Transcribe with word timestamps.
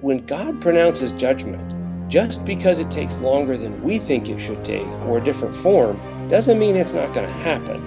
when 0.00 0.24
God 0.24 0.60
pronounces 0.62 1.12
judgment, 1.12 2.10
just 2.10 2.44
because 2.44 2.80
it 2.80 2.90
takes 2.90 3.20
longer 3.20 3.56
than 3.58 3.82
we 3.82 3.98
think 3.98 4.28
it 4.28 4.40
should 4.40 4.64
take 4.64 4.86
or 5.06 5.18
a 5.18 5.24
different 5.24 5.54
form 5.54 6.00
doesn't 6.28 6.58
mean 6.58 6.74
it's 6.74 6.94
not 6.94 7.12
going 7.12 7.26
to 7.26 7.32
happen. 7.32 7.80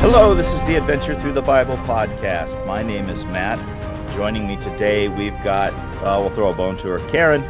Hello, 0.00 0.34
this 0.34 0.48
is 0.48 0.64
the 0.64 0.76
Adventure 0.76 1.20
Through 1.20 1.34
the 1.34 1.42
Bible 1.42 1.76
podcast. 1.78 2.66
My 2.66 2.82
name 2.82 3.08
is 3.08 3.26
Matt. 3.26 3.58
Joining 4.14 4.46
me 4.46 4.56
today, 4.56 5.08
we've 5.08 5.40
got, 5.44 5.72
uh, 6.02 6.18
we'll 6.18 6.30
throw 6.30 6.50
a 6.50 6.54
bone 6.54 6.76
to 6.78 6.88
her, 6.88 6.98
Karen. 7.10 7.42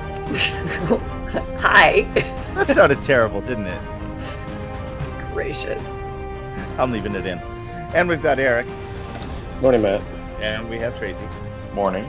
Hi. 1.33 2.03
That 2.55 2.67
sounded 2.69 3.01
terrible, 3.01 3.41
didn't 3.41 3.67
it? 3.67 3.81
Gracious. 5.33 5.95
I'm 6.79 6.93
leaving 6.93 7.15
it 7.15 7.25
in. 7.27 7.39
And 7.95 8.09
we've 8.09 8.23
got 8.23 8.39
Eric. 8.39 8.67
Morning, 9.61 9.83
Matt. 9.83 10.03
And 10.41 10.69
we 10.69 10.79
have 10.79 10.97
Tracy. 10.99 11.27
Morning. 11.75 12.05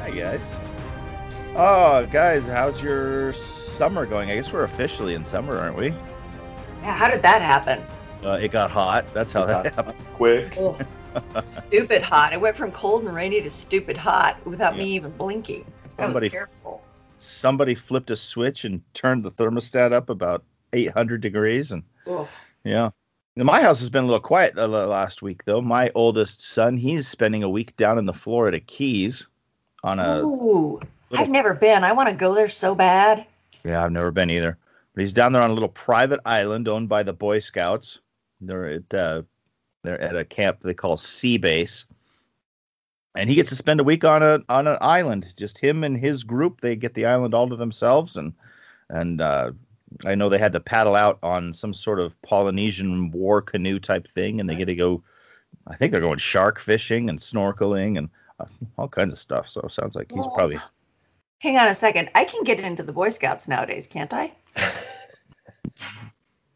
Hi, 0.00 0.10
guys. 0.10 0.44
Oh, 1.56 2.06
guys, 2.12 2.46
how's 2.46 2.82
your 2.82 3.32
summer 3.32 4.04
going? 4.04 4.30
I 4.30 4.34
guess 4.34 4.52
we're 4.52 4.64
officially 4.64 5.14
in 5.14 5.24
summer, 5.24 5.56
aren't 5.58 5.76
we? 5.76 5.88
Yeah, 6.82 6.92
how 6.92 7.08
did 7.08 7.22
that 7.22 7.40
happen? 7.40 7.82
Uh, 8.24 8.32
it 8.32 8.50
got 8.50 8.70
hot. 8.70 9.06
That's 9.14 9.32
how 9.32 9.46
that 9.46 9.72
happened. 9.74 9.98
Quick. 10.14 10.56
Oh, 11.34 11.40
stupid 11.40 12.02
hot. 12.02 12.34
It 12.34 12.40
went 12.40 12.54
from 12.54 12.70
cold 12.70 13.02
and 13.02 13.14
rainy 13.14 13.40
to 13.40 13.48
stupid 13.48 13.96
hot 13.96 14.36
without 14.46 14.76
me 14.76 14.84
even 14.90 15.10
blinking. 15.12 15.64
That 15.96 16.04
Somebody- 16.04 16.26
was 16.26 16.32
terrible. 16.32 16.82
Somebody 17.18 17.74
flipped 17.74 18.10
a 18.10 18.16
switch 18.16 18.64
and 18.64 18.80
turned 18.94 19.24
the 19.24 19.30
thermostat 19.30 19.92
up 19.92 20.08
about 20.08 20.44
800 20.72 21.20
degrees, 21.20 21.72
and 21.72 21.82
Oof. 22.08 22.44
Yeah. 22.64 22.90
Now, 23.36 23.44
My 23.44 23.60
house 23.62 23.80
has 23.80 23.90
been 23.90 24.04
a 24.04 24.06
little 24.06 24.20
quiet 24.20 24.54
the 24.54 24.66
last 24.68 25.22
week, 25.22 25.44
though. 25.44 25.60
My 25.60 25.90
oldest 25.94 26.42
son, 26.42 26.76
he's 26.76 27.06
spending 27.06 27.42
a 27.42 27.48
week 27.48 27.76
down 27.76 27.98
in 27.98 28.06
the 28.06 28.12
Florida 28.12 28.60
Keys 28.60 29.26
on 29.84 29.98
a. 30.00 30.18
Ooh, 30.20 30.80
little- 31.10 31.24
I've 31.24 31.30
never 31.30 31.54
been. 31.54 31.84
I 31.84 31.92
want 31.92 32.08
to 32.08 32.14
go 32.14 32.34
there 32.34 32.48
so 32.48 32.74
bad. 32.74 33.26
Yeah, 33.64 33.84
I've 33.84 33.92
never 33.92 34.10
been 34.10 34.30
either. 34.30 34.56
But 34.94 35.00
he's 35.00 35.12
down 35.12 35.32
there 35.32 35.42
on 35.42 35.50
a 35.50 35.54
little 35.54 35.68
private 35.68 36.20
island 36.24 36.66
owned 36.68 36.88
by 36.88 37.02
the 37.04 37.12
Boy 37.12 37.38
Scouts. 37.38 38.00
They're 38.40 38.66
at 38.66 38.94
uh, 38.94 39.22
they're 39.84 40.00
at 40.00 40.16
a 40.16 40.24
camp 40.24 40.60
they 40.60 40.74
call 40.74 40.96
Sea 40.96 41.38
Base, 41.38 41.84
and 43.18 43.28
he 43.28 43.34
gets 43.34 43.48
to 43.48 43.56
spend 43.56 43.80
a 43.80 43.84
week 43.84 44.04
on 44.04 44.22
a 44.22 44.40
on 44.48 44.68
an 44.68 44.78
island. 44.80 45.34
Just 45.36 45.58
him 45.58 45.82
and 45.82 45.98
his 45.98 46.22
group. 46.22 46.60
They 46.60 46.76
get 46.76 46.94
the 46.94 47.06
island 47.06 47.34
all 47.34 47.48
to 47.48 47.56
themselves, 47.56 48.16
and 48.16 48.32
and 48.88 49.20
uh, 49.20 49.50
I 50.04 50.14
know 50.14 50.28
they 50.28 50.38
had 50.38 50.52
to 50.52 50.60
paddle 50.60 50.94
out 50.94 51.18
on 51.22 51.52
some 51.52 51.74
sort 51.74 51.98
of 51.98 52.20
Polynesian 52.22 53.10
war 53.10 53.42
canoe 53.42 53.80
type 53.80 54.06
thing, 54.14 54.38
and 54.38 54.48
they 54.48 54.54
get 54.54 54.66
to 54.66 54.76
go. 54.76 55.02
I 55.66 55.76
think 55.76 55.90
they're 55.90 56.00
going 56.00 56.18
shark 56.18 56.60
fishing 56.60 57.10
and 57.10 57.18
snorkeling 57.18 57.98
and 57.98 58.08
uh, 58.38 58.46
all 58.78 58.88
kinds 58.88 59.12
of 59.12 59.18
stuff. 59.18 59.48
So 59.48 59.62
it 59.62 59.72
sounds 59.72 59.96
like 59.96 60.12
he's 60.12 60.24
Well, 60.24 60.30
probably 60.30 60.58
Hang 61.40 61.58
on 61.58 61.66
a 61.66 61.74
second. 61.74 62.10
I 62.14 62.24
can 62.24 62.44
get 62.44 62.60
into 62.60 62.84
the 62.84 62.92
Boy 62.92 63.10
Scouts 63.10 63.48
nowadays, 63.48 63.86
can't 63.86 64.14
I? 64.14 64.32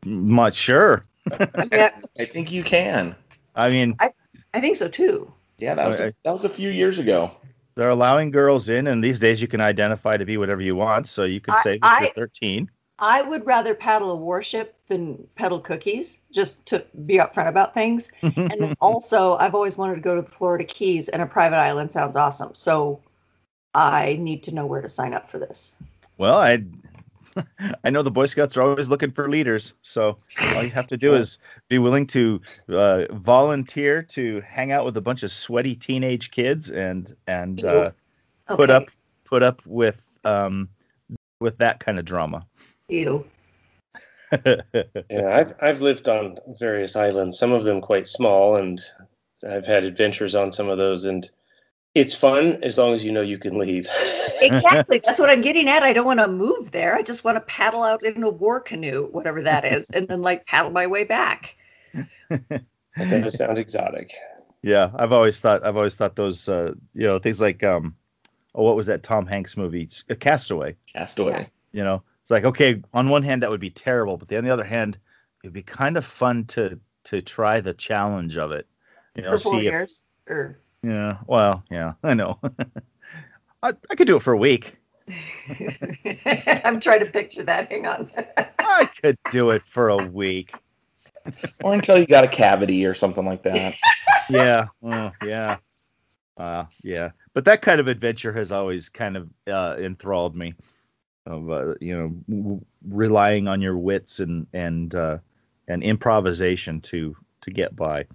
much 0.04 0.54
sure. 0.54 1.04
yeah, 1.72 1.90
I 2.18 2.24
think 2.24 2.52
you 2.52 2.62
can. 2.62 3.16
I 3.54 3.70
mean, 3.70 3.96
I 4.00 4.60
think 4.60 4.76
so 4.76 4.88
too. 4.88 5.32
Yeah, 5.58 5.74
that 5.74 5.88
was 5.88 6.00
I- 6.00 6.06
a, 6.06 6.12
that 6.24 6.32
was 6.32 6.44
a 6.44 6.48
few 6.48 6.70
years 6.70 6.98
ago. 6.98 7.30
they're 7.74 7.88
allowing 7.90 8.30
girls 8.30 8.68
in, 8.68 8.86
and 8.86 9.02
these 9.02 9.18
days 9.20 9.40
you 9.40 9.48
can 9.48 9.60
identify 9.60 10.16
to 10.16 10.24
be 10.24 10.36
whatever 10.36 10.60
you 10.62 10.76
want. 10.76 11.08
So 11.08 11.24
you 11.24 11.40
could 11.40 11.54
I- 11.54 11.62
say 11.62 11.78
that 11.78 12.00
you're 12.00 12.10
I- 12.10 12.12
13. 12.14 12.70
I 12.98 13.20
would 13.22 13.44
rather 13.46 13.74
paddle 13.74 14.12
a 14.12 14.16
warship 14.16 14.76
than 14.86 15.26
peddle 15.34 15.58
cookies, 15.58 16.18
just 16.30 16.64
to 16.66 16.84
be 17.06 17.14
upfront 17.16 17.48
about 17.48 17.74
things. 17.74 18.10
And 18.22 18.60
then 18.60 18.76
also, 18.80 19.34
I've 19.36 19.56
always 19.56 19.76
wanted 19.76 19.96
to 19.96 20.00
go 20.02 20.14
to 20.14 20.22
the 20.22 20.30
Florida 20.30 20.62
Keys, 20.64 21.08
and 21.08 21.20
a 21.20 21.26
private 21.26 21.56
island 21.56 21.90
sounds 21.90 22.14
awesome. 22.14 22.54
So 22.54 23.00
I 23.74 24.16
need 24.20 24.44
to 24.44 24.54
know 24.54 24.66
where 24.66 24.82
to 24.82 24.88
sign 24.88 25.14
up 25.14 25.28
for 25.30 25.38
this. 25.40 25.74
well, 26.18 26.36
I 26.38 26.62
I 27.84 27.90
know 27.90 28.02
the 28.02 28.10
Boy 28.10 28.26
Scouts 28.26 28.56
are 28.56 28.62
always 28.62 28.88
looking 28.88 29.10
for 29.10 29.28
leaders. 29.28 29.74
So 29.82 30.16
all 30.54 30.62
you 30.62 30.70
have 30.70 30.86
to 30.88 30.96
do 30.96 31.14
is 31.14 31.38
be 31.68 31.78
willing 31.78 32.06
to 32.08 32.40
uh, 32.68 33.04
volunteer 33.12 34.02
to 34.02 34.40
hang 34.42 34.72
out 34.72 34.84
with 34.84 34.96
a 34.96 35.00
bunch 35.00 35.22
of 35.22 35.30
sweaty 35.30 35.74
teenage 35.74 36.30
kids 36.30 36.70
and 36.70 37.14
and 37.26 37.64
uh, 37.64 37.92
put 38.46 38.70
up 38.70 38.86
put 39.24 39.42
up 39.42 39.62
with 39.66 40.06
um 40.24 40.68
with 41.40 41.58
that 41.58 41.80
kind 41.80 41.98
of 41.98 42.04
drama. 42.04 42.46
Ew. 42.88 43.24
Yeah, 45.10 45.28
I've 45.28 45.54
I've 45.60 45.82
lived 45.82 46.08
on 46.08 46.38
various 46.58 46.96
islands, 46.96 47.38
some 47.38 47.52
of 47.52 47.64
them 47.64 47.82
quite 47.82 48.08
small, 48.08 48.56
and 48.56 48.80
I've 49.46 49.66
had 49.66 49.84
adventures 49.84 50.34
on 50.34 50.52
some 50.52 50.70
of 50.70 50.78
those, 50.78 51.04
and 51.04 51.30
it's 51.94 52.14
fun 52.14 52.58
as 52.62 52.78
long 52.78 52.94
as 52.94 53.04
you 53.04 53.12
know 53.12 53.20
you 53.20 53.38
can 53.38 53.58
leave. 53.58 53.86
Exactly. 54.42 54.98
That's 54.98 55.20
what 55.20 55.30
I'm 55.30 55.40
getting 55.40 55.68
at. 55.68 55.84
I 55.84 55.92
don't 55.92 56.04
want 56.04 56.18
to 56.18 56.26
move 56.26 56.72
there. 56.72 56.96
I 56.96 57.02
just 57.02 57.22
want 57.22 57.36
to 57.36 57.40
paddle 57.42 57.84
out 57.84 58.02
in 58.02 58.24
a 58.24 58.28
war 58.28 58.58
canoe, 58.58 59.06
whatever 59.12 59.40
that 59.42 59.64
is, 59.64 59.88
and 59.90 60.08
then 60.08 60.20
like 60.20 60.46
paddle 60.46 60.72
my 60.72 60.88
way 60.88 61.04
back. 61.04 61.56
That 62.96 63.22
does 63.22 63.38
sound 63.38 63.58
exotic. 63.58 64.10
Yeah, 64.62 64.90
I've 64.96 65.12
always 65.12 65.40
thought 65.40 65.64
I've 65.64 65.76
always 65.76 65.94
thought 65.96 66.16
those 66.16 66.48
uh, 66.48 66.74
you 66.92 67.06
know 67.06 67.18
things 67.20 67.40
like 67.40 67.62
um 67.62 67.94
oh 68.54 68.64
what 68.64 68.76
was 68.76 68.86
that 68.86 69.02
Tom 69.02 69.26
Hanks 69.26 69.56
movie 69.56 69.88
Uh, 70.10 70.14
Castaway. 70.16 70.76
Castaway. 70.92 71.48
You 71.72 71.84
know, 71.84 72.02
it's 72.20 72.30
like 72.30 72.44
okay, 72.44 72.82
on 72.92 73.08
one 73.08 73.22
hand 73.22 73.42
that 73.42 73.50
would 73.50 73.60
be 73.60 73.70
terrible, 73.70 74.16
but 74.16 74.32
on 74.34 74.44
the 74.44 74.50
other 74.50 74.64
hand, 74.64 74.98
it'd 75.44 75.54
be 75.54 75.62
kind 75.62 75.96
of 75.96 76.04
fun 76.04 76.44
to 76.46 76.78
to 77.04 77.22
try 77.22 77.60
the 77.60 77.74
challenge 77.74 78.36
of 78.36 78.50
it. 78.52 78.66
You 79.14 79.22
know, 79.22 79.32
For 79.32 79.38
four 79.38 79.52
see 79.52 79.66
if 79.68 79.72
years. 79.72 80.02
Or 80.28 80.58
yeah, 80.82 81.18
well, 81.26 81.64
yeah, 81.70 81.94
I 82.02 82.14
know. 82.14 82.38
I, 83.62 83.72
I 83.90 83.94
could 83.94 84.06
do 84.06 84.16
it 84.16 84.22
for 84.22 84.32
a 84.32 84.38
week. 84.38 84.76
I'm 86.64 86.80
trying 86.80 87.00
to 87.00 87.10
picture 87.12 87.42
that. 87.44 87.70
Hang 87.70 87.86
on. 87.86 88.10
I 88.58 88.88
could 89.00 89.16
do 89.30 89.50
it 89.50 89.62
for 89.62 89.88
a 89.88 89.96
week. 89.96 90.54
Or 91.62 91.72
until 91.74 91.98
you 91.98 92.06
got 92.06 92.24
a 92.24 92.28
cavity 92.28 92.84
or 92.84 92.94
something 92.94 93.24
like 93.24 93.42
that. 93.42 93.76
Yeah, 94.28 94.66
oh, 94.82 95.12
yeah, 95.24 95.58
uh, 96.36 96.64
yeah. 96.82 97.10
But 97.34 97.44
that 97.44 97.62
kind 97.62 97.80
of 97.80 97.86
adventure 97.88 98.32
has 98.32 98.50
always 98.50 98.88
kind 98.88 99.16
of 99.16 99.28
uh, 99.46 99.76
enthralled 99.78 100.34
me. 100.36 100.54
Of 101.26 101.50
uh, 101.50 101.74
you 101.80 101.96
know, 101.96 102.08
w- 102.28 102.64
relying 102.88 103.46
on 103.46 103.60
your 103.60 103.78
wits 103.78 104.18
and 104.18 104.46
and 104.52 104.92
uh, 104.94 105.18
and 105.68 105.82
improvisation 105.84 106.80
to 106.82 107.16
to 107.42 107.50
get 107.50 107.76
by. 107.76 108.06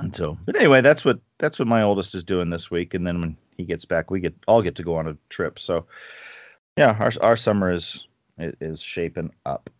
And 0.00 0.14
so, 0.14 0.36
but 0.44 0.56
anyway, 0.56 0.82
that's 0.82 1.04
what 1.04 1.20
that's 1.38 1.58
what 1.58 1.68
my 1.68 1.82
oldest 1.82 2.14
is 2.14 2.24
doing 2.24 2.50
this 2.50 2.70
week. 2.70 2.94
And 2.94 3.06
then 3.06 3.20
when 3.20 3.36
he 3.56 3.64
gets 3.64 3.84
back, 3.84 4.10
we 4.10 4.20
get 4.20 4.34
all 4.46 4.62
get 4.62 4.74
to 4.76 4.82
go 4.82 4.96
on 4.96 5.08
a 5.08 5.16
trip. 5.30 5.58
So, 5.58 5.86
yeah, 6.76 6.96
our 7.00 7.12
our 7.22 7.36
summer 7.36 7.72
is 7.72 8.06
is 8.38 8.80
shaping 8.80 9.32
up. 9.46 9.70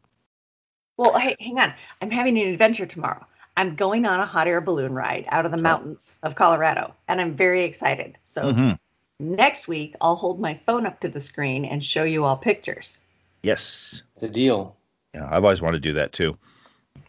Well, 0.96 1.18
hey, 1.18 1.36
hang 1.38 1.58
on. 1.58 1.74
I'm 2.00 2.10
having 2.10 2.38
an 2.38 2.48
adventure 2.48 2.86
tomorrow. 2.86 3.26
I'm 3.58 3.74
going 3.74 4.06
on 4.06 4.20
a 4.20 4.26
hot 4.26 4.48
air 4.48 4.60
balloon 4.60 4.94
ride 4.94 5.26
out 5.28 5.44
of 5.44 5.50
the 5.50 5.58
mountains 5.58 6.18
of 6.22 6.34
Colorado, 6.34 6.94
and 7.08 7.20
I'm 7.20 7.34
very 7.34 7.64
excited. 7.64 8.18
So 8.24 8.52
Mhm. 8.52 8.78
next 9.20 9.68
week, 9.68 9.94
I'll 10.00 10.16
hold 10.16 10.40
my 10.40 10.54
phone 10.54 10.86
up 10.86 11.00
to 11.00 11.08
the 11.08 11.20
screen 11.20 11.64
and 11.66 11.84
show 11.84 12.04
you 12.04 12.24
all 12.24 12.36
pictures. 12.36 13.00
Yes, 13.42 14.02
The 14.18 14.28
deal. 14.28 14.76
Yeah, 15.14 15.28
I've 15.30 15.44
always 15.44 15.62
wanted 15.62 15.82
to 15.82 15.88
do 15.88 15.92
that 15.94 16.12
too. 16.12 16.36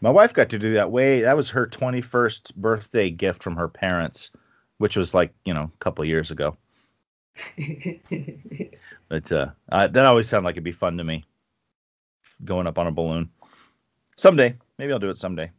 My 0.00 0.10
wife 0.10 0.32
got 0.32 0.50
to 0.50 0.58
do 0.58 0.74
that 0.74 0.90
way. 0.92 1.22
That 1.22 1.36
was 1.36 1.50
her 1.50 1.66
21st 1.66 2.54
birthday 2.56 3.10
gift 3.10 3.42
from 3.42 3.56
her 3.56 3.68
parents, 3.68 4.30
which 4.78 4.96
was 4.96 5.14
like, 5.14 5.32
you 5.44 5.54
know, 5.54 5.70
a 5.74 5.78
couple 5.78 6.04
years 6.04 6.30
ago. 6.30 6.56
But 9.08 9.32
uh, 9.32 9.48
uh, 9.70 9.88
that 9.88 10.06
always 10.06 10.28
sounded 10.28 10.44
like 10.44 10.54
it'd 10.54 10.64
be 10.64 10.72
fun 10.72 10.98
to 10.98 11.04
me 11.04 11.24
going 12.44 12.66
up 12.66 12.78
on 12.78 12.86
a 12.86 12.92
balloon. 12.92 13.30
Someday. 14.16 14.54
Maybe 14.78 14.92
I'll 14.92 14.98
do 14.98 15.10
it 15.10 15.18
someday. 15.18 15.50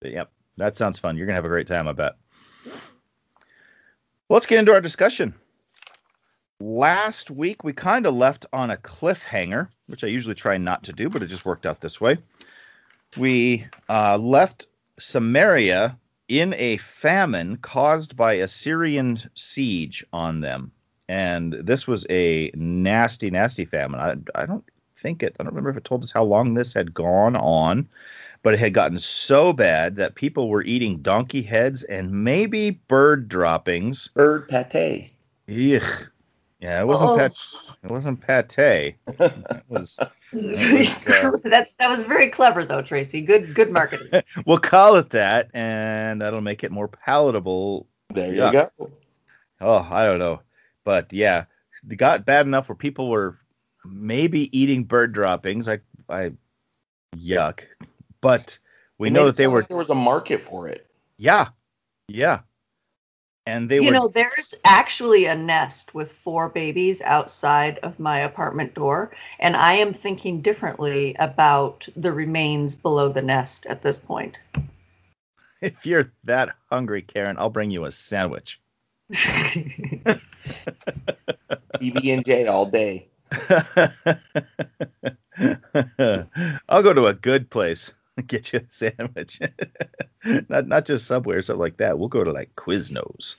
But 0.00 0.12
yep, 0.12 0.32
that 0.56 0.76
sounds 0.76 0.98
fun. 0.98 1.16
You're 1.16 1.26
going 1.26 1.34
to 1.34 1.38
have 1.38 1.44
a 1.44 1.48
great 1.48 1.68
time, 1.68 1.88
I 1.88 1.92
bet. 1.92 2.16
Well, 2.64 4.36
let's 4.36 4.46
get 4.46 4.58
into 4.58 4.72
our 4.72 4.80
discussion. 4.80 5.34
Last 6.60 7.30
week, 7.30 7.64
we 7.64 7.72
kind 7.72 8.06
of 8.06 8.14
left 8.14 8.46
on 8.52 8.70
a 8.70 8.76
cliffhanger, 8.76 9.68
which 9.86 10.04
I 10.04 10.08
usually 10.08 10.34
try 10.34 10.58
not 10.58 10.84
to 10.84 10.92
do, 10.92 11.08
but 11.08 11.22
it 11.22 11.26
just 11.26 11.44
worked 11.44 11.66
out 11.66 11.80
this 11.80 12.00
way. 12.00 12.18
We 13.16 13.66
uh, 13.88 14.18
left 14.18 14.66
Samaria 14.98 15.98
in 16.28 16.54
a 16.54 16.78
famine 16.78 17.56
caused 17.58 18.16
by 18.16 18.34
Assyrian 18.34 19.18
siege 19.34 20.04
on 20.12 20.40
them. 20.40 20.72
And 21.08 21.52
this 21.52 21.86
was 21.86 22.06
a 22.08 22.50
nasty, 22.54 23.30
nasty 23.30 23.64
famine. 23.64 24.00
I, 24.00 24.40
I 24.40 24.46
don't 24.46 24.64
think 24.96 25.22
it, 25.22 25.36
I 25.38 25.42
don't 25.42 25.52
remember 25.52 25.70
if 25.70 25.76
it 25.76 25.84
told 25.84 26.04
us 26.04 26.12
how 26.12 26.24
long 26.24 26.54
this 26.54 26.72
had 26.72 26.94
gone 26.94 27.36
on, 27.36 27.88
but 28.42 28.54
it 28.54 28.60
had 28.60 28.72
gotten 28.72 28.98
so 28.98 29.52
bad 29.52 29.96
that 29.96 30.14
people 30.14 30.48
were 30.48 30.62
eating 30.62 30.98
donkey 30.98 31.42
heads 31.42 31.82
and 31.84 32.24
maybe 32.24 32.70
bird 32.70 33.28
droppings. 33.28 34.08
Bird 34.14 34.48
pate. 34.48 35.12
Yuck. 35.48 36.08
Yeah, 36.62 36.80
it 36.80 36.86
wasn't 36.86 37.10
Oh. 37.10 37.16
pate. 37.18 37.76
It 37.82 37.90
wasn't 37.90 38.20
pate. 38.20 38.56
It 38.56 39.64
was. 39.68 39.98
was, 40.32 41.06
uh, 41.08 41.32
That's 41.42 41.72
that 41.74 41.90
was 41.90 42.04
very 42.04 42.28
clever 42.28 42.64
though, 42.64 42.82
Tracy. 42.82 43.20
Good 43.20 43.52
good 43.52 43.72
marketing. 43.72 44.22
We'll 44.46 44.58
call 44.58 44.94
it 44.94 45.10
that, 45.10 45.50
and 45.54 46.22
that'll 46.22 46.40
make 46.40 46.62
it 46.62 46.70
more 46.70 46.86
palatable. 46.86 47.88
There 48.14 48.32
Yeah. 48.32 48.46
you 48.46 48.52
go. 48.52 48.90
Oh, 49.60 49.88
I 49.90 50.04
don't 50.04 50.20
know, 50.20 50.40
but 50.84 51.12
yeah, 51.12 51.46
it 51.90 51.96
got 51.96 52.24
bad 52.24 52.46
enough 52.46 52.68
where 52.68 52.76
people 52.76 53.10
were 53.10 53.38
maybe 53.84 54.56
eating 54.56 54.84
bird 54.84 55.12
droppings. 55.12 55.66
I, 55.66 55.80
I, 56.08 56.30
yuck. 57.16 57.64
But 58.20 58.56
we 58.98 59.08
It 59.08 59.10
know 59.10 59.26
that 59.26 59.36
they 59.36 59.48
were. 59.48 59.60
like 59.60 59.68
there 59.68 59.76
was 59.76 59.90
a 59.90 59.94
market 59.96 60.44
for 60.44 60.68
it. 60.68 60.86
Yeah, 61.16 61.48
yeah, 62.06 62.40
and 63.46 63.68
they 63.68 63.80
you 63.80 63.86
were. 63.86 63.92
know, 63.92 64.08
there's 64.08 64.54
actually 64.64 65.26
a 65.26 65.34
nest 65.34 65.94
with 65.94 66.12
four 66.12 66.48
babies 66.48 67.00
outside 67.02 67.78
of 67.78 67.98
my 67.98 68.20
apartment 68.20 68.74
door, 68.74 69.12
and 69.38 69.56
I 69.56 69.74
am 69.74 69.92
thinking 69.92 70.40
differently 70.40 71.16
about 71.18 71.88
the 71.96 72.12
remains 72.12 72.74
below 72.74 73.08
the 73.08 73.22
nest 73.22 73.66
at 73.66 73.82
this 73.82 73.98
point. 73.98 74.40
if 75.60 75.86
you're 75.86 76.12
that 76.24 76.50
hungry, 76.70 77.02
Karen, 77.02 77.36
I'll 77.38 77.50
bring 77.50 77.70
you 77.70 77.84
a 77.84 77.90
sandwich. 77.90 78.60
PB 79.12 80.20
and 82.14 82.24
J 82.24 82.46
all 82.46 82.66
day. 82.66 83.08
I'll 86.68 86.82
go 86.82 86.92
to 86.92 87.06
a 87.06 87.14
good 87.14 87.50
place 87.50 87.88
and 87.88 87.96
get 88.26 88.52
you 88.52 88.60
a 88.60 88.62
sandwich. 88.68 89.40
not 90.48 90.66
not 90.66 90.84
just 90.84 91.06
Subway 91.06 91.36
or 91.36 91.42
something 91.42 91.60
like 91.60 91.78
that. 91.78 91.98
We'll 91.98 92.08
go 92.08 92.24
to 92.24 92.32
like 92.32 92.54
Quiznos. 92.56 93.36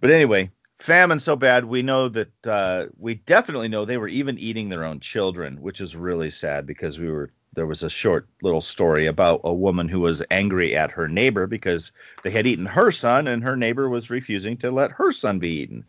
But 0.00 0.10
anyway, 0.10 0.50
famine 0.78 1.18
so 1.18 1.36
bad. 1.36 1.66
We 1.66 1.82
know 1.82 2.08
that 2.08 2.46
uh, 2.46 2.86
we 2.98 3.14
definitely 3.14 3.68
know 3.68 3.84
they 3.84 3.98
were 3.98 4.08
even 4.08 4.38
eating 4.38 4.68
their 4.68 4.84
own 4.84 5.00
children, 5.00 5.60
which 5.60 5.80
is 5.80 5.96
really 5.96 6.30
sad 6.30 6.66
because 6.66 6.98
we 6.98 7.10
were 7.10 7.30
there 7.52 7.66
was 7.66 7.82
a 7.84 7.90
short 7.90 8.28
little 8.42 8.60
story 8.60 9.06
about 9.06 9.40
a 9.44 9.54
woman 9.54 9.88
who 9.88 10.00
was 10.00 10.22
angry 10.30 10.74
at 10.74 10.90
her 10.90 11.08
neighbor 11.08 11.46
because 11.46 11.92
they 12.24 12.30
had 12.30 12.46
eaten 12.48 12.66
her 12.66 12.90
son 12.90 13.28
and 13.28 13.44
her 13.44 13.56
neighbor 13.56 13.88
was 13.88 14.10
refusing 14.10 14.56
to 14.56 14.72
let 14.72 14.90
her 14.90 15.12
son 15.12 15.38
be 15.38 15.50
eaten 15.50 15.84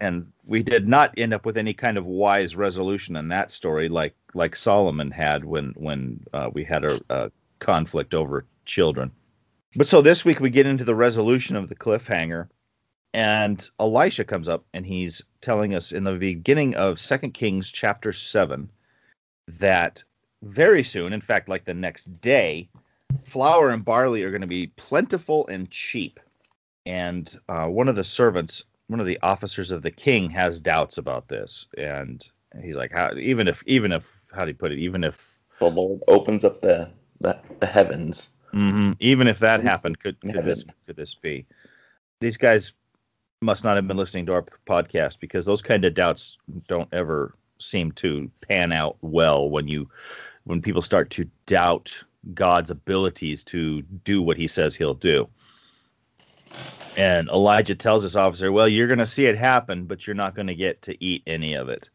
and 0.00 0.30
we 0.50 0.64
did 0.64 0.88
not 0.88 1.16
end 1.16 1.32
up 1.32 1.46
with 1.46 1.56
any 1.56 1.72
kind 1.72 1.96
of 1.96 2.04
wise 2.04 2.56
resolution 2.56 3.14
in 3.14 3.28
that 3.28 3.52
story 3.52 3.88
like 3.88 4.16
like 4.34 4.56
Solomon 4.56 5.08
had 5.12 5.44
when 5.44 5.72
when 5.76 6.20
uh, 6.32 6.50
we 6.52 6.64
had 6.64 6.84
a, 6.84 7.00
a 7.08 7.30
conflict 7.60 8.14
over 8.14 8.44
children. 8.64 9.12
But 9.76 9.86
so 9.86 10.02
this 10.02 10.24
week 10.24 10.40
we 10.40 10.50
get 10.50 10.66
into 10.66 10.82
the 10.82 10.94
resolution 10.94 11.54
of 11.54 11.68
the 11.68 11.76
cliffhanger, 11.76 12.48
and 13.14 13.70
Elisha 13.78 14.24
comes 14.24 14.48
up 14.48 14.64
and 14.74 14.84
he's 14.84 15.22
telling 15.40 15.72
us 15.72 15.92
in 15.92 16.02
the 16.02 16.14
beginning 16.14 16.74
of 16.74 16.98
Second 16.98 17.32
Kings 17.32 17.70
chapter 17.70 18.12
seven 18.12 18.68
that 19.46 20.02
very 20.42 20.82
soon, 20.82 21.12
in 21.12 21.20
fact, 21.20 21.48
like 21.48 21.64
the 21.64 21.74
next 21.74 22.20
day, 22.20 22.68
flour 23.22 23.70
and 23.70 23.84
barley 23.84 24.24
are 24.24 24.30
going 24.30 24.40
to 24.40 24.48
be 24.48 24.66
plentiful 24.76 25.46
and 25.46 25.70
cheap. 25.70 26.18
And 26.86 27.38
uh, 27.48 27.66
one 27.66 27.88
of 27.88 27.94
the 27.94 28.02
servants 28.02 28.64
one 28.90 28.98
of 28.98 29.06
the 29.06 29.20
officers 29.22 29.70
of 29.70 29.82
the 29.82 29.90
king 29.90 30.28
has 30.30 30.60
doubts 30.60 30.98
about 30.98 31.28
this 31.28 31.68
and 31.78 32.26
he's 32.60 32.74
like 32.74 32.90
how 32.90 33.12
even 33.14 33.46
if 33.46 33.62
even 33.66 33.92
if 33.92 34.24
how 34.32 34.44
do 34.44 34.50
you 34.50 34.56
put 34.56 34.72
it? 34.72 34.78
Even 34.80 35.04
if 35.04 35.38
The 35.60 35.66
Lord 35.66 36.02
opens 36.08 36.44
up 36.44 36.60
the 36.60 36.90
the, 37.20 37.38
the 37.60 37.66
heavens. 37.66 38.30
mhm, 38.52 38.96
even 38.98 39.28
if 39.28 39.38
that 39.38 39.60
happened 39.62 40.00
could, 40.00 40.20
could 40.20 40.44
this 40.44 40.64
could 40.86 40.96
this 40.96 41.14
be? 41.14 41.46
These 42.20 42.36
guys 42.36 42.72
must 43.40 43.62
not 43.62 43.76
have 43.76 43.86
been 43.86 43.96
listening 43.96 44.26
to 44.26 44.32
our 44.32 44.44
podcast 44.66 45.20
because 45.20 45.46
those 45.46 45.62
kind 45.62 45.84
of 45.84 45.94
doubts 45.94 46.36
don't 46.66 46.88
ever 46.92 47.36
seem 47.60 47.92
to 47.92 48.28
pan 48.48 48.72
out 48.72 48.96
well 49.02 49.48
when 49.48 49.68
you 49.68 49.88
when 50.44 50.60
people 50.60 50.82
start 50.82 51.10
to 51.10 51.30
doubt 51.46 52.02
god's 52.34 52.70
abilities 52.70 53.44
to 53.44 53.82
do 54.04 54.20
what 54.20 54.36
he 54.36 54.46
says 54.46 54.74
he'll 54.74 54.94
do 54.94 55.28
and 56.96 57.28
elijah 57.28 57.74
tells 57.74 58.02
this 58.02 58.16
officer 58.16 58.50
well 58.50 58.68
you're 58.68 58.88
going 58.88 58.98
to 58.98 59.06
see 59.06 59.26
it 59.26 59.36
happen 59.36 59.84
but 59.86 60.06
you're 60.06 60.14
not 60.14 60.34
going 60.34 60.46
to 60.46 60.54
get 60.54 60.82
to 60.82 61.02
eat 61.04 61.22
any 61.26 61.54
of 61.54 61.68
it. 61.68 61.88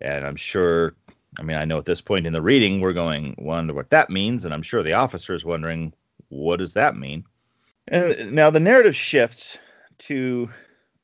And 0.00 0.26
i'm 0.26 0.36
sure 0.36 0.94
i 1.38 1.42
mean 1.42 1.56
i 1.56 1.64
know 1.64 1.78
at 1.78 1.86
this 1.86 2.00
point 2.00 2.26
in 2.26 2.32
the 2.32 2.42
reading 2.42 2.80
we're 2.80 2.92
going 2.92 3.34
wonder 3.38 3.72
what 3.72 3.90
that 3.90 4.10
means 4.10 4.44
and 4.44 4.52
i'm 4.52 4.62
sure 4.62 4.82
the 4.82 4.92
officer 4.92 5.32
is 5.34 5.44
wondering 5.44 5.92
what 6.32 6.58
does 6.58 6.72
that 6.72 6.96
mean? 6.96 7.24
And 7.88 8.32
now 8.32 8.48
the 8.48 8.60
narrative 8.60 8.96
shifts 8.96 9.58
to 9.98 10.48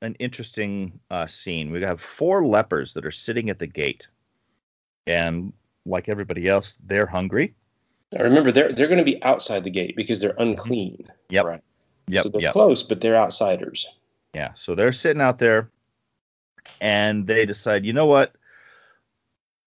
an 0.01 0.15
interesting 0.19 0.99
uh, 1.11 1.27
scene. 1.27 1.71
We 1.71 1.83
have 1.83 2.01
four 2.01 2.47
lepers 2.47 2.95
that 2.95 3.05
are 3.05 3.11
sitting 3.11 3.51
at 3.51 3.59
the 3.59 3.67
gate 3.67 4.07
and 5.07 5.53
like 5.85 6.09
everybody 6.09 6.49
else 6.49 6.79
they're 6.85 7.07
hungry. 7.07 7.55
Now, 8.13 8.23
remember, 8.23 8.51
they're 8.51 8.73
they're 8.73 8.87
going 8.87 8.99
to 8.99 9.05
be 9.05 9.23
outside 9.23 9.65
the 9.65 9.71
gate 9.71 9.97
because 9.97 10.21
they're 10.21 10.35
unclean. 10.39 11.07
yep. 11.29 11.45
Right. 11.45 11.61
Yep 12.09 12.25
so 12.25 12.29
they're 12.29 12.43
yep 12.43 12.53
close, 12.53 12.83
but 12.83 13.01
they're 13.01 13.17
outsiders. 13.17 13.89
Yeah, 14.35 14.53
so 14.55 14.75
they're 14.75 14.93
sitting 14.93 15.23
out 15.23 15.39
there 15.39 15.71
and 16.81 17.27
they 17.27 17.47
decide, 17.47 17.85
you 17.85 17.93
know 17.93 18.07
what? 18.07 18.35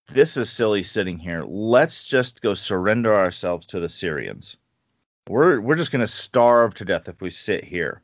This 0.09 0.37
is 0.37 0.49
silly 0.49 0.83
sitting 0.83 1.17
here. 1.17 1.43
Let's 1.47 2.07
just 2.07 2.41
go 2.41 2.53
surrender 2.53 3.15
ourselves 3.15 3.65
to 3.67 3.79
the 3.79 3.89
Syrians. 3.89 4.57
We're 5.27 5.61
we're 5.61 5.75
just 5.75 5.91
going 5.91 6.01
to 6.01 6.07
starve 6.07 6.73
to 6.75 6.85
death 6.85 7.07
if 7.07 7.21
we 7.21 7.29
sit 7.29 7.63
here. 7.63 8.01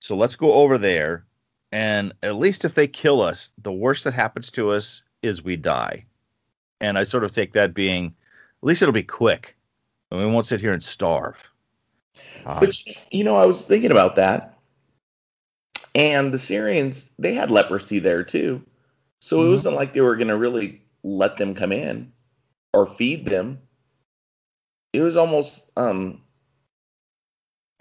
So 0.00 0.16
let's 0.16 0.36
go 0.36 0.52
over 0.54 0.78
there 0.78 1.24
and 1.72 2.12
at 2.22 2.36
least 2.36 2.64
if 2.64 2.74
they 2.74 2.86
kill 2.86 3.20
us, 3.20 3.52
the 3.58 3.72
worst 3.72 4.04
that 4.04 4.14
happens 4.14 4.50
to 4.52 4.70
us 4.70 5.02
is 5.22 5.44
we 5.44 5.56
die. 5.56 6.04
And 6.80 6.96
I 6.98 7.04
sort 7.04 7.24
of 7.24 7.32
take 7.32 7.52
that 7.52 7.74
being 7.74 8.06
at 8.06 8.66
least 8.66 8.82
it'll 8.82 8.92
be 8.92 9.02
quick. 9.02 9.56
And 10.10 10.20
we 10.20 10.26
won't 10.26 10.46
sit 10.46 10.60
here 10.60 10.72
and 10.72 10.82
starve. 10.82 11.49
But 12.58 12.76
you 13.10 13.24
know, 13.24 13.36
I 13.36 13.46
was 13.46 13.64
thinking 13.64 13.90
about 13.90 14.16
that. 14.16 14.58
And 15.94 16.32
the 16.32 16.38
Syrians, 16.38 17.10
they 17.18 17.34
had 17.34 17.50
leprosy 17.50 17.98
there 17.98 18.22
too. 18.24 18.62
So 19.20 19.40
Mhm. 19.40 19.46
it 19.46 19.50
wasn't 19.50 19.76
like 19.76 19.92
they 19.92 20.00
were 20.00 20.16
going 20.16 20.28
to 20.28 20.36
really 20.36 20.82
let 21.02 21.36
them 21.38 21.54
come 21.54 21.72
in 21.72 22.12
or 22.72 22.86
feed 22.86 23.24
them. 23.26 23.60
It 24.92 25.00
was 25.00 25.16
almost 25.16 25.70
um 25.76 26.22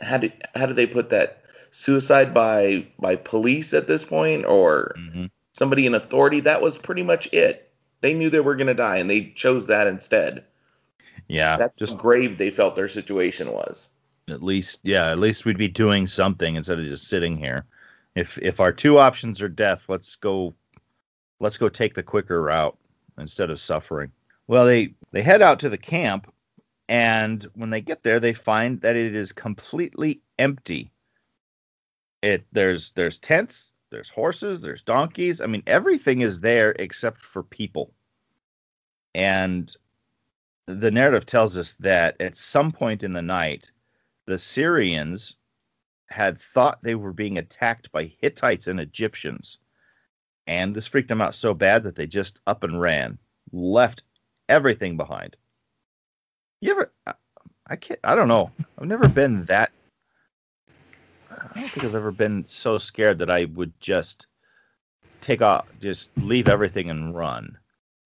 how 0.01 0.17
did 0.17 0.33
how 0.55 0.65
did 0.65 0.75
they 0.75 0.87
put 0.87 1.09
that 1.09 1.43
suicide 1.71 2.33
by 2.33 2.87
by 2.99 3.15
police 3.15 3.73
at 3.73 3.87
this 3.87 4.03
point 4.03 4.45
or 4.45 4.95
mhm. 4.97 5.29
somebody 5.53 5.85
in 5.85 5.93
authority 5.95 6.41
that 6.41 6.61
was 6.61 6.77
pretty 6.77 7.03
much 7.03 7.31
it. 7.33 7.71
They 8.01 8.13
knew 8.13 8.29
they 8.29 8.39
were 8.39 8.55
going 8.55 8.67
to 8.67 8.73
die 8.73 8.97
and 8.97 9.09
they 9.09 9.31
chose 9.31 9.67
that 9.67 9.87
instead. 9.87 10.45
Yeah, 11.27 11.57
That's 11.57 11.77
just 11.79 11.97
grave 11.97 12.37
they 12.37 12.51
felt 12.51 12.75
their 12.75 12.87
situation 12.87 13.51
was. 13.51 13.89
At 14.31 14.43
least 14.43 14.79
yeah 14.83 15.11
at 15.11 15.19
least 15.19 15.45
we'd 15.45 15.57
be 15.57 15.67
doing 15.67 16.07
something 16.07 16.55
instead 16.55 16.79
of 16.79 16.85
just 16.85 17.07
sitting 17.07 17.37
here. 17.37 17.65
If 18.15 18.37
if 18.39 18.59
our 18.59 18.71
two 18.71 18.97
options 18.97 19.41
are 19.41 19.49
death 19.49 19.89
let's 19.89 20.15
go 20.15 20.53
let's 21.39 21.57
go 21.57 21.69
take 21.69 21.93
the 21.93 22.03
quicker 22.03 22.41
route 22.41 22.77
instead 23.17 23.49
of 23.49 23.59
suffering. 23.59 24.11
Well 24.47 24.65
they 24.65 24.93
they 25.11 25.21
head 25.21 25.41
out 25.41 25.59
to 25.61 25.69
the 25.69 25.77
camp 25.77 26.31
and 26.87 27.43
when 27.53 27.69
they 27.69 27.81
get 27.81 28.03
there 28.03 28.19
they 28.19 28.33
find 28.33 28.81
that 28.81 28.95
it 28.95 29.15
is 29.15 29.31
completely 29.31 30.21
empty. 30.37 30.91
It 32.21 32.45
there's 32.51 32.91
there's 32.91 33.19
tents 33.19 33.73
there's 33.91 34.09
horses 34.09 34.61
there's 34.61 34.83
donkeys. 34.83 35.41
I 35.41 35.45
mean 35.45 35.63
everything 35.67 36.21
is 36.21 36.39
there 36.39 36.71
except 36.79 37.23
for 37.23 37.43
people. 37.43 37.91
And 39.15 39.75
the 40.77 40.91
narrative 40.91 41.25
tells 41.25 41.57
us 41.57 41.75
that 41.79 42.15
at 42.19 42.35
some 42.35 42.71
point 42.71 43.03
in 43.03 43.13
the 43.13 43.21
night 43.21 43.71
the 44.29 44.37
Syrians 44.37 45.37
had 46.09 46.39
thought 46.39 46.83
they 46.83 46.93
were 46.93 47.13
being 47.13 47.39
attacked 47.39 47.91
by 47.91 48.13
Hittites 48.21 48.67
and 48.67 48.79
Egyptians. 48.79 49.57
And 50.45 50.75
this 50.75 50.85
freaked 50.85 51.09
them 51.09 51.21
out 51.21 51.33
so 51.33 51.55
bad 51.55 51.83
that 51.83 51.95
they 51.95 52.05
just 52.05 52.39
up 52.45 52.63
and 52.63 52.79
ran, 52.79 53.17
left 53.51 54.03
everything 54.47 54.97
behind. 54.97 55.35
You 56.61 56.71
ever, 56.71 56.93
I- 57.67 57.75
can't, 57.75 57.99
I 58.03 58.13
don't 58.13 58.27
know. 58.27 58.51
I've 58.77 58.87
never 58.87 59.07
been 59.07 59.45
that, 59.45 59.71
I 61.31 61.59
don't 61.59 61.69
think 61.71 61.85
I've 61.85 61.95
ever 61.95 62.11
been 62.11 62.45
so 62.45 62.77
scared 62.77 63.17
that 63.19 63.31
I 63.31 63.45
would 63.45 63.73
just 63.79 64.27
take 65.21 65.41
off, 65.41 65.67
just 65.79 66.15
leave 66.17 66.47
everything 66.47 66.91
and 66.91 67.15
run. 67.15 67.57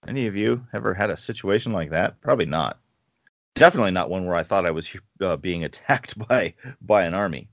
Any 0.08 0.28
of 0.28 0.38
you 0.38 0.66
ever 0.74 0.94
had 0.94 1.10
a 1.10 1.18
situation 1.18 1.74
like 1.74 1.90
that? 1.90 2.22
Probably 2.22 2.46
not 2.46 2.80
definitely 3.56 3.92
not 3.92 4.10
one 4.10 4.26
where 4.26 4.36
I 4.36 4.44
thought 4.44 4.66
I 4.66 4.72
was 4.72 4.90
uh, 5.22 5.38
being 5.38 5.64
attacked 5.64 6.18
by 6.28 6.54
by 6.82 7.04
an 7.04 7.14
army. 7.14 7.48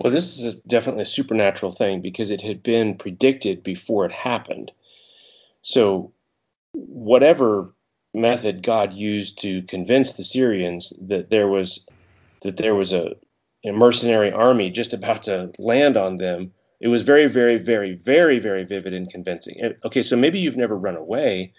Well, 0.00 0.12
this 0.12 0.40
is 0.40 0.54
definitely 0.66 1.02
a 1.02 1.06
supernatural 1.06 1.70
thing 1.70 2.00
because 2.00 2.30
it 2.30 2.40
had 2.40 2.62
been 2.62 2.96
predicted 2.96 3.62
before 3.62 4.06
it 4.06 4.12
happened. 4.12 4.72
So, 5.62 6.12
whatever 6.72 7.74
method 8.14 8.62
God 8.62 8.94
used 8.94 9.38
to 9.40 9.62
convince 9.62 10.14
the 10.14 10.24
Syrians 10.24 10.92
that 11.00 11.30
there 11.30 11.48
was 11.48 11.86
that 12.42 12.56
there 12.56 12.74
was 12.74 12.92
a, 12.92 13.14
a 13.64 13.72
mercenary 13.72 14.32
army 14.32 14.70
just 14.70 14.92
about 14.92 15.22
to 15.24 15.52
land 15.58 15.96
on 15.96 16.16
them, 16.16 16.52
It 16.80 16.88
was 16.88 17.02
very, 17.02 17.26
very, 17.26 17.58
very, 17.58 17.94
very, 17.94 18.38
very 18.38 18.64
vivid 18.64 18.94
and 18.94 19.10
convincing. 19.10 19.58
And, 19.60 19.74
okay, 19.84 20.02
so 20.02 20.16
maybe 20.16 20.38
you've 20.38 20.56
never 20.56 20.76
run 20.76 20.96
away 20.96 21.52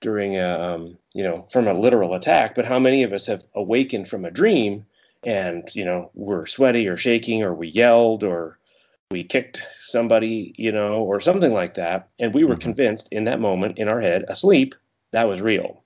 during 0.00 0.36
a, 0.36 0.58
um, 0.58 0.96
you 1.14 1.22
know, 1.22 1.46
from 1.50 1.68
a 1.68 1.74
literal 1.74 2.14
attack, 2.14 2.54
but 2.54 2.64
how 2.64 2.78
many 2.78 3.02
of 3.02 3.12
us 3.12 3.26
have 3.26 3.44
awakened 3.54 4.08
from 4.08 4.24
a 4.24 4.30
dream 4.30 4.84
and, 5.24 5.68
you 5.74 5.84
know, 5.84 6.10
we're 6.14 6.46
sweaty 6.46 6.88
or 6.88 6.96
shaking 6.96 7.42
or 7.42 7.54
we 7.54 7.68
yelled 7.68 8.24
or 8.24 8.58
we 9.10 9.24
kicked 9.24 9.60
somebody, 9.82 10.54
you 10.56 10.70
know, 10.72 11.02
or 11.02 11.20
something 11.20 11.52
like 11.52 11.74
that, 11.74 12.08
and 12.20 12.32
we 12.32 12.44
were 12.44 12.54
Mhm. 12.56 12.60
convinced 12.60 13.08
in 13.12 13.24
that 13.24 13.40
moment 13.40 13.76
in 13.78 13.88
our 13.88 14.00
head, 14.00 14.24
asleep, 14.28 14.74
that 15.10 15.28
was 15.28 15.40
real. 15.42 15.82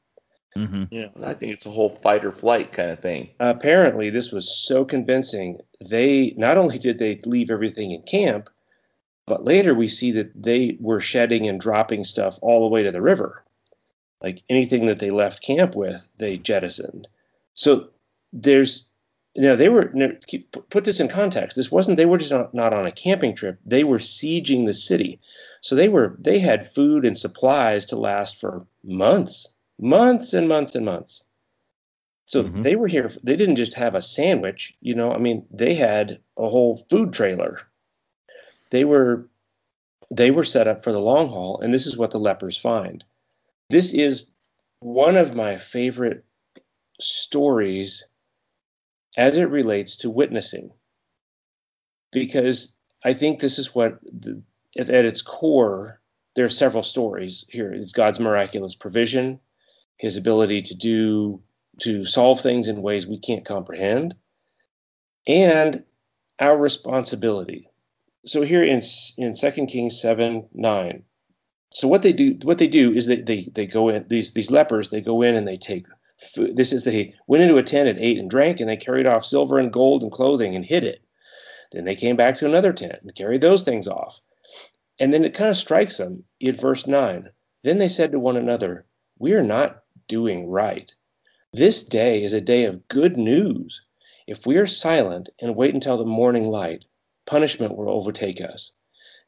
Mm-hmm. 0.57 0.85
Yeah, 0.91 1.09
I 1.25 1.33
think 1.35 1.53
it's 1.53 1.67
a 1.67 1.71
whole 1.71 1.89
fight 1.89 2.25
or 2.25 2.31
flight 2.31 2.71
kind 2.71 2.91
of 2.91 3.01
thing. 3.01 3.31
apparently 3.41 4.11
this 4.11 4.31
was 4.31 4.49
so 4.49 4.85
convincing 4.85 5.59
they 5.89 6.35
not 6.37 6.57
only 6.59 6.79
did 6.79 6.99
they 6.99 7.19
leave 7.27 7.51
everything 7.51 7.91
in 7.93 8.03
camp 8.03 8.49
but 9.27 9.45
later 9.45 9.75
we 9.75 9.89
see 9.89 10.13
that 10.13 10.31
they 10.41 10.77
were 10.81 11.01
shedding 11.01 11.49
and 11.49 11.61
dropping 11.61 12.05
stuff 12.05 12.39
all 12.43 12.61
the 12.63 12.69
way 12.69 12.83
to 12.83 12.93
the 12.93 13.03
river 13.03 13.43
like 14.23 14.43
anything 14.49 14.87
that 14.87 14.99
they 14.99 15.11
left 15.11 15.43
camp 15.43 15.75
with 15.75 16.09
they 16.19 16.37
jettisoned 16.37 17.07
so 17.55 17.89
there's 18.33 18.89
you 19.35 19.43
know 19.43 19.57
they 19.57 19.69
were 19.69 19.93
keep, 20.27 20.57
put 20.71 20.85
this 20.85 21.01
in 21.01 21.09
context 21.09 21.57
this 21.57 21.71
wasn't 21.71 21.97
they 21.97 22.07
were 22.07 22.19
just 22.19 22.33
not, 22.33 22.55
not 22.55 22.73
on 22.75 22.87
a 22.87 22.93
camping 22.93 23.35
trip 23.35 23.59
they 23.65 23.85
were 23.85 23.99
sieging 23.99 24.67
the 24.67 24.75
city 24.75 25.21
so 25.61 25.75
they 25.75 25.89
were 25.89 26.17
they 26.19 26.39
had 26.39 26.73
food 26.73 27.05
and 27.05 27.19
supplies 27.19 27.85
to 27.85 27.97
last 27.97 28.37
for 28.37 28.67
months 28.83 29.49
months 29.79 30.33
and 30.33 30.49
months 30.49 30.75
and 30.75 30.85
months 30.85 31.25
so 32.27 32.45
Mhm. 32.45 32.63
they 32.63 32.75
were 32.75 32.89
here. 32.89 33.11
They 33.23 33.37
didn't 33.37 33.57
just 33.57 33.75
have 33.75 33.95
a 33.95 34.01
sandwich, 34.01 34.75
you 34.81 34.95
know. 34.95 35.13
I 35.13 35.19
mean, 35.19 35.47
they 35.51 35.75
had 35.75 36.21
a 36.39 36.49
whole 36.49 36.79
food 36.89 37.13
trailer. 37.13 37.61
They 38.71 38.85
were, 38.85 39.29
they 40.11 40.31
were 40.31 40.45
set 40.45 40.67
up 40.67 40.83
for 40.83 40.91
the 40.91 41.01
long 41.01 41.29
haul, 41.29 41.61
and 41.61 41.73
this 41.73 41.87
is 41.87 41.99
what 41.99 42.13
the 42.13 42.19
lepers 42.19 42.57
find. 42.57 43.05
This 43.75 43.93
is 43.93 44.29
one 44.79 45.17
of 45.17 45.35
my 45.35 45.57
favorite 45.57 46.25
stories 47.01 48.07
as 49.17 49.37
it 49.37 49.51
relates 49.51 49.97
to 49.97 50.11
witnessing, 50.11 50.71
because 52.13 52.79
I 53.05 53.15
think 53.15 53.41
this 53.41 53.59
is 53.59 53.75
what, 53.75 53.99
the, 54.05 54.41
at, 54.79 54.91
at 54.91 55.05
its 55.05 55.23
core, 55.23 56.01
there 56.37 56.45
are 56.45 56.61
several 56.63 56.85
stories 56.85 57.45
here. 57.49 57.73
It's 57.73 57.91
God's 57.91 58.21
miraculous 58.21 58.77
provision, 58.77 59.41
His 59.97 60.17
ability 60.17 60.63
to 60.63 60.77
do 60.77 61.43
to 61.81 62.05
solve 62.05 62.41
things 62.41 62.69
in 62.69 62.81
ways 62.81 63.09
we 63.09 63.19
can't 63.19 63.45
comprehend 63.45 64.15
and 65.27 65.83
our 66.39 66.57
responsibility 66.57 67.69
so 68.25 68.43
here 68.43 68.63
in 68.63 68.81
in 69.19 69.35
second 69.35 69.67
kings 69.67 70.01
7 70.01 70.49
9 70.55 71.03
so 71.75 71.89
what 71.89 72.03
they 72.03 72.13
do 72.13 72.39
what 72.43 72.59
they 72.59 72.67
do 72.67 72.93
is 72.93 73.07
that 73.07 73.27
they 73.27 73.49
they 73.55 73.67
go 73.67 73.89
in 73.89 74.05
these 74.09 74.33
these 74.33 74.51
lepers 74.51 74.91
they 74.91 75.01
go 75.01 75.23
in 75.23 75.35
and 75.35 75.47
they 75.47 75.57
take 75.57 75.87
food 76.21 76.57
this 76.57 76.73
is 76.73 76.85
they 76.85 77.15
went 77.27 77.43
into 77.43 77.57
a 77.57 77.63
tent 77.63 77.89
and 77.89 78.01
ate 78.01 78.19
and 78.19 78.31
drank 78.31 78.61
and 78.61 78.69
they 78.69 78.77
carried 78.77 79.07
off 79.07 79.25
silver 79.25 79.59
and 79.59 79.73
gold 79.73 80.03
and 80.03 80.13
clothing 80.13 80.55
and 80.55 80.65
hid 80.65 80.85
it 80.85 81.03
then 81.73 81.85
they 81.85 81.97
came 81.97 82.17
back 82.17 82.37
to 82.37 82.47
another 82.47 82.73
tent 82.73 82.99
and 83.03 83.15
carried 83.15 83.41
those 83.41 83.63
things 83.63 83.89
off 83.89 84.21
and 84.99 85.13
then 85.13 85.25
it 85.25 85.35
kind 85.35 85.51
of 85.51 85.57
strikes 85.57 85.97
them 85.97 86.25
in 86.41 86.55
verse 86.55 86.87
9 86.87 87.29
then 87.63 87.79
they 87.79 87.89
said 87.89 88.13
to 88.13 88.19
one 88.19 88.37
another 88.37 88.87
we 89.19 89.33
are 89.33 89.43
not 89.43 89.83
doing 90.09 90.49
right 90.49 90.95
this 91.55 91.85
day 91.85 92.25
is 92.25 92.33
a 92.33 92.41
day 92.41 92.65
of 92.65 92.89
good 92.89 93.17
news. 93.17 93.81
If 94.27 94.45
we 94.45 94.57
are 94.57 94.67
silent 94.67 95.29
and 95.41 95.55
wait 95.55 95.73
until 95.73 95.97
the 95.97 96.05
morning 96.05 96.51
light, 96.51 96.85
punishment 97.27 97.77
will 97.77 97.89
overtake 97.89 98.41
us. 98.41 98.73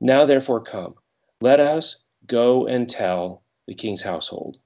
Now, 0.00 0.26
therefore, 0.26 0.60
come. 0.60 0.96
Let 1.40 1.60
us 1.60 2.02
go 2.26 2.66
and 2.66 2.88
tell 2.88 3.42
the 3.66 3.74
king's 3.74 4.02
household. 4.02 4.58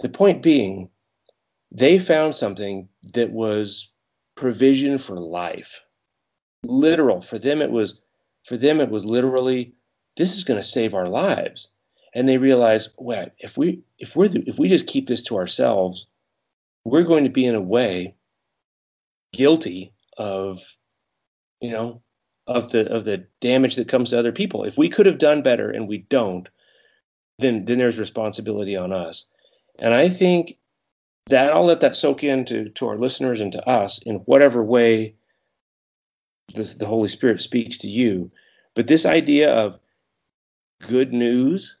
The 0.00 0.08
point 0.08 0.42
being, 0.42 0.90
they 1.70 1.98
found 1.98 2.34
something 2.34 2.88
that 3.14 3.32
was 3.32 3.90
provision 4.36 4.98
for 4.98 5.18
life. 5.18 5.82
Literal. 6.64 7.20
For 7.20 7.38
them 7.38 7.60
it 7.60 7.70
was 7.70 8.00
for 8.44 8.56
them 8.56 8.80
it 8.80 8.90
was 8.90 9.04
literally 9.04 9.74
this 10.16 10.36
is 10.36 10.44
going 10.44 10.60
to 10.60 10.66
save 10.66 10.94
our 10.94 11.08
lives. 11.08 11.68
And 12.14 12.28
they 12.28 12.38
realized, 12.38 12.90
well, 12.98 13.28
if 13.38 13.58
we 13.58 13.82
if 13.98 14.16
we're 14.16 14.28
the, 14.28 14.42
if 14.48 14.58
we 14.58 14.68
just 14.68 14.86
keep 14.86 15.06
this 15.06 15.22
to 15.24 15.36
ourselves, 15.36 16.06
we're 16.84 17.02
going 17.02 17.24
to 17.24 17.30
be 17.30 17.44
in 17.44 17.54
a 17.54 17.60
way 17.60 18.14
guilty 19.32 19.92
of 20.16 20.60
you 21.60 21.70
know 21.70 22.00
of 22.46 22.70
the 22.70 22.90
of 22.90 23.04
the 23.04 23.24
damage 23.40 23.76
that 23.76 23.88
comes 23.88 24.10
to 24.10 24.18
other 24.18 24.32
people 24.32 24.64
if 24.64 24.78
we 24.78 24.88
could 24.88 25.06
have 25.06 25.18
done 25.18 25.42
better 25.42 25.70
and 25.70 25.86
we 25.86 25.98
don't 25.98 26.48
then 27.38 27.64
then 27.64 27.78
there's 27.78 27.98
responsibility 27.98 28.76
on 28.76 28.92
us 28.92 29.26
and 29.78 29.94
i 29.94 30.08
think 30.08 30.58
that 31.26 31.52
i'll 31.52 31.64
let 31.64 31.80
that 31.80 31.96
soak 31.96 32.24
into 32.24 32.68
to 32.70 32.86
our 32.86 32.98
listeners 32.98 33.40
and 33.40 33.52
to 33.52 33.68
us 33.68 34.00
in 34.02 34.16
whatever 34.26 34.62
way 34.62 35.14
this, 36.54 36.74
the 36.74 36.86
holy 36.86 37.08
spirit 37.08 37.40
speaks 37.40 37.78
to 37.78 37.88
you 37.88 38.30
but 38.74 38.86
this 38.86 39.06
idea 39.06 39.52
of 39.52 39.78
good 40.86 41.12
news 41.12 41.76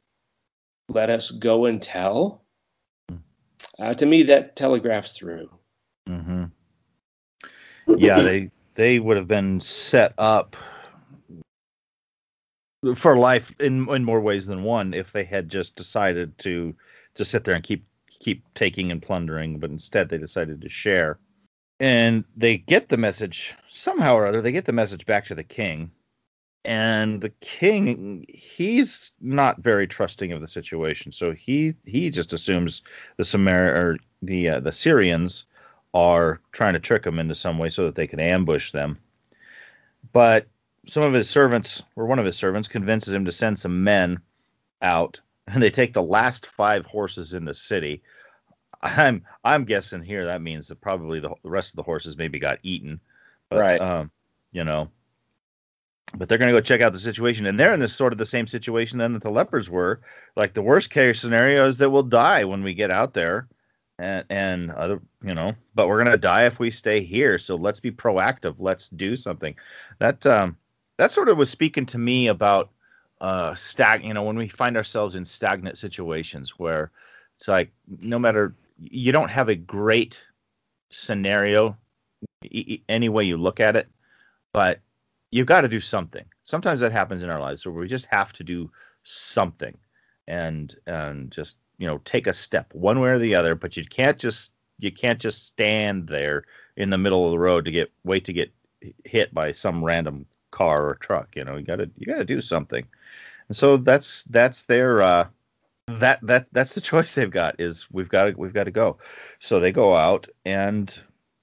let 0.88 1.10
us 1.10 1.30
go 1.30 1.66
and 1.66 1.82
tell 1.82 2.42
uh, 3.78 3.94
to 3.94 4.06
me, 4.06 4.22
that 4.24 4.56
telegraphs 4.56 5.12
through. 5.12 5.48
Mm-hmm. 6.08 6.44
Yeah, 7.86 8.20
they 8.20 8.50
they 8.74 8.98
would 8.98 9.16
have 9.16 9.28
been 9.28 9.60
set 9.60 10.14
up 10.18 10.56
for 12.94 13.16
life 13.16 13.54
in 13.60 13.88
in 13.88 14.04
more 14.04 14.20
ways 14.20 14.46
than 14.46 14.62
one 14.62 14.94
if 14.94 15.12
they 15.12 15.24
had 15.24 15.48
just 15.48 15.74
decided 15.76 16.36
to 16.38 16.74
to 17.14 17.24
sit 17.24 17.44
there 17.44 17.54
and 17.54 17.64
keep 17.64 17.84
keep 18.20 18.42
taking 18.54 18.90
and 18.90 19.02
plundering, 19.02 19.58
but 19.58 19.70
instead 19.70 20.08
they 20.08 20.18
decided 20.18 20.60
to 20.60 20.68
share. 20.68 21.18
And 21.80 22.24
they 22.36 22.58
get 22.58 22.88
the 22.88 22.96
message 22.96 23.54
somehow 23.70 24.14
or 24.14 24.26
other. 24.26 24.42
They 24.42 24.52
get 24.52 24.64
the 24.64 24.72
message 24.72 25.06
back 25.06 25.24
to 25.26 25.34
the 25.34 25.44
king, 25.44 25.90
and 26.64 27.20
the 27.20 27.30
king 27.40 28.24
he's 28.28 29.12
not 29.20 29.60
very 29.62 29.86
trusting 29.86 30.32
of 30.32 30.40
the 30.40 30.48
situation. 30.48 31.12
So 31.12 31.32
he 31.32 31.74
he 31.84 32.10
just 32.10 32.32
assumes 32.32 32.82
the 33.16 33.24
Samar 33.24 33.66
or 33.68 33.98
the 34.22 34.48
uh, 34.48 34.60
the 34.60 34.72
Syrians 34.72 35.44
are 35.94 36.40
trying 36.52 36.74
to 36.74 36.80
trick 36.80 37.06
him 37.06 37.18
into 37.18 37.34
some 37.34 37.58
way 37.58 37.70
so 37.70 37.84
that 37.84 37.94
they 37.94 38.06
can 38.06 38.20
ambush 38.20 38.72
them. 38.72 38.98
But 40.12 40.46
some 40.88 41.02
of 41.02 41.12
his 41.12 41.28
servants, 41.28 41.82
or 41.96 42.06
one 42.06 42.18
of 42.18 42.24
his 42.24 42.36
servants, 42.36 42.66
convinces 42.66 43.12
him 43.14 43.24
to 43.26 43.32
send 43.32 43.58
some 43.58 43.84
men 43.84 44.18
out, 44.82 45.20
and 45.46 45.62
they 45.62 45.70
take 45.70 45.92
the 45.92 46.02
last 46.02 46.46
five 46.46 46.86
horses 46.86 47.34
in 47.34 47.44
the 47.44 47.54
city. 47.54 48.02
I'm 48.82 49.24
I'm 49.44 49.64
guessing 49.64 50.02
here 50.02 50.24
that 50.26 50.42
means 50.42 50.68
that 50.68 50.80
probably 50.80 51.20
the, 51.20 51.34
the 51.42 51.50
rest 51.50 51.72
of 51.72 51.76
the 51.76 51.82
horses 51.82 52.16
maybe 52.16 52.38
got 52.38 52.58
eaten, 52.62 53.00
but, 53.48 53.58
Right. 53.58 53.80
Um, 53.80 54.10
you 54.52 54.64
know, 54.64 54.88
but 56.16 56.28
they're 56.28 56.38
going 56.38 56.52
to 56.52 56.58
go 56.58 56.62
check 56.62 56.80
out 56.80 56.92
the 56.92 56.98
situation, 56.98 57.46
and 57.46 57.58
they're 57.58 57.74
in 57.74 57.80
this 57.80 57.94
sort 57.94 58.12
of 58.12 58.18
the 58.18 58.26
same 58.26 58.46
situation 58.46 58.98
then 58.98 59.12
that 59.12 59.22
the 59.22 59.30
lepers 59.30 59.68
were. 59.68 60.00
Like 60.36 60.54
the 60.54 60.62
worst 60.62 60.90
case 60.90 61.20
scenario 61.20 61.66
is 61.66 61.78
that 61.78 61.90
we'll 61.90 62.02
die 62.02 62.44
when 62.44 62.62
we 62.62 62.72
get 62.72 62.90
out 62.90 63.14
there, 63.14 63.48
and 63.98 64.24
and 64.30 64.70
other 64.70 65.00
you 65.22 65.34
know, 65.34 65.54
but 65.74 65.88
we're 65.88 66.02
going 66.02 66.12
to 66.12 66.18
die 66.18 66.46
if 66.46 66.58
we 66.58 66.70
stay 66.70 67.02
here. 67.02 67.38
So 67.38 67.56
let's 67.56 67.80
be 67.80 67.90
proactive. 67.90 68.54
Let's 68.58 68.88
do 68.88 69.16
something. 69.16 69.56
That 69.98 70.24
um 70.24 70.56
that 70.98 71.10
sort 71.10 71.28
of 71.28 71.38
was 71.38 71.48
speaking 71.48 71.86
to 71.86 71.98
me 71.98 72.26
about 72.26 72.70
uh 73.20 73.54
stag. 73.54 74.04
You 74.04 74.14
know, 74.14 74.22
when 74.22 74.36
we 74.36 74.48
find 74.48 74.76
ourselves 74.76 75.16
in 75.16 75.24
stagnant 75.24 75.78
situations 75.78 76.58
where 76.58 76.90
it's 77.36 77.48
like 77.48 77.72
no 78.00 78.18
matter 78.18 78.54
you 78.78 79.10
don't 79.10 79.30
have 79.30 79.48
a 79.48 79.54
great 79.54 80.22
scenario 80.90 81.76
e- 82.44 82.82
any 82.88 83.08
way 83.08 83.24
you 83.24 83.36
look 83.36 83.60
at 83.60 83.76
it, 83.76 83.88
but 84.52 84.80
you've 85.30 85.46
got 85.46 85.62
to 85.62 85.68
do 85.68 85.80
something. 85.80 86.24
Sometimes 86.44 86.80
that 86.80 86.92
happens 86.92 87.22
in 87.22 87.30
our 87.30 87.40
lives 87.40 87.64
where 87.64 87.74
we 87.74 87.88
just 87.88 88.06
have 88.06 88.32
to 88.34 88.44
do 88.44 88.70
something 89.04 89.76
and 90.26 90.74
and 90.86 91.30
just 91.30 91.56
you 91.78 91.86
know 91.86 91.98
take 92.04 92.26
a 92.26 92.32
step 92.32 92.72
one 92.74 93.00
way 93.00 93.10
or 93.10 93.18
the 93.18 93.34
other. 93.34 93.54
But 93.54 93.76
you 93.76 93.84
can't 93.84 94.18
just 94.18 94.52
you 94.78 94.92
can't 94.92 95.20
just 95.20 95.46
stand 95.46 96.08
there 96.08 96.44
in 96.76 96.90
the 96.90 96.98
middle 96.98 97.24
of 97.24 97.32
the 97.32 97.38
road 97.38 97.64
to 97.64 97.70
get 97.70 97.90
wait 98.04 98.24
to 98.26 98.32
get 98.32 98.52
hit 99.04 99.34
by 99.34 99.50
some 99.52 99.84
random 99.84 100.24
car 100.50 100.88
or 100.88 100.94
truck. 100.96 101.28
You 101.36 101.44
know 101.44 101.56
you 101.56 101.64
got 101.64 101.76
to 101.76 101.90
you 101.96 102.06
got 102.06 102.18
to 102.18 102.24
do 102.24 102.40
something. 102.40 102.86
And 103.48 103.56
so 103.56 103.76
that's 103.76 104.24
that's 104.24 104.64
their 104.64 105.02
uh, 105.02 105.28
that 105.86 106.20
that 106.22 106.46
that's 106.52 106.74
the 106.74 106.80
choice 106.92 107.14
they've 107.14 107.30
got 107.30 107.60
is 107.60 107.90
we've 107.90 108.08
got 108.08 108.24
to 108.24 108.32
we've 108.36 108.54
got 108.54 108.64
to 108.64 108.70
go. 108.70 108.98
So 109.40 109.60
they 109.60 109.72
go 109.72 109.96
out 109.96 110.28
and 110.44 110.98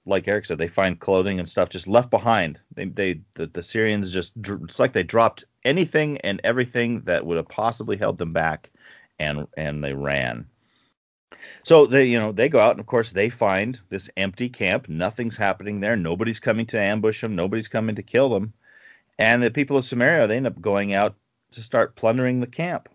like 0.06 0.28
Eric 0.28 0.46
said, 0.46 0.58
they 0.58 0.68
find 0.68 1.00
clothing 1.00 1.38
and 1.40 1.48
stuff 1.48 1.68
just 1.68 1.88
left 1.88 2.10
behind. 2.10 2.60
They, 2.72 2.84
they, 2.84 3.20
the, 3.34 3.48
the 3.48 3.62
Syrians 3.62 4.12
just, 4.12 4.34
it's 4.36 4.78
like 4.78 4.92
they 4.92 5.02
dropped 5.02 5.44
anything 5.64 6.18
and 6.18 6.40
everything 6.44 7.00
that 7.02 7.26
would 7.26 7.36
have 7.36 7.48
possibly 7.48 7.96
held 7.96 8.16
them 8.16 8.32
back, 8.32 8.70
and 9.18 9.48
and 9.56 9.82
they 9.82 9.92
ran. 9.92 10.46
So 11.64 11.86
they, 11.86 12.06
you 12.06 12.18
know, 12.18 12.32
they 12.32 12.48
go 12.48 12.60
out 12.60 12.72
and 12.72 12.80
of 12.80 12.86
course 12.86 13.10
they 13.10 13.28
find 13.28 13.78
this 13.88 14.08
empty 14.16 14.48
camp. 14.48 14.88
Nothing's 14.88 15.36
happening 15.36 15.80
there. 15.80 15.96
Nobody's 15.96 16.40
coming 16.40 16.66
to 16.66 16.80
ambush 16.80 17.20
them. 17.20 17.34
Nobody's 17.34 17.68
coming 17.68 17.96
to 17.96 18.02
kill 18.02 18.28
them. 18.28 18.52
And 19.18 19.42
the 19.42 19.50
people 19.50 19.76
of 19.76 19.84
Samaria, 19.84 20.26
they 20.26 20.36
end 20.36 20.46
up 20.46 20.60
going 20.60 20.92
out 20.92 21.16
to 21.52 21.62
start 21.62 21.96
plundering 21.96 22.40
the 22.40 22.46
camp. 22.46 22.88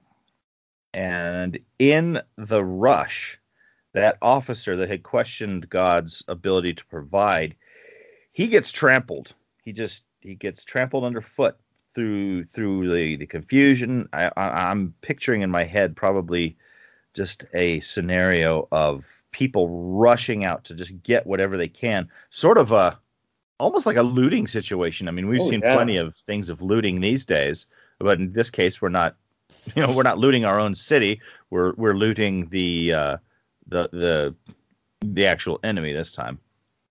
And 0.94 1.60
in 1.80 2.22
the 2.38 2.63
rush, 2.63 3.40
that 3.94 4.18
officer 4.22 4.75
that 4.78 4.90
had 4.90 5.04
questioned 5.04 5.70
God's 5.70 6.24
ability 6.28 6.74
to 6.75 6.86
provide, 6.86 7.56
he 8.34 8.48
gets 8.48 8.72
trampled. 8.72 9.34
He 9.63 9.74
just 9.74 10.06
he 10.20 10.36
gets 10.36 10.63
trampled 10.63 11.04
underfoot 11.04 11.58
through 11.94 12.46
through 12.46 12.94
the 12.94 13.16
the 13.18 13.25
confusion. 13.25 14.08
I, 14.13 14.32
I, 14.38 14.70
I'm 14.70 14.94
picturing 15.01 15.42
in 15.42 15.51
my 15.51 15.63
head 15.63 15.96
probably 15.96 16.58
just 17.13 17.46
a 17.54 17.80
scenario 17.82 18.68
of 18.72 19.06
people 19.32 19.70
rushing 19.70 20.44
out 20.44 20.63
to 20.66 20.75
just 20.75 21.01
get 21.04 21.28
whatever 21.28 21.58
they 21.58 21.68
can, 21.68 22.10
sort 22.30 22.58
of 22.58 22.72
a 22.72 23.00
almost 23.62 23.86
like 23.86 23.98
a 23.98 24.03
looting 24.03 24.48
situation. 24.48 25.08
I 25.08 25.12
mean, 25.12 25.27
we've 25.27 25.41
Oh, 25.41 25.50
seen 25.50 25.62
yeah. 25.63 25.75
plenty 25.75 25.98
of 25.98 26.15
things 26.15 26.50
of 26.50 26.62
looting 26.62 27.00
these 27.01 27.25
days, 27.25 27.65
but 28.00 28.20
in 28.20 28.34
this 28.34 28.50
case, 28.50 28.82
we're 28.82 28.89
not. 28.89 29.15
You 29.75 29.84
know, 29.86 29.94
we're 29.96 30.01
not 30.12 30.18
looting 30.18 30.44
our 30.44 30.60
own 30.60 30.74
city. 30.74 31.22
We're 31.51 31.74
we're 31.77 31.94
looting 31.94 32.50
the 32.50 32.94
uh, 32.94 33.18
the 33.68 33.89
the 33.94 34.36
the 35.03 35.25
actual 35.27 35.60
enemy 35.63 35.94
this 35.94 36.12
time. 36.12 36.39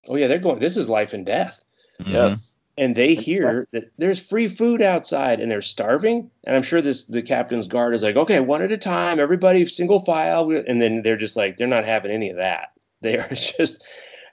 Oh 0.09 0.15
yeah, 0.15 0.29
they're 0.29 0.39
going. 0.39 0.61
This 0.61 0.77
is 0.77 0.89
life 0.89 1.13
and 1.13 1.27
death. 1.27 1.65
Mhm. 2.01 2.13
Yes. 2.13 2.57
and 2.79 2.95
they 2.95 3.15
hear 3.17 3.67
that 3.73 3.91
there's 3.99 4.21
free 4.21 4.47
food 4.49 4.81
outside 4.81 5.41
and 5.41 5.51
they're 5.51 5.61
starving 5.61 6.31
and 6.45 6.55
i'm 6.57 6.63
sure 6.63 6.81
this 6.81 7.05
the 7.05 7.21
captain's 7.21 7.67
guard 7.67 7.95
is 7.95 8.03
like 8.03 8.17
okay 8.17 8.39
one 8.41 8.63
at 8.63 8.73
a 8.73 8.79
time 8.79 9.19
everybody 9.21 9.67
single 9.67 9.99
file 10.01 10.49
and 10.69 10.81
then 10.81 11.03
they're 11.03 11.17
just 11.27 11.37
like 11.37 11.57
they're 11.59 11.67
not 11.77 11.85
having 11.85 12.11
any 12.13 12.31
of 12.31 12.37
that 12.37 12.69
they 13.03 13.19
are 13.19 13.29
just 13.59 13.85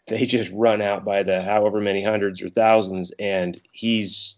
they 0.08 0.26
just 0.26 0.52
run 0.54 0.82
out 0.82 1.06
by 1.06 1.24
the 1.24 1.42
however 1.42 1.80
many 1.80 2.04
hundreds 2.04 2.42
or 2.42 2.50
thousands 2.50 3.14
and 3.20 3.62
he's 3.72 4.38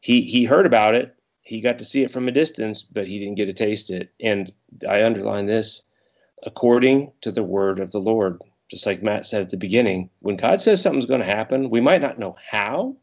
he 0.00 0.22
he 0.22 0.44
heard 0.44 0.66
about 0.66 0.94
it 0.94 1.16
he 1.42 1.60
got 1.60 1.78
to 1.78 1.84
see 1.84 2.02
it 2.02 2.10
from 2.10 2.28
a 2.28 2.32
distance 2.32 2.82
but 2.82 3.06
he 3.06 3.18
didn't 3.18 3.36
get 3.36 3.46
to 3.46 3.52
taste 3.52 3.90
it 3.90 4.12
and 4.20 4.52
i 4.88 5.04
underline 5.04 5.46
this 5.46 5.82
according 6.44 7.12
to 7.20 7.30
the 7.30 7.42
word 7.42 7.78
of 7.78 7.92
the 7.92 8.00
lord 8.00 8.40
just 8.70 8.86
like 8.86 9.02
Matt 9.02 9.26
said 9.26 9.42
at 9.42 9.50
the 9.50 9.56
beginning, 9.56 10.08
when 10.20 10.36
God 10.36 10.60
says 10.60 10.80
something's 10.80 11.06
going 11.06 11.20
to 11.20 11.26
happen, 11.26 11.70
we 11.70 11.80
might 11.80 12.00
not 12.00 12.20
know 12.20 12.36
how, 12.48 12.96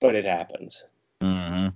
but 0.00 0.14
it 0.14 0.24
happens. 0.24 0.84
hmm 1.20 1.68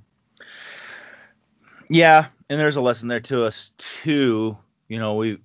Yeah, 1.91 2.26
and 2.49 2.61
there's 2.61 2.76
a 2.76 2.81
lesson 2.81 3.09
there 3.09 3.21
to 3.21 3.45
us 3.45 3.73
too. 3.76 4.57
You 4.88 5.00
know, 5.00 5.17
we 5.17 5.38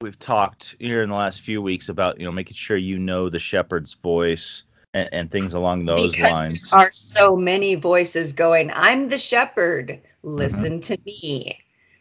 we've 0.00 0.18
talked 0.18 0.76
here 0.78 1.02
in 1.02 1.08
the 1.08 1.14
last 1.14 1.40
few 1.40 1.62
weeks 1.62 1.88
about 1.88 2.18
you 2.20 2.26
know 2.26 2.32
making 2.32 2.54
sure 2.54 2.76
you 2.76 2.98
know 2.98 3.30
the 3.30 3.38
shepherd's 3.38 3.94
voice 3.94 4.62
and, 4.92 5.08
and 5.12 5.30
things 5.30 5.54
along 5.54 5.86
those 5.86 6.12
because 6.12 6.30
lines. 6.30 6.70
there 6.70 6.80
are 6.80 6.92
so 6.92 7.34
many 7.36 7.74
voices 7.74 8.32
going, 8.32 8.70
I'm 8.74 9.08
the 9.08 9.18
shepherd, 9.18 10.00
listen 10.22 10.80
to 10.80 10.98
me. 11.06 11.58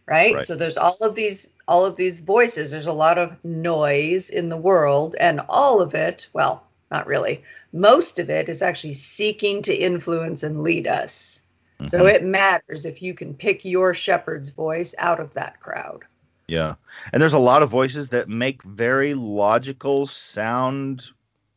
Right? 0.08 0.36
Right. 0.36 0.46
So 0.46 0.56
there's 0.56 0.78
all 0.78 0.98
of 1.02 1.16
these 1.16 1.50
all 1.68 1.84
of 1.84 1.96
these 1.96 2.20
voices. 2.20 2.70
There's 2.70 2.86
a 2.86 2.94
lot 2.94 3.18
of 3.18 3.44
noise 3.44 4.30
in 4.30 4.50
the 4.50 4.58
world, 4.58 5.16
and 5.20 5.42
all 5.50 5.82
of 5.82 5.96
it, 5.96 6.28
well, 6.34 6.68
not 6.92 7.08
really. 7.08 7.44
Most 7.74 8.20
of 8.20 8.30
it 8.30 8.48
is 8.48 8.62
actually 8.62 8.94
seeking 8.94 9.64
to 9.64 9.74
influence 9.74 10.44
and 10.44 10.62
lead 10.62 10.88
us. 10.88 11.42
So 11.88 12.04
Mhm. 12.04 12.14
it 12.14 12.24
matters 12.24 12.86
if 12.86 13.02
you 13.02 13.14
can 13.14 13.34
pick 13.34 13.66
your 13.66 13.94
shepherd's 13.94 14.50
voice 14.50 14.94
out 15.00 15.20
of 15.20 15.34
that 15.34 15.60
crowd. 15.60 16.04
Yeah, 16.48 16.75
and 17.12 17.22
there's 17.22 17.34
a 17.34 17.40
lot 17.40 17.64
of 17.64 17.70
voices 17.70 18.10
that 18.10 18.30
make 18.30 18.62
very 18.64 19.14
logical 19.16 20.06
sound, 20.06 21.10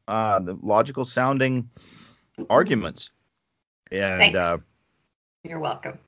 uh, 0.06 0.40
logical 0.62 1.04
sounding 1.04 1.68
arguments, 2.48 3.10
and 3.90 4.20
Thanks. 4.20 4.38
uh, 4.38 4.56
You're 5.44 5.60
welcome. 5.60 5.98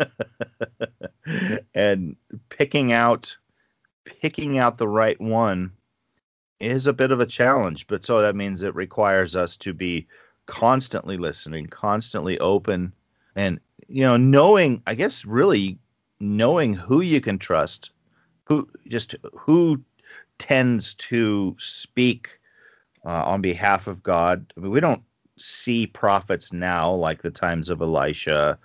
and 1.74 2.16
picking 2.48 2.92
out 2.92 3.36
picking 4.04 4.58
out 4.58 4.78
the 4.78 4.88
right 4.88 5.20
one 5.20 5.70
is 6.60 6.86
a 6.86 6.92
bit 6.92 7.10
of 7.10 7.20
a 7.20 7.26
challenge 7.26 7.86
but 7.86 8.04
so 8.04 8.20
that 8.20 8.34
means 8.34 8.62
it 8.62 8.74
requires 8.74 9.36
us 9.36 9.56
to 9.56 9.72
be 9.72 10.06
constantly 10.46 11.16
listening 11.16 11.66
constantly 11.66 12.38
open 12.40 12.92
and 13.36 13.60
you 13.88 14.02
know 14.02 14.16
knowing 14.16 14.82
i 14.86 14.94
guess 14.94 15.24
really 15.24 15.78
knowing 16.22 16.72
who 16.74 17.00
you 17.00 17.20
can 17.20 17.38
trust 17.38 17.90
who 18.44 18.68
just 18.88 19.14
who 19.34 19.80
tends 20.38 20.94
to 20.94 21.54
speak 21.58 22.38
uh, 23.04 23.22
on 23.24 23.40
behalf 23.40 23.86
of 23.86 24.02
god 24.02 24.52
i 24.56 24.60
mean 24.60 24.70
we 24.70 24.80
don't 24.80 25.02
see 25.38 25.86
prophets 25.86 26.52
now 26.52 26.92
like 26.92 27.22
the 27.22 27.30
times 27.30 27.68
of 27.68 27.80
elisha 27.80 28.58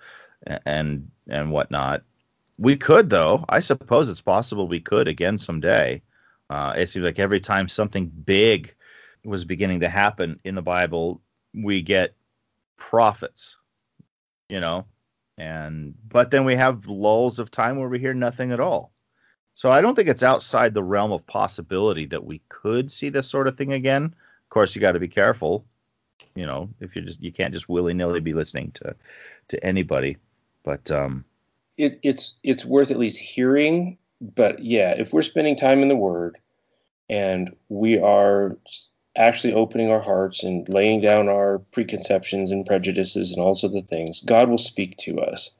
and 0.64 1.10
and 1.28 1.50
whatnot. 1.50 2.02
We 2.58 2.76
could, 2.76 3.10
though. 3.10 3.44
I 3.48 3.60
suppose 3.60 4.08
it's 4.08 4.20
possible 4.20 4.66
we 4.66 4.80
could 4.80 5.08
again 5.08 5.38
someday. 5.38 6.02
Uh, 6.50 6.74
it 6.76 6.88
seems 6.88 7.04
like 7.04 7.18
every 7.18 7.40
time 7.40 7.68
something 7.68 8.06
big 8.06 8.74
was 9.24 9.44
beginning 9.44 9.80
to 9.80 9.88
happen 9.88 10.40
in 10.44 10.54
the 10.54 10.62
Bible, 10.62 11.20
we 11.54 11.82
get 11.82 12.14
prophets, 12.76 13.56
you 14.48 14.60
know, 14.60 14.86
and 15.38 15.94
but 16.08 16.30
then 16.30 16.44
we 16.44 16.56
have 16.56 16.86
lulls 16.86 17.38
of 17.38 17.50
time 17.50 17.78
where 17.78 17.88
we 17.88 17.98
hear 17.98 18.12
nothing 18.12 18.52
at 18.52 18.60
all. 18.60 18.92
So 19.54 19.70
I 19.70 19.80
don't 19.80 19.94
think 19.94 20.08
it's 20.08 20.22
outside 20.22 20.74
the 20.74 20.82
realm 20.82 21.10
of 21.10 21.26
possibility 21.26 22.04
that 22.06 22.24
we 22.24 22.40
could 22.48 22.92
see 22.92 23.08
this 23.08 23.28
sort 23.28 23.48
of 23.48 23.56
thing 23.56 23.72
again. 23.72 24.04
Of 24.04 24.50
course, 24.50 24.74
you 24.74 24.80
got 24.80 24.92
to 24.92 25.00
be 25.00 25.08
careful, 25.08 25.64
you 26.34 26.44
know, 26.44 26.68
if 26.80 26.94
you 26.94 27.02
just 27.02 27.22
you 27.22 27.32
can't 27.32 27.54
just 27.54 27.68
willy 27.68 27.94
nilly 27.94 28.20
be 28.20 28.34
listening 28.34 28.72
to 28.72 28.94
to 29.48 29.64
anybody. 29.64 30.16
But 30.64 30.90
um, 30.90 31.24
It, 31.76 31.98
it's 32.02 32.34
it's 32.42 32.64
worth 32.64 32.90
at 32.90 32.98
least 32.98 33.18
hearing, 33.18 33.96
but 34.20 34.58
yeah, 34.58 34.94
if 34.98 35.12
we're 35.12 35.22
spending 35.22 35.56
time 35.56 35.82
in 35.82 35.88
the 35.88 35.96
Word 35.96 36.38
and 37.08 37.54
we 37.68 37.98
are 37.98 38.56
actually 39.18 39.52
opening 39.52 39.90
our 39.90 40.00
hearts 40.00 40.44
and 40.44 40.68
laying 40.68 41.00
down 41.00 41.28
our 41.28 41.58
preconceptions 41.72 42.52
and 42.52 42.64
prejudices 42.64 43.32
and 43.32 43.40
all 43.40 43.54
sorts 43.54 43.76
of 43.76 43.86
things, 43.86 44.22
God 44.22 44.48
will 44.48 44.58
speak 44.58 44.96
to 44.98 45.20
us, 45.20 45.50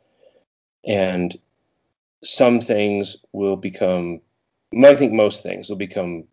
and 0.86 1.36
some 2.22 2.60
things 2.60 3.16
will 3.32 3.56
become. 3.56 4.20
I 4.82 4.94
think 4.94 5.12
most 5.12 5.42
things 5.42 5.68
will 5.68 5.76
become 5.76 6.24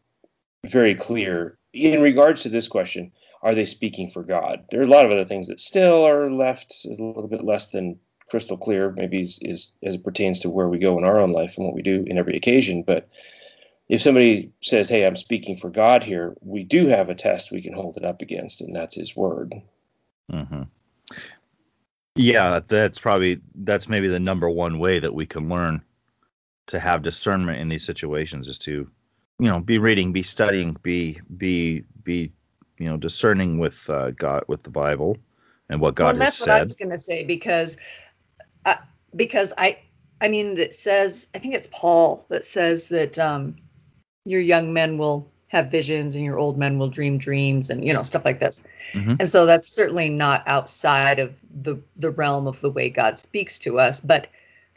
very 0.65 0.93
clear 0.93 1.57
in 1.73 2.01
regards 2.01 2.43
to 2.43 2.49
this 2.49 2.67
question. 2.67 3.11
Are 3.41 3.55
they 3.55 3.65
speaking 3.65 4.09
for 4.09 4.23
God? 4.23 4.65
There 4.71 4.79
are 4.79 4.85
a 4.85 4.87
lot 4.87 5.05
of 5.05 5.11
other 5.11 5.25
things 5.25 5.47
that 5.47 5.59
still 5.59 6.05
are 6.05 6.31
left 6.31 6.73
a 6.85 6.89
little 6.89 7.27
bit 7.27 7.43
less 7.43 7.67
than 7.69 7.99
crystal 8.29 8.57
clear, 8.57 8.91
maybe 8.91 9.21
is, 9.21 9.39
is 9.41 9.73
as 9.83 9.95
it 9.95 10.03
pertains 10.03 10.39
to 10.39 10.49
where 10.49 10.67
we 10.67 10.79
go 10.79 10.97
in 10.97 11.03
our 11.03 11.19
own 11.19 11.31
life 11.31 11.55
and 11.57 11.65
what 11.65 11.75
we 11.75 11.81
do 11.81 12.03
in 12.07 12.17
every 12.17 12.35
occasion. 12.35 12.81
But 12.81 13.07
if 13.89 14.01
somebody 14.01 14.51
says, 14.61 14.89
"Hey, 14.89 15.05
I'm 15.05 15.15
speaking 15.15 15.57
for 15.57 15.69
God 15.69 16.03
here," 16.03 16.35
we 16.41 16.63
do 16.63 16.87
have 16.87 17.09
a 17.09 17.15
test 17.15 17.51
we 17.51 17.61
can 17.61 17.73
hold 17.73 17.97
it 17.97 18.05
up 18.05 18.21
against, 18.21 18.61
and 18.61 18.75
that's 18.75 18.95
His 18.95 19.15
Word. 19.15 19.55
hmm 20.31 20.63
Yeah, 22.15 22.59
that's 22.67 22.99
probably 22.99 23.41
that's 23.55 23.87
maybe 23.89 24.07
the 24.07 24.19
number 24.19 24.49
one 24.49 24.79
way 24.79 24.99
that 24.99 25.13
we 25.13 25.25
can 25.25 25.49
learn 25.49 25.81
to 26.67 26.79
have 26.79 27.03
discernment 27.03 27.59
in 27.59 27.69
these 27.69 27.85
situations 27.85 28.47
is 28.47 28.57
to, 28.59 28.89
you 29.39 29.49
know, 29.49 29.59
be 29.59 29.77
reading, 29.77 30.11
be 30.11 30.23
studying, 30.23 30.75
be 30.81 31.21
be 31.37 31.83
be, 32.03 32.31
you 32.79 32.87
know, 32.87 32.97
discerning 32.97 33.59
with 33.59 33.89
uh, 33.89 34.11
God 34.11 34.43
with 34.47 34.63
the 34.63 34.71
Bible 34.71 35.17
and 35.69 35.79
what 35.79 35.95
God 35.95 36.05
well, 36.05 36.13
has 36.15 36.19
that's 36.19 36.39
what 36.39 36.49
I 36.49 36.63
was 36.63 36.75
going 36.75 36.89
to 36.91 36.99
say 36.99 37.23
because, 37.23 37.77
uh, 38.65 38.75
because 39.15 39.53
I, 39.57 39.79
I 40.21 40.27
mean, 40.27 40.55
that 40.55 40.73
says 40.73 41.27
I 41.35 41.39
think 41.39 41.53
it's 41.53 41.69
Paul 41.71 42.25
that 42.29 42.45
says 42.45 42.89
that 42.89 43.19
um, 43.19 43.55
your 44.25 44.41
young 44.41 44.73
men 44.73 44.97
will 44.97 45.29
have 45.47 45.71
visions 45.71 46.15
and 46.15 46.25
your 46.25 46.37
old 46.37 46.57
men 46.57 46.77
will 46.77 46.89
dream 46.89 47.17
dreams 47.17 47.69
and 47.69 47.85
you 47.85 47.93
know 47.93 48.03
stuff 48.03 48.25
like 48.25 48.39
this. 48.39 48.61
Mhm. 48.93 49.17
And 49.19 49.29
so 49.29 49.45
that's 49.45 49.69
certainly 49.69 50.09
not 50.09 50.43
outside 50.47 51.19
of 51.19 51.37
the 51.61 51.77
the 51.95 52.11
realm 52.11 52.47
of 52.47 52.59
the 52.61 52.69
way 52.69 52.89
God 52.89 53.19
speaks 53.19 53.57
to 53.59 53.79
us, 53.79 53.99
but 53.99 54.27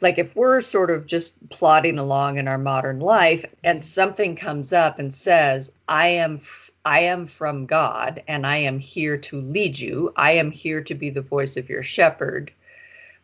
like 0.01 0.17
if 0.17 0.35
we're 0.35 0.61
sort 0.61 0.91
of 0.91 1.05
just 1.05 1.49
plodding 1.49 1.97
along 1.97 2.37
in 2.37 2.47
our 2.47 2.57
modern 2.57 2.99
life 2.99 3.45
and 3.63 3.83
something 3.83 4.35
comes 4.35 4.73
up 4.73 4.99
and 4.99 5.13
says 5.13 5.71
i 5.87 6.07
am 6.07 6.39
i 6.85 6.99
am 6.99 7.25
from 7.25 7.65
god 7.65 8.23
and 8.27 8.45
i 8.45 8.57
am 8.57 8.79
here 8.79 9.17
to 9.17 9.41
lead 9.41 9.77
you 9.77 10.13
i 10.15 10.31
am 10.31 10.51
here 10.51 10.81
to 10.81 10.95
be 10.95 11.09
the 11.09 11.21
voice 11.21 11.57
of 11.57 11.69
your 11.69 11.83
shepherd 11.83 12.51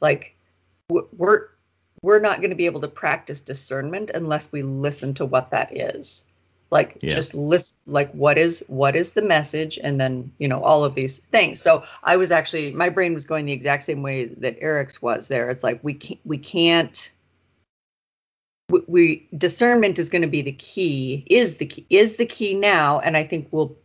like 0.02 0.36
we're 0.90 1.48
we're 2.06 2.20
not 2.20 2.38
going 2.38 2.52
to 2.52 2.56
be 2.56 2.68
able 2.68 2.80
to 2.82 2.88
practice 2.88 3.42
discernment 3.42 4.12
unless 4.14 4.52
we 4.52 4.62
listen 4.62 5.12
to 5.16 5.26
what 5.26 5.50
that 5.50 5.76
is 5.76 6.24
like 6.72 6.98
Yeah. 7.02 7.16
just 7.16 7.34
list 7.34 7.78
like 7.88 8.12
what 8.12 8.38
is 8.38 8.64
what 8.68 8.96
is 8.96 9.14
the 9.14 9.22
message 9.24 9.80
and 9.84 10.00
then 10.00 10.32
you 10.38 10.48
know 10.48 10.62
all 10.62 10.84
of 10.84 10.94
these 10.94 11.18
things 11.32 11.60
so 11.60 11.84
i 12.04 12.16
was 12.16 12.32
actually 12.32 12.72
my 12.74 12.90
brain 12.90 13.14
was 13.16 13.26
going 13.26 13.46
the 13.46 13.52
exact 13.52 13.84
same 13.84 14.04
way 14.04 14.26
that 14.26 14.56
eric's 14.62 15.02
was 15.02 15.28
there 15.28 15.50
it's 15.50 15.64
like 15.64 15.80
we 15.84 15.94
can't 15.94 16.20
we 16.26 16.38
can't 16.38 17.12
we, 18.70 18.82
we 18.88 19.28
discernment 19.38 19.98
is 20.00 20.10
going 20.10 20.22
to 20.22 20.28
be 20.28 20.42
the 20.42 20.52
key 20.54 21.24
is 21.28 21.58
the 21.58 21.66
key 21.66 21.86
is 21.90 22.18
the 22.18 22.26
key 22.26 22.54
now 22.54 23.00
and 23.00 23.18
i 23.18 23.24
think 23.24 23.48
we'll 23.52 23.76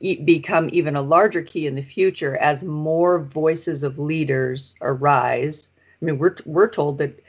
e- 0.00 0.20
become 0.22 0.68
even 0.72 0.96
a 0.96 1.02
larger 1.02 1.42
key 1.42 1.66
in 1.66 1.74
the 1.74 1.82
future 1.82 2.36
as 2.38 2.64
more 2.64 3.18
voices 3.20 3.82
of 3.82 3.98
leaders 3.98 4.74
arise. 4.80 5.71
I 6.02 6.06
mean, 6.06 6.18
we're 6.18 6.34
we're 6.44 6.68
told 6.68 6.98
that 6.98 7.20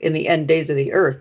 in 0.00 0.12
the 0.14 0.28
end 0.28 0.48
days 0.48 0.70
of 0.70 0.76
the 0.76 0.92
earth, 0.92 1.20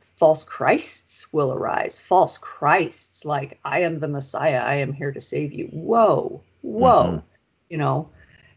false 0.00 0.44
Christs 0.44 1.32
will 1.32 1.52
arise. 1.52 1.98
False 1.98 2.38
Christs, 2.38 3.24
like 3.24 3.58
I 3.64 3.80
am 3.80 3.98
the 3.98 4.08
Messiah, 4.08 4.58
I 4.60 4.76
am 4.76 4.92
here 4.92 5.12
to 5.12 5.20
save 5.20 5.52
you. 5.52 5.66
Whoa, 5.68 6.42
whoa, 6.62 7.04
Mhm. 7.04 7.22
you 7.68 7.78
know. 7.78 8.08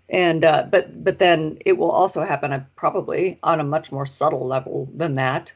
And 0.10 0.44
uh, 0.46 0.68
but 0.70 1.04
but 1.04 1.20
then 1.20 1.58
it 1.66 1.78
will 1.78 1.92
also 1.92 2.24
happen 2.24 2.54
uh, 2.54 2.64
probably 2.76 3.40
on 3.44 3.60
a 3.60 3.64
much 3.64 3.92
more 3.92 4.06
subtle 4.06 4.46
level 4.46 4.90
than 4.96 5.14
that. 5.16 5.54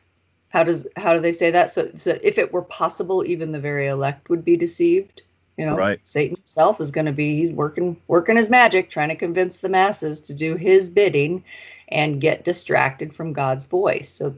How 0.50 0.64
does 0.64 0.88
how 0.98 1.14
do 1.14 1.20
they 1.20 1.34
say 1.34 1.52
that? 1.52 1.72
So, 1.72 1.92
so 1.96 2.18
if 2.24 2.38
it 2.38 2.52
were 2.54 2.62
possible, 2.64 3.24
even 3.26 3.52
the 3.52 3.60
very 3.60 3.88
elect 3.88 4.30
would 4.30 4.44
be 4.46 4.58
deceived. 4.58 5.22
You 5.58 5.66
know, 5.66 5.76
Right. 5.76 6.00
Satan 6.04 6.38
himself 6.38 6.80
is 6.80 6.92
going 6.92 7.08
to 7.08 7.12
be 7.12 7.38
he's 7.40 7.52
working 7.52 7.98
working 8.08 8.38
his 8.38 8.50
magic, 8.50 8.90
trying 8.90 9.10
to 9.10 9.16
convince 9.16 9.60
the 9.60 9.70
masses 9.70 10.22
to 10.22 10.34
do 10.34 10.56
his 10.56 10.90
bidding, 10.90 11.44
and 11.90 12.22
get 12.22 12.46
distracted 12.46 13.14
from 13.14 13.34
God's 13.34 13.66
voice. 13.66 14.10
So 14.10 14.36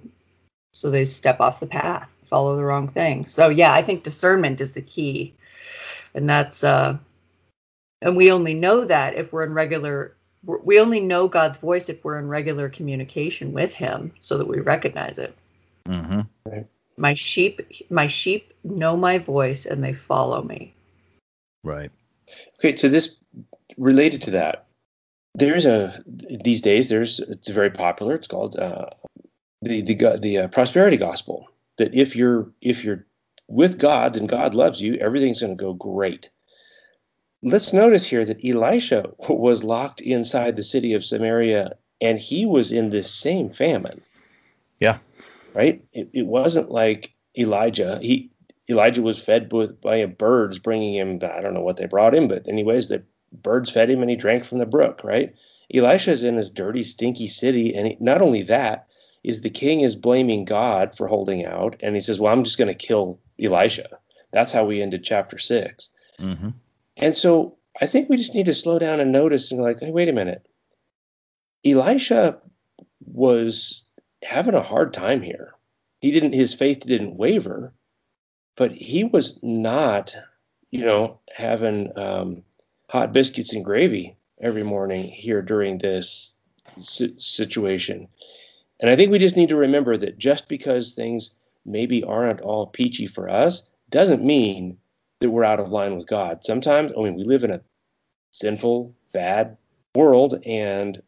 so 0.73 0.89
they 0.91 1.05
step 1.05 1.39
off 1.39 1.59
the 1.59 1.67
path, 1.67 2.15
follow 2.25 2.55
the 2.55 2.63
wrong 2.63 2.87
thing. 2.87 3.25
So 3.25 3.49
yeah, 3.49 3.73
I 3.73 3.81
think 3.81 4.03
discernment 4.03 4.61
is 4.61 4.73
the 4.73 4.81
key, 4.81 5.33
and 6.13 6.29
that's 6.29 6.63
uh, 6.63 6.97
and 8.01 8.15
we 8.15 8.31
only 8.31 8.53
know 8.53 8.85
that 8.85 9.15
if 9.15 9.33
we're 9.33 9.43
in 9.43 9.53
regular. 9.53 10.15
we're- 10.45 10.79
only 10.79 11.01
know 11.01 11.27
God's 11.27 11.57
voice 11.57 11.89
if 11.89 12.03
we're 12.05 12.17
in 12.17 12.29
regular 12.29 12.69
communication 12.69 13.51
with 13.51 13.73
Him, 13.73 14.11
so 14.21 14.37
that 14.37 14.47
we 14.47 14.59
recognize 14.61 15.17
it. 15.17 15.35
hmm 15.85 16.21
My 16.97 17.13
sheep, 17.13 17.59
my 17.89 18.07
sheep 18.07 18.53
know 18.63 18.95
my 18.95 19.17
voice 19.17 19.65
and 19.65 19.83
they 19.83 19.93
follow 19.93 20.41
me. 20.43 20.73
Right. 21.63 21.91
Okay, 22.59 22.75
so 22.77 22.87
this 22.87 23.17
related 23.77 24.21
to 24.23 24.31
that, 24.31 24.65
there's 25.35 25.65
a 25.65 26.03
these 26.05 26.61
days 26.61 26.89
there's 26.89 27.19
it's 27.19 27.49
very 27.49 27.69
popular. 27.69 28.15
It's 28.15 28.27
called 28.27 28.57
uh, 28.57 28.87
the 29.61 29.81
the 29.81 30.19
the 30.21 30.37
uh, 30.37 30.47
prosperity 30.47 30.97
gospel. 30.97 31.47
That 31.77 31.93
if 31.93 32.15
you're 32.15 32.49
if 32.61 32.83
you're 32.83 33.05
with 33.47 33.79
God 33.79 34.15
and 34.15 34.29
God 34.29 34.55
loves 34.55 34.81
you, 34.81 34.95
everything's 34.95 35.41
going 35.41 35.57
to 35.57 35.61
go 35.61 35.73
great. 35.73 36.29
Let's 37.41 37.73
notice 37.73 38.05
here 38.05 38.25
that 38.25 38.43
Elisha 38.45 39.11
was 39.29 39.63
locked 39.63 40.01
inside 40.01 40.55
the 40.55 40.63
city 40.63 40.93
of 40.93 41.05
Samaria, 41.05 41.75
and 42.01 42.19
he 42.19 42.45
was 42.45 42.71
in 42.71 42.89
this 42.89 43.09
same 43.11 43.49
famine. 43.49 44.01
Yeah. 44.79 44.97
Right. 45.53 45.83
It, 45.93 46.09
it 46.13 46.25
wasn't 46.25 46.69
like 46.69 47.13
Elijah. 47.37 47.99
He 48.01 48.29
Elijah 48.69 49.01
was 49.01 49.23
fed 49.23 49.51
with 49.51 49.79
by 49.81 50.05
birds 50.05 50.59
bringing 50.59 50.95
him. 50.95 51.19
I 51.23 51.41
don't 51.41 51.53
know 51.53 51.61
what 51.61 51.77
they 51.77 51.85
brought 51.85 52.13
him, 52.13 52.27
but 52.27 52.47
anyways, 52.47 52.89
the 52.89 53.03
birds 53.31 53.69
fed 53.69 53.89
him 53.89 54.01
and 54.01 54.09
he 54.09 54.15
drank 54.15 54.43
from 54.43 54.59
the 54.59 54.65
brook. 54.65 55.01
Right. 55.03 55.33
Elisha's 55.73 56.23
in 56.23 56.35
this 56.35 56.49
dirty, 56.49 56.83
stinky 56.83 57.27
city, 57.27 57.75
and 57.75 57.87
he, 57.87 57.97
not 57.99 58.21
only 58.21 58.41
that 58.43 58.87
is 59.23 59.41
the 59.41 59.49
king 59.49 59.81
is 59.81 59.95
blaming 59.95 60.45
God 60.45 60.95
for 60.95 61.07
holding 61.07 61.45
out, 61.45 61.75
and 61.81 61.95
he 61.95 62.01
says, 62.01 62.19
"Well, 62.19 62.33
I'm 62.33 62.43
just 62.43 62.57
going 62.57 62.69
to 62.69 62.73
kill 62.87 63.19
Elisha." 63.41 63.87
That's 64.31 64.51
how 64.51 64.65
we 64.65 64.81
ended 64.81 65.03
chapter 65.03 65.37
six. 65.37 65.89
hmm 66.17 66.49
And 66.97 67.15
so 67.15 67.57
I 67.81 67.87
think 67.87 68.09
we 68.09 68.17
just 68.17 68.35
need 68.35 68.45
to 68.45 68.53
slow 68.53 68.79
down 68.79 68.99
and 68.99 69.11
notice 69.11 69.51
and 69.51 69.61
like, 69.61 69.79
hey, 69.79 69.91
wait 69.91 70.09
a 70.09 70.13
minute. 70.13 70.45
Elisha 71.65 72.37
was 73.05 73.83
having 74.23 74.53
a 74.53 74.61
hard 74.61 74.93
time 74.93 75.21
here. 75.21 75.53
He 76.01 76.11
didn't 76.11 76.33
his 76.33 76.53
faith 76.53 76.85
didn't 76.85 77.17
waver, 77.17 77.73
but 78.55 78.71
he 78.71 79.03
was 79.03 79.39
not, 79.43 80.15
you 80.71 80.85
know, 80.85 81.19
having 81.35 81.97
um, 81.97 82.43
hot 82.89 83.13
biscuits 83.13 83.53
and 83.53 83.63
gravy 83.63 84.15
every 84.41 84.63
morning 84.63 85.03
here 85.03 85.41
during 85.41 85.77
this 85.77 86.35
si- 86.79 87.15
situation. 87.17 88.07
And 88.79 88.89
I 88.89 88.95
think 88.95 89.11
we 89.11 89.19
just 89.19 89.37
need 89.37 89.49
to 89.49 89.55
remember 89.55 89.95
that 89.97 90.17
just 90.17 90.47
because 90.47 90.93
things 90.93 91.31
maybe 91.65 92.03
aren't 92.03 92.41
all 92.41 92.67
peachy 92.67 93.05
for 93.07 93.29
us 93.29 93.63
doesn't 93.89 94.23
mean 94.23 94.77
that 95.19 95.29
we're 95.29 95.43
out 95.43 95.59
of 95.59 95.71
line 95.71 95.95
with 95.95 96.07
God. 96.07 96.43
Sometimes, 96.43 96.91
I 96.97 97.01
mean, 97.01 97.15
we 97.15 97.23
live 97.23 97.43
in 97.43 97.51
a 97.51 97.61
sinful, 98.31 98.95
bad 99.13 99.57
world, 99.93 100.41
and 100.45 101.01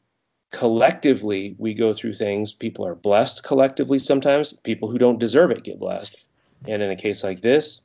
collectively 0.51 1.55
we 1.57 1.73
go 1.73 1.93
through 1.93 2.13
things. 2.13 2.51
People 2.51 2.85
are 2.85 2.95
blessed 2.95 3.43
collectively 3.43 3.97
sometimes. 3.97 4.53
People 4.63 4.91
who 4.91 4.97
don't 4.97 5.19
deserve 5.19 5.49
it 5.51 5.63
get 5.63 5.79
blessed. 5.79 6.25
And 6.67 6.83
in 6.83 6.91
a 6.91 6.95
case 6.95 7.23
like 7.23 7.41
this, 7.41 7.81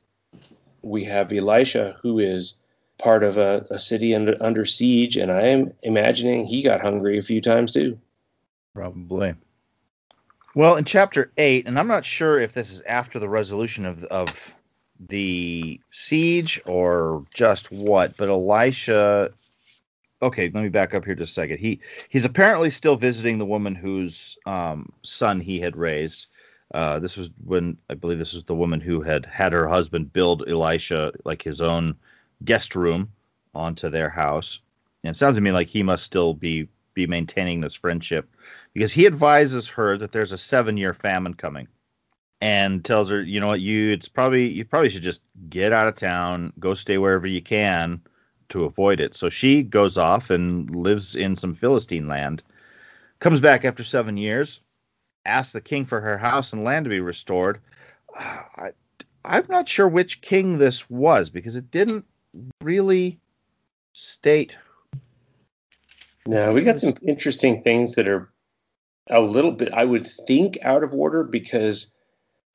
we 0.83 1.03
have 1.05 1.31
Elisha, 1.31 1.97
who 2.01 2.19
is 2.19 2.55
part 2.97 3.23
of 3.23 3.37
a, 3.37 3.65
a 3.69 3.79
city 3.79 4.15
under, 4.15 4.35
under 4.41 4.65
siege, 4.65 5.17
and 5.17 5.31
I 5.31 5.41
am 5.41 5.73
imagining 5.83 6.45
he 6.45 6.63
got 6.63 6.81
hungry 6.81 7.17
a 7.17 7.23
few 7.23 7.41
times 7.41 7.71
too. 7.71 7.99
Probably. 8.73 9.35
Well, 10.55 10.75
in 10.75 10.85
chapter 10.85 11.31
eight, 11.37 11.67
and 11.67 11.77
I'm 11.77 11.87
not 11.87 12.05
sure 12.05 12.39
if 12.39 12.53
this 12.53 12.71
is 12.71 12.81
after 12.81 13.19
the 13.19 13.29
resolution 13.29 13.85
of 13.85 14.03
of 14.05 14.55
the 14.99 15.79
siege 15.91 16.59
or 16.65 17.25
just 17.33 17.71
what, 17.71 18.17
but 18.17 18.29
Elisha. 18.29 19.31
Okay, 20.19 20.49
let 20.51 20.63
me 20.63 20.69
back 20.69 20.95
up 20.95 21.05
here 21.05 21.13
just 21.13 21.31
a 21.31 21.33
second. 21.33 21.59
He 21.59 21.79
he's 22.09 22.25
apparently 22.25 22.71
still 22.71 22.95
visiting 22.95 23.37
the 23.37 23.45
woman 23.45 23.75
whose 23.75 24.37
um, 24.47 24.91
son 25.03 25.39
he 25.39 25.59
had 25.59 25.75
raised. 25.75 26.27
Uh, 26.73 26.99
this 26.99 27.15
was 27.15 27.29
when 27.45 27.77
I 27.89 27.93
believe 27.93 28.17
this 28.17 28.33
was 28.33 28.43
the 28.43 28.55
woman 28.55 28.81
who 28.81 29.01
had 29.01 29.27
had 29.27 29.53
her 29.53 29.67
husband 29.67 30.11
build 30.11 30.43
Elisha 30.47 31.13
like 31.23 31.43
his 31.43 31.61
own 31.61 31.95
guest 32.43 32.75
room 32.75 33.11
onto 33.53 33.89
their 33.89 34.09
house. 34.09 34.59
And 35.03 35.11
it 35.15 35.17
sounds 35.17 35.37
to 35.37 35.41
me 35.41 35.51
like 35.51 35.67
he 35.67 35.83
must 35.83 36.03
still 36.03 36.33
be 36.33 36.67
be 36.93 37.05
maintaining 37.05 37.61
this 37.61 37.75
friendship 37.75 38.27
because 38.73 38.91
he 38.91 39.05
advises 39.05 39.67
her 39.67 39.99
that 39.99 40.11
there's 40.11 40.31
a 40.31 40.37
seven 40.37 40.77
year 40.77 40.93
famine 40.95 41.35
coming 41.35 41.67
and 42.41 42.83
tells 42.83 43.09
her, 43.09 43.21
you 43.21 43.39
know 43.39 43.47
what, 43.47 43.61
you 43.61 43.91
it's 43.91 44.07
probably 44.07 44.47
you 44.47 44.65
probably 44.65 44.89
should 44.89 45.03
just 45.03 45.21
get 45.49 45.71
out 45.71 45.87
of 45.87 45.95
town, 45.95 46.53
go 46.59 46.73
stay 46.73 46.97
wherever 46.97 47.27
you 47.27 47.41
can 47.41 48.01
to 48.49 48.63
avoid 48.63 48.99
it. 48.99 49.15
So 49.15 49.29
she 49.29 49.63
goes 49.63 49.97
off 49.97 50.29
and 50.29 50.73
lives 50.75 51.15
in 51.15 51.35
some 51.35 51.55
Philistine 51.55 52.07
land, 52.07 52.41
comes 53.19 53.41
back 53.41 53.65
after 53.65 53.83
seven 53.83 54.17
years, 54.17 54.61
asks 55.25 55.53
the 55.53 55.61
king 55.61 55.85
for 55.85 56.01
her 56.01 56.17
house 56.17 56.53
and 56.53 56.63
land 56.63 56.85
to 56.85 56.89
be 56.89 56.99
restored. 56.99 57.59
I, 58.15 58.71
I'm 59.25 59.45
not 59.49 59.67
sure 59.67 59.87
which 59.87 60.21
king 60.21 60.57
this 60.57 60.89
was 60.89 61.29
because 61.29 61.55
it 61.57 61.69
didn't 61.69 62.05
really 62.61 63.19
state. 63.93 64.57
No, 66.25 66.51
we 66.51 66.61
got 66.61 66.79
some 66.79 66.95
interesting 67.01 67.63
things 67.63 67.95
that 67.95 68.07
are 68.07 68.29
a 69.09 69.21
little 69.21 69.51
bit, 69.51 69.71
I 69.71 69.85
would 69.85 70.05
think, 70.05 70.57
out 70.61 70.83
of 70.83 70.93
order 70.93 71.23
because 71.23 71.95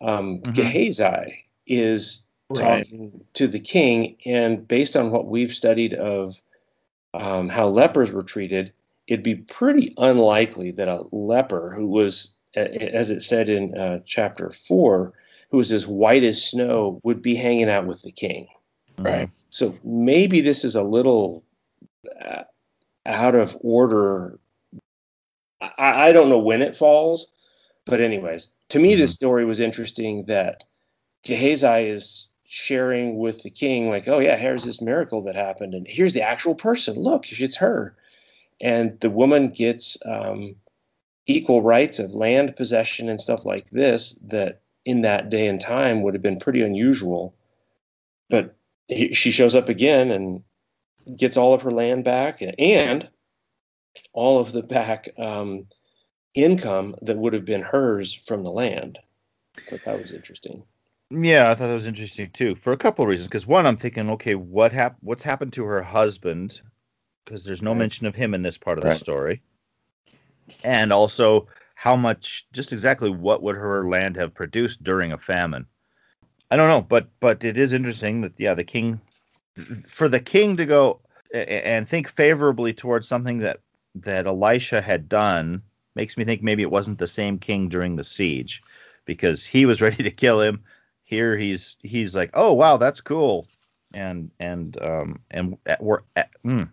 um, 0.03 0.40
Mhm. 0.40 0.55
Gehazi 0.55 1.47
is 1.66 2.29
Right. 2.51 2.85
talking 2.85 3.25
to 3.35 3.47
the 3.47 3.61
king, 3.61 4.16
and 4.27 4.66
based 4.66 4.97
on 4.97 5.11
what 5.11 5.27
we've 5.27 5.55
studied 5.55 5.95
of 5.95 6.42
um, 7.14 7.49
how 7.49 7.68
lepers 7.68 8.11
were 8.11 8.23
treated, 8.23 8.73
it'd 9.07 9.23
be 9.23 9.37
pretty 9.37 9.95
unlikely 9.99 10.71
that 10.73 10.88
a 10.88 11.05
leper 11.12 11.73
who 11.75 11.87
was, 11.87 12.35
as 12.55 13.11
it 13.11 13.23
said 13.23 13.49
in 13.49 13.77
uh, 13.79 14.01
chapter 14.05 14.51
four, 14.51 15.12
who 15.51 15.59
was 15.59 15.73
as 15.73 15.87
white 15.87 16.25
as 16.25 16.42
snow, 16.45 17.01
would 17.05 17.23
be 17.23 17.35
hanging 17.35 17.71
out 17.71 17.87
with 17.87 18.03
the 18.03 18.12
king. 18.12 18.49
Right. 18.99 19.31
So 19.53 19.79
maybe 19.85 20.41
this 20.41 20.65
is 20.65 20.75
a 20.75 20.83
little 20.83 21.45
uh, 22.25 22.45
out 23.05 23.35
of 23.35 23.55
order. 23.61 24.41
I, 25.61 26.09
I 26.09 26.12
don't 26.12 26.31
know 26.31 26.38
when 26.38 26.62
it 26.62 26.75
falls, 26.75 27.31
but 27.85 28.01
anyways, 28.01 28.49
to 28.71 28.79
me, 28.79 28.95
this 28.95 29.15
story 29.15 29.45
was 29.45 29.61
interesting 29.61 30.25
that 30.25 30.65
Gehazi 31.23 31.91
is 31.91 32.31
sharing 32.47 33.19
with 33.19 33.43
the 33.43 33.51
king, 33.51 33.91
like, 33.91 34.09
oh 34.09 34.21
yeah, 34.21 34.37
here's 34.38 34.65
this 34.65 34.81
miracle 34.81 35.23
that 35.25 35.35
happened, 35.35 35.75
and 35.75 35.87
here's 35.87 36.15
the 36.15 36.23
actual 36.23 36.55
person. 36.55 36.95
Look, 36.95 37.31
it's 37.31 37.57
her, 37.57 37.95
and 38.62 38.99
the 39.01 39.11
woman 39.11 39.51
gets 39.51 39.99
um, 40.07 40.57
equal 41.27 41.61
rights 41.61 41.99
of 41.99 42.12
land 42.12 42.57
possession 42.57 43.11
and 43.11 43.21
stuff 43.21 43.45
like 43.45 43.69
this. 43.69 44.19
That 44.23 44.62
in 44.87 45.03
that 45.03 45.29
day 45.29 45.47
and 45.47 45.61
time 45.61 46.03
would 46.03 46.15
have 46.15 46.23
been 46.23 46.38
pretty 46.38 46.62
unusual, 46.62 47.35
but 48.31 48.57
he, 48.88 49.14
she 49.14 49.31
shows 49.31 49.55
up 49.55 49.68
again 49.68 50.11
and 50.11 50.42
gets 51.16 51.37
all 51.37 51.55
of 51.55 51.62
her 51.62 51.71
land 51.71 52.05
back 52.05 52.42
and 52.59 53.09
all 54.12 54.38
of 54.40 54.53
the 54.53 54.62
back 54.62 55.09
um, 55.18 55.66
income 56.35 56.95
that 57.03 57.16
would 57.16 57.33
have 57.33 57.45
been 57.45 57.62
hers 57.62 58.14
from 58.14 58.45
the 58.45 58.51
land. 58.51 58.99
I 59.57 59.71
thought 59.71 59.85
that 59.85 60.01
was 60.01 60.12
interesting. 60.12 60.62
Yeah, 61.11 61.51
I 61.51 61.55
thought 61.55 61.66
that 61.66 61.75
was 61.75 61.87
interesting 61.87 62.31
too, 62.31 62.55
for 62.55 62.73
a 62.73 62.77
couple 62.77 63.03
of 63.03 63.09
reasons. 63.09 63.29
Because 63.29 63.47
one, 63.47 63.66
I'm 63.66 63.77
thinking, 63.77 64.09
okay, 64.11 64.35
what 64.35 64.73
hap- 64.73 64.97
What's 65.01 65.23
happened 65.23 65.53
to 65.55 65.64
her 65.64 65.83
husband? 65.83 66.61
Because 67.25 67.45
there's 67.45 67.62
no 67.62 67.73
Right. 67.73 67.81
mention 67.81 68.07
of 68.07 68.14
him 68.14 68.35
in 68.35 68.42
this 68.42 68.59
part 68.59 68.79
of 68.79 68.85
the 68.85 68.95
story. 68.95 69.42
And 70.64 70.92
also, 70.92 71.49
how 71.75 71.97
much? 71.97 72.47
Just 72.53 72.73
exactly 72.73 73.11
what 73.11 73.42
would 73.42 73.57
her 73.57 73.88
land 73.88 74.16
have 74.16 74.35
produced 74.35 74.83
during 74.83 75.12
a 75.12 75.18
famine? 75.18 75.66
I 76.53 76.57
don't 76.57 76.69
know, 76.69 76.83
but 76.83 77.09
but 77.19 77.43
it 77.45 77.57
is 77.57 77.73
interesting 77.73 78.21
that 78.21 78.35
yeah, 78.37 78.53
the 78.53 78.62
king 78.62 79.01
for 79.88 80.07
the 80.07 80.21
king 80.21 80.59
to 80.59 80.67
go 80.67 81.01
and 81.33 81.88
think 81.88 82.11
favorably 82.11 82.75
towards 82.75 83.09
something 83.09 83.38
that 83.38 83.61
that 83.95 84.27
Elisha 84.27 84.83
had 84.83 85.09
done 85.09 85.62
makes 85.95 86.19
me 86.19 86.25
think 86.27 86.43
maybe 86.43 86.62
it 86.62 86.71
wasn't 86.71 86.99
the 86.99 87.07
same 87.07 87.38
king 87.38 87.71
during 87.71 87.97
the 87.97 88.05
siege 88.05 88.62
because 89.07 89.47
he 89.47 89.65
was 89.65 89.81
ready 89.87 90.03
to 90.03 90.11
kill 90.11 90.43
him. 90.43 90.62
Here 91.05 91.38
he's 91.38 91.79
he's 91.81 92.15
like, 92.15 92.29
oh 92.35 92.53
wow, 92.53 92.77
that's 92.77 93.01
cool, 93.01 93.49
and 93.95 94.31
and 94.38 94.77
um 94.83 95.21
and 95.31 95.57
we're 95.81 96.01
mm, 96.45 96.69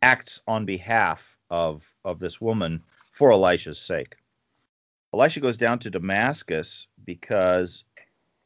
acts 0.00 0.40
on 0.48 0.64
behalf 0.64 1.36
of 1.50 1.92
of 2.06 2.20
this 2.20 2.40
woman 2.40 2.82
for 3.12 3.32
Elisha's 3.32 3.78
sake. 3.78 4.16
Elisha 5.12 5.40
goes 5.40 5.58
down 5.58 5.78
to 5.80 5.90
Damascus 5.90 6.86
because 7.04 7.84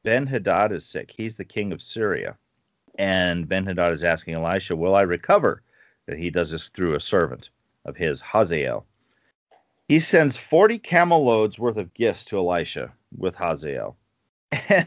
Ben 0.04 0.26
Hadad 0.26 0.70
is 0.70 0.86
sick. 0.86 1.10
He's 1.10 1.36
the 1.36 1.44
king 1.44 1.72
of 1.72 1.82
Syria. 1.82 2.36
And 2.96 3.48
Ben 3.48 3.66
Hadad 3.66 3.92
is 3.92 4.04
asking 4.04 4.34
Elisha, 4.34 4.76
Will 4.76 4.94
I 4.94 5.02
recover? 5.02 5.62
That 6.06 6.18
he 6.18 6.30
does 6.30 6.50
this 6.50 6.68
through 6.68 6.94
a 6.94 7.00
servant 7.00 7.48
of 7.86 7.96
his, 7.96 8.20
Hazael. 8.20 8.86
He 9.88 9.98
sends 9.98 10.36
40 10.36 10.78
camel 10.78 11.24
loads 11.24 11.58
worth 11.58 11.78
of 11.78 11.92
gifts 11.94 12.26
to 12.26 12.38
Elisha 12.38 12.92
with 13.16 13.34
Hazael. 13.34 13.96
And 14.68 14.86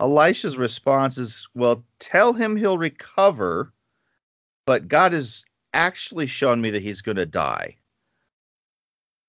Elisha's 0.00 0.58
response 0.58 1.16
is, 1.16 1.48
Well, 1.54 1.84
tell 2.00 2.32
him 2.32 2.56
he'll 2.56 2.78
recover, 2.78 3.72
but 4.66 4.88
God 4.88 5.12
has 5.12 5.44
actually 5.74 6.26
shown 6.26 6.60
me 6.60 6.70
that 6.70 6.82
he's 6.82 7.02
going 7.02 7.16
to 7.16 7.26
die. 7.26 7.76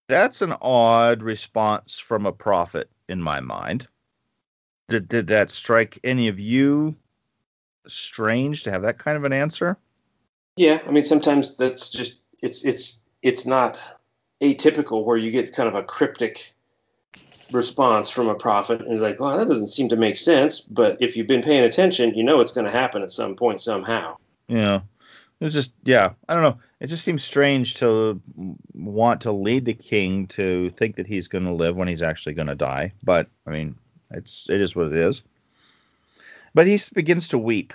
That's 0.07 0.41
an 0.41 0.55
odd 0.61 1.21
response 1.21 1.99
from 1.99 2.25
a 2.25 2.33
prophet 2.33 2.89
in 3.07 3.21
my 3.21 3.39
mind. 3.39 3.87
Did, 4.91 5.07
did 5.07 5.27
that 5.27 5.49
strike 5.49 5.99
any 6.03 6.27
of 6.27 6.37
you 6.37 6.97
strange 7.87 8.63
to 8.63 8.71
have 8.71 8.81
that 8.81 8.99
kind 8.99 9.15
of 9.15 9.23
an 9.23 9.31
answer? 9.31 9.77
Yeah, 10.57 10.81
I 10.85 10.91
mean 10.91 11.05
sometimes 11.05 11.55
that's 11.55 11.89
just 11.89 12.21
it's 12.41 12.65
it's 12.65 13.05
it's 13.21 13.45
not 13.45 13.81
atypical 14.41 15.05
where 15.05 15.15
you 15.15 15.31
get 15.31 15.55
kind 15.55 15.69
of 15.69 15.75
a 15.75 15.83
cryptic 15.83 16.53
response 17.51 18.09
from 18.09 18.27
a 18.27 18.35
prophet 18.35 18.81
and 18.81 18.91
it's 18.91 19.01
like, 19.01 19.19
well, 19.19 19.37
that 19.37 19.47
doesn't 19.47 19.67
seem 19.67 19.87
to 19.89 19.95
make 19.95 20.17
sense. 20.17 20.59
But 20.59 20.97
if 20.99 21.15
you've 21.15 21.27
been 21.27 21.41
paying 21.41 21.63
attention, 21.63 22.13
you 22.13 22.23
know 22.23 22.41
it's 22.41 22.51
going 22.51 22.65
to 22.65 22.71
happen 22.71 23.01
at 23.01 23.13
some 23.13 23.35
point 23.35 23.61
somehow. 23.61 24.17
Yeah, 24.49 24.81
it 25.39 25.43
was 25.43 25.53
just 25.53 25.71
yeah, 25.85 26.11
I 26.27 26.33
don't 26.33 26.43
know. 26.43 26.59
It 26.81 26.87
just 26.87 27.05
seems 27.05 27.23
strange 27.23 27.75
to 27.75 28.21
want 28.73 29.21
to 29.21 29.31
lead 29.31 29.63
the 29.63 29.73
king 29.73 30.27
to 30.27 30.69
think 30.71 30.97
that 30.97 31.07
he's 31.07 31.29
going 31.29 31.45
to 31.45 31.53
live 31.53 31.77
when 31.77 31.87
he's 31.87 32.01
actually 32.01 32.33
going 32.33 32.47
to 32.47 32.55
die. 32.55 32.91
But 33.05 33.27
I 33.47 33.51
mean, 33.51 33.75
it's 34.13 34.47
it 34.49 34.61
is 34.61 34.75
what 34.75 34.87
it 34.87 34.95
is. 34.95 35.21
But 36.53 36.67
he 36.67 36.79
begins 36.93 37.29
to 37.29 37.37
weep, 37.37 37.73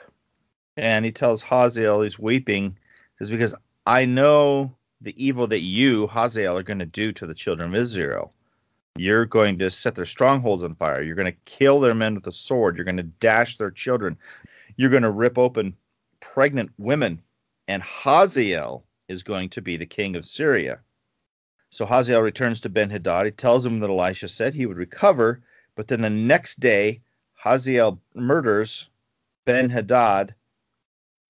and 0.77 1.05
he 1.05 1.13
tells 1.13 1.43
Hazael 1.43 2.03
he's 2.03 2.19
weeping 2.19 2.77
is 3.21 3.31
because 3.31 3.55
I 3.87 4.05
know 4.05 4.75
the 5.01 5.15
evil 5.23 5.47
that 5.47 5.61
you, 5.61 6.07
Hazael, 6.09 6.59
are 6.59 6.63
going 6.63 6.79
to 6.79 6.87
do 6.87 7.13
to 7.13 7.27
the 7.27 7.35
children 7.35 7.71
of 7.71 7.81
Israel. 7.81 8.33
You're 8.97 9.27
going 9.27 9.59
to 9.59 9.71
set 9.71 9.95
their 9.95 10.07
strongholds 10.07 10.63
on 10.63 10.75
fire. 10.75 11.03
You're 11.03 11.17
going 11.17 11.33
to 11.33 11.39
kill 11.45 11.81
their 11.81 11.95
men 11.95 12.15
with 12.15 12.27
a 12.27 12.33
sword. 12.33 12.77
You're 12.77 12.85
going 12.85 12.97
to 12.97 13.03
dash 13.03 13.59
their 13.59 13.71
children. 13.71 14.17
You're 14.77 14.91
going 14.91 15.03
to 15.03 15.11
rip 15.11 15.39
open 15.39 15.77
pregnant 16.21 16.71
women. 16.79 17.21
And 17.69 17.83
Hazael 17.83 18.85
is 19.09 19.23
going 19.23 19.51
to 19.51 19.63
be 19.63 19.77
the 19.77 19.87
king 19.87 20.17
of 20.17 20.25
Syria. 20.25 20.81
So 21.71 21.85
Hazael 21.85 22.23
returns 22.23 22.61
to 22.63 22.69
Ben 22.69 22.91
Hadad. 22.91 23.27
He 23.27 23.33
tells 23.33 23.67
him 23.67 23.81
that 23.81 23.91
Elisha 23.91 24.29
said 24.29 24.55
he 24.55 24.67
would 24.67 24.79
recover, 24.79 25.43
but 25.77 25.89
then 25.89 26.01
the 26.01 26.11
next 26.11 26.59
day, 26.59 27.01
Hazael 27.35 28.01
murders 28.15 28.89
Ben 29.45 29.71
Hadad 29.71 30.35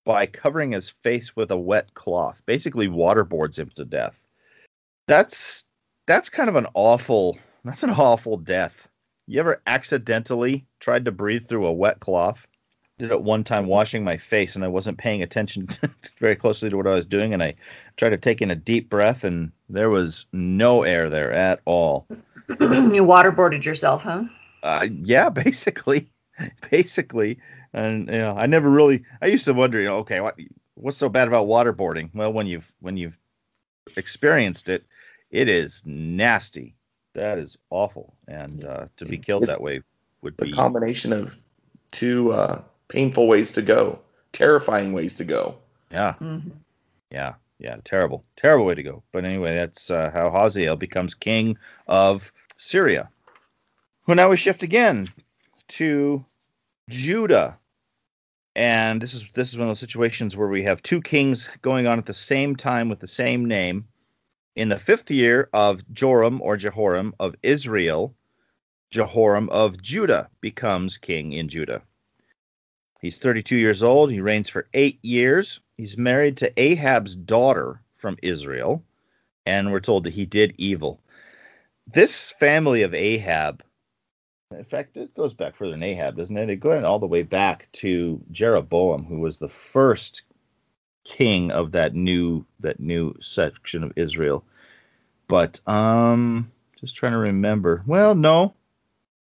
by 0.03 0.25
covering 0.25 0.71
his 0.71 0.89
face 0.89 1.35
with 1.35 1.51
a 1.51 1.57
wet 1.57 1.93
cloth, 1.93 2.41
basically 2.45 2.87
waterboards 2.87 3.59
him 3.59 3.69
to 3.75 3.85
death. 3.85 4.23
That's 5.07 5.65
that's 6.07 6.29
kind 6.29 6.49
of 6.49 6.55
an 6.55 6.67
awful 6.73 7.37
that's 7.63 7.83
an 7.83 7.91
awful 7.91 8.37
death. 8.37 8.87
You 9.27 9.41
ever 9.41 9.61
accidentally 9.67 10.65
tried 10.79 11.05
to 11.05 11.11
breathe 11.11 11.47
through 11.47 11.65
a 11.65 11.73
wet 11.73 11.99
cloth? 11.99 12.47
Did 12.97 13.11
it 13.11 13.21
one 13.21 13.43
time 13.43 13.67
washing 13.67 14.03
my 14.03 14.17
face 14.17 14.55
and 14.55 14.63
I 14.63 14.69
wasn't 14.69 14.97
paying 14.97 15.21
attention 15.21 15.67
very 16.19 16.35
closely 16.35 16.69
to 16.69 16.77
what 16.77 16.87
I 16.87 16.95
was 16.95 17.05
doing 17.05 17.33
and 17.33 17.43
I 17.43 17.55
tried 17.97 18.11
to 18.11 18.17
take 18.17 18.41
in 18.41 18.49
a 18.49 18.55
deep 18.55 18.89
breath 18.89 19.23
and 19.25 19.51
there 19.69 19.89
was 19.89 20.25
no 20.31 20.83
air 20.83 21.09
there 21.09 21.33
at 21.33 21.59
all. 21.65 22.07
you 22.49 23.03
waterboarded 23.03 23.65
yourself, 23.65 24.03
huh? 24.03 24.23
Uh, 24.63 24.87
yeah, 25.03 25.29
basically, 25.45 26.09
basically, 26.69 27.39
and 27.73 28.07
you 28.07 28.17
know, 28.17 28.35
I 28.35 28.45
never 28.45 28.69
really. 28.69 29.03
I 29.21 29.27
used 29.27 29.45
to 29.45 29.53
wonder, 29.53 29.79
you 29.79 29.87
know, 29.87 29.97
okay, 29.97 30.21
what 30.21 30.35
what's 30.75 30.97
so 30.97 31.09
bad 31.09 31.27
about 31.27 31.47
waterboarding? 31.47 32.09
Well, 32.13 32.31
when 32.33 32.47
you've 32.47 32.71
when 32.79 32.97
you've 32.97 33.17
experienced 33.95 34.69
it, 34.69 34.85
it 35.31 35.49
is 35.49 35.83
nasty. 35.85 36.75
That 37.13 37.39
is 37.39 37.57
awful, 37.69 38.13
and 38.27 38.63
uh, 38.63 38.85
to 38.97 39.05
be 39.05 39.17
killed 39.17 39.43
it's 39.43 39.53
that 39.53 39.61
way 39.61 39.81
would 40.21 40.37
the 40.37 40.45
be 40.45 40.51
a 40.51 40.53
combination 40.53 41.13
of 41.13 41.37
two 41.91 42.31
uh, 42.31 42.61
painful 42.87 43.27
ways 43.27 43.51
to 43.53 43.61
go, 43.61 43.99
terrifying 44.33 44.93
ways 44.93 45.15
to 45.15 45.23
go. 45.23 45.55
Yeah, 45.91 46.13
mm-hmm. 46.21 46.49
yeah, 47.09 47.35
yeah, 47.59 47.77
terrible, 47.83 48.23
terrible 48.35 48.65
way 48.65 48.75
to 48.75 48.83
go. 48.83 49.03
But 49.11 49.25
anyway, 49.25 49.55
that's 49.55 49.89
uh, 49.89 50.11
how 50.13 50.29
Hazael 50.29 50.75
becomes 50.75 51.13
king 51.13 51.57
of 51.87 52.31
Syria. 52.57 53.09
Well, 54.07 54.15
now 54.15 54.29
we 54.29 54.37
shift 54.37 54.63
again 54.63 55.05
to 55.67 56.25
Judah. 56.89 57.59
And 58.55 59.01
this 59.01 59.13
is 59.13 59.29
this 59.31 59.49
is 59.49 59.57
one 59.57 59.67
of 59.67 59.71
those 59.71 59.81
situations 59.81 60.37
where 60.37 60.47
we 60.47 60.63
have 60.63 60.81
two 60.81 61.01
kings 61.01 61.49
going 61.61 61.87
on 61.87 61.99
at 61.99 62.05
the 62.05 62.13
same 62.13 62.55
time 62.55 62.87
with 62.87 63.01
the 63.01 63.07
same 63.07 63.43
name. 63.43 63.85
In 64.55 64.69
the 64.69 64.79
fifth 64.79 65.11
year 65.11 65.49
of 65.51 65.81
Joram 65.91 66.41
or 66.41 66.55
Jehoram 66.55 67.15
of 67.19 67.35
Israel, 67.43 68.15
Jehoram 68.91 69.49
of 69.49 69.81
Judah 69.81 70.29
becomes 70.39 70.97
king 70.97 71.33
in 71.33 71.49
Judah. 71.49 71.81
He's 73.01 73.19
32 73.19 73.57
years 73.57 73.83
old. 73.83 74.09
He 74.09 74.21
reigns 74.21 74.47
for 74.47 74.69
eight 74.73 74.99
years. 75.03 75.59
He's 75.75 75.97
married 75.97 76.37
to 76.37 76.53
Ahab's 76.57 77.13
daughter 77.13 77.81
from 77.97 78.17
Israel, 78.23 78.85
and 79.45 79.69
we're 79.69 79.81
told 79.81 80.05
that 80.05 80.13
he 80.13 80.25
did 80.25 80.55
evil. 80.57 81.01
This 81.85 82.31
family 82.31 82.83
of 82.83 82.93
Ahab 82.93 83.63
in 84.51 84.63
fact, 84.63 84.97
it 84.97 85.13
goes 85.15 85.33
back 85.33 85.55
further 85.55 85.71
than 85.71 85.83
Ahab, 85.83 86.15
doesn't 86.15 86.37
it? 86.37 86.49
It 86.49 86.57
goes 86.57 86.83
all 86.83 86.99
the 86.99 87.05
way 87.05 87.23
back 87.23 87.67
to 87.73 88.21
Jeroboam, 88.31 89.03
who 89.03 89.19
was 89.19 89.37
the 89.37 89.49
first 89.49 90.23
king 91.03 91.51
of 91.51 91.71
that 91.71 91.95
new 91.95 92.45
that 92.59 92.79
new 92.79 93.13
section 93.21 93.83
of 93.83 93.93
Israel. 93.95 94.43
But 95.27 95.59
um, 95.67 96.51
just 96.79 96.95
trying 96.95 97.11
to 97.11 97.17
remember. 97.17 97.83
Well, 97.85 98.15
no, 98.15 98.53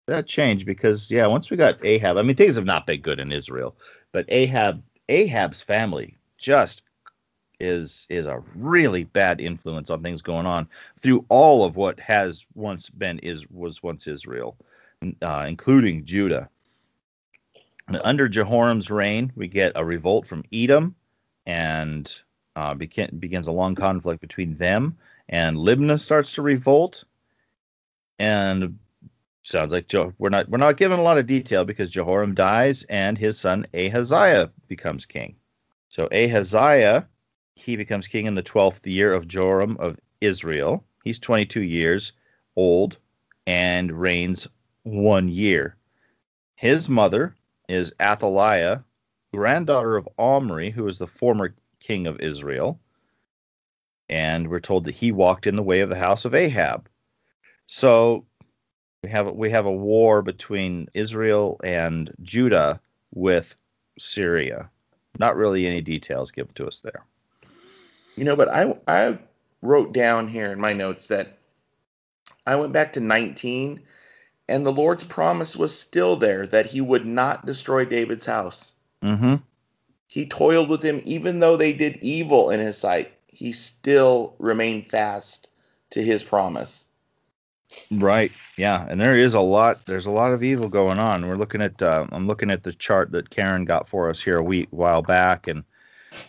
that 0.07 0.27
changed 0.27 0.65
because 0.65 1.11
yeah, 1.11 1.27
once 1.27 1.49
we 1.49 1.57
got 1.57 1.83
Ahab, 1.85 2.17
I 2.17 2.23
mean 2.23 2.35
things 2.35 2.55
have 2.55 2.65
not 2.65 2.87
been 2.87 3.01
good 3.01 3.19
in 3.19 3.31
Israel, 3.31 3.75
but 4.11 4.25
Ahab 4.29 4.81
Ahab's 5.09 5.61
family 5.61 6.17
just 6.37 6.81
is 7.59 8.07
is 8.09 8.25
a 8.25 8.41
really 8.55 9.03
bad 9.03 9.39
influence 9.39 9.91
on 9.91 10.01
things 10.01 10.23
going 10.23 10.47
on 10.47 10.67
through 10.97 11.23
all 11.29 11.63
of 11.63 11.75
what 11.75 11.99
has 11.99 12.43
once 12.55 12.89
been 12.89 13.19
is 13.19 13.47
was 13.51 13.83
once 13.83 14.07
Israel 14.07 14.57
uh, 15.21 15.45
including 15.47 16.05
Judah. 16.05 16.49
And 17.87 17.99
under 18.03 18.29
Jehoram's 18.29 18.89
reign, 18.89 19.31
we 19.35 19.47
get 19.47 19.73
a 19.75 19.83
revolt 19.83 20.27
from 20.27 20.45
Edom, 20.53 20.95
and 21.45 22.13
uh, 22.55 22.73
begin, 22.73 23.17
begins 23.19 23.47
a 23.47 23.51
long 23.51 23.75
conflict 23.75 24.21
between 24.21 24.55
them. 24.57 24.97
And 25.27 25.57
Libnah 25.57 25.99
starts 25.99 26.35
to 26.35 26.41
revolt, 26.41 27.03
and 28.19 28.77
sounds 29.43 29.71
like 29.71 29.87
jo- 29.87 30.13
we're 30.19 30.29
not 30.29 30.47
we're 30.49 30.57
not 30.57 30.77
given 30.77 30.99
a 30.99 31.03
lot 31.03 31.17
of 31.17 31.25
detail 31.25 31.65
because 31.65 31.89
Jehoram 31.89 32.35
dies 32.35 32.83
and 32.83 33.17
his 33.17 33.39
son 33.39 33.65
Ahaziah 33.73 34.51
becomes 34.67 35.05
king. 35.05 35.35
So 35.89 36.07
Ahaziah 36.11 37.07
he 37.55 37.75
becomes 37.75 38.07
king 38.07 38.25
in 38.25 38.35
the 38.35 38.41
twelfth 38.41 38.85
year 38.85 39.13
of 39.13 39.27
Joram 39.27 39.77
of 39.79 39.99
Israel. 40.19 40.85
He's 41.03 41.19
22 41.19 41.61
years 41.63 42.13
old 42.55 42.97
and 43.47 43.91
reigns 43.91 44.47
one 44.83 45.29
year. 45.29 45.75
His 46.55 46.89
mother 46.89 47.35
is 47.67 47.93
Athaliah, 48.01 48.83
granddaughter 49.33 49.97
of 49.97 50.09
Omri, 50.17 50.69
who 50.69 50.83
was 50.83 50.97
the 50.97 51.07
former 51.07 51.55
king 51.79 52.07
of 52.07 52.19
Israel. 52.19 52.79
And 54.09 54.49
we're 54.49 54.59
told 54.59 54.83
that 54.85 54.95
he 54.95 55.11
walked 55.11 55.47
in 55.47 55.55
the 55.55 55.63
way 55.63 55.79
of 55.79 55.89
the 55.89 55.95
house 55.95 56.25
of 56.25 56.35
Ahab. 56.35 56.89
So 57.67 58.25
we 59.03 59.09
have 59.09 59.33
we 59.33 59.49
have 59.49 59.65
a 59.65 59.71
war 59.71 60.21
between 60.21 60.87
Israel 60.93 61.59
and 61.63 62.13
Judah 62.21 62.79
with 63.13 63.55
Syria. 63.97 64.69
Not 65.17 65.37
really 65.37 65.65
any 65.65 65.81
details 65.81 66.31
given 66.31 66.53
to 66.55 66.67
us 66.67 66.81
there. 66.81 67.05
You 68.15 68.25
know, 68.25 68.35
but 68.35 68.49
I 68.49 68.75
I 68.87 69.17
wrote 69.61 69.93
down 69.93 70.27
here 70.27 70.51
in 70.51 70.59
my 70.59 70.73
notes 70.73 71.07
that 71.07 71.37
I 72.45 72.55
went 72.55 72.73
back 72.73 72.93
to 72.93 72.99
19 72.99 73.81
and 74.51 74.65
the 74.65 74.71
Lord's 74.71 75.05
promise 75.05 75.55
was 75.55 75.77
still 75.77 76.17
there 76.17 76.45
that 76.47 76.65
he 76.65 76.81
would 76.81 77.05
not 77.05 77.45
destroy 77.45 77.85
David's 77.85 78.25
house. 78.25 78.73
Mm-hmm. 79.01 79.35
He 80.07 80.25
toiled 80.25 80.67
with 80.67 80.83
him, 80.83 81.01
even 81.05 81.39
though 81.39 81.55
they 81.55 81.71
did 81.71 81.97
evil 82.01 82.49
in 82.49 82.59
his 82.59 82.77
sight. 82.77 83.13
He 83.27 83.53
still 83.53 84.35
remained 84.39 84.87
fast 84.87 85.47
to 85.91 86.03
his 86.03 86.21
promise. 86.21 86.83
Right. 87.89 88.33
Yeah, 88.57 88.85
and 88.89 88.99
there 88.99 89.17
is 89.17 89.33
a 89.33 89.39
lot. 89.39 89.85
There's 89.85 90.05
a 90.05 90.11
lot 90.11 90.33
of 90.33 90.43
evil 90.43 90.67
going 90.67 90.99
on. 90.99 91.25
We're 91.25 91.37
looking 91.37 91.61
at. 91.61 91.81
Uh, 91.81 92.07
I'm 92.11 92.25
looking 92.25 92.51
at 92.51 92.63
the 92.63 92.73
chart 92.73 93.11
that 93.13 93.29
Karen 93.29 93.63
got 93.63 93.87
for 93.87 94.09
us 94.09 94.21
here 94.21 94.37
a 94.37 94.43
week 94.43 94.67
while 94.71 95.01
back, 95.01 95.47
and 95.47 95.63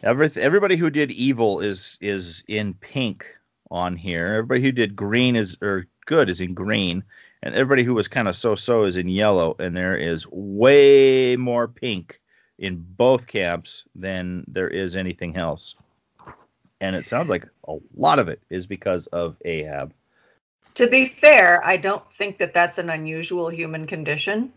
every 0.04 0.30
everybody 0.36 0.76
who 0.76 0.90
did 0.90 1.10
evil 1.10 1.58
is 1.58 1.98
is 2.00 2.44
in 2.46 2.74
pink 2.74 3.26
on 3.72 3.96
here. 3.96 4.26
Everybody 4.26 4.62
who 4.62 4.70
did 4.70 4.94
green 4.94 5.34
is 5.34 5.58
or 5.60 5.88
good 6.06 6.30
is 6.30 6.40
in 6.40 6.54
green, 6.54 7.02
and 7.42 7.54
everybody 7.54 7.82
who 7.82 7.94
was 7.94 8.08
kind 8.08 8.28
of 8.28 8.36
so 8.36 8.54
so 8.54 8.84
is 8.84 8.96
in 8.96 9.08
yellow. 9.08 9.56
And 9.58 9.76
there 9.76 9.96
is 9.96 10.26
way 10.30 11.36
more 11.36 11.66
pink 11.68 12.20
in 12.58 12.84
both 12.96 13.26
camps 13.26 13.84
than 13.94 14.44
there 14.46 14.68
is 14.68 14.96
anything 14.96 15.36
else. 15.36 15.74
And 16.80 16.94
it 16.96 17.04
sounds 17.04 17.28
like 17.28 17.46
a 17.68 17.76
lot 17.96 18.18
of 18.18 18.28
it 18.28 18.42
is 18.50 18.66
because 18.66 19.06
of 19.08 19.36
Ahab. 19.44 19.92
To 20.74 20.86
be 20.86 21.06
fair, 21.06 21.64
I 21.64 21.76
don't 21.76 22.08
think 22.10 22.38
that 22.38 22.54
that's 22.54 22.78
an 22.78 22.90
unusual 22.90 23.50
human 23.50 23.86
condition. 23.86 24.52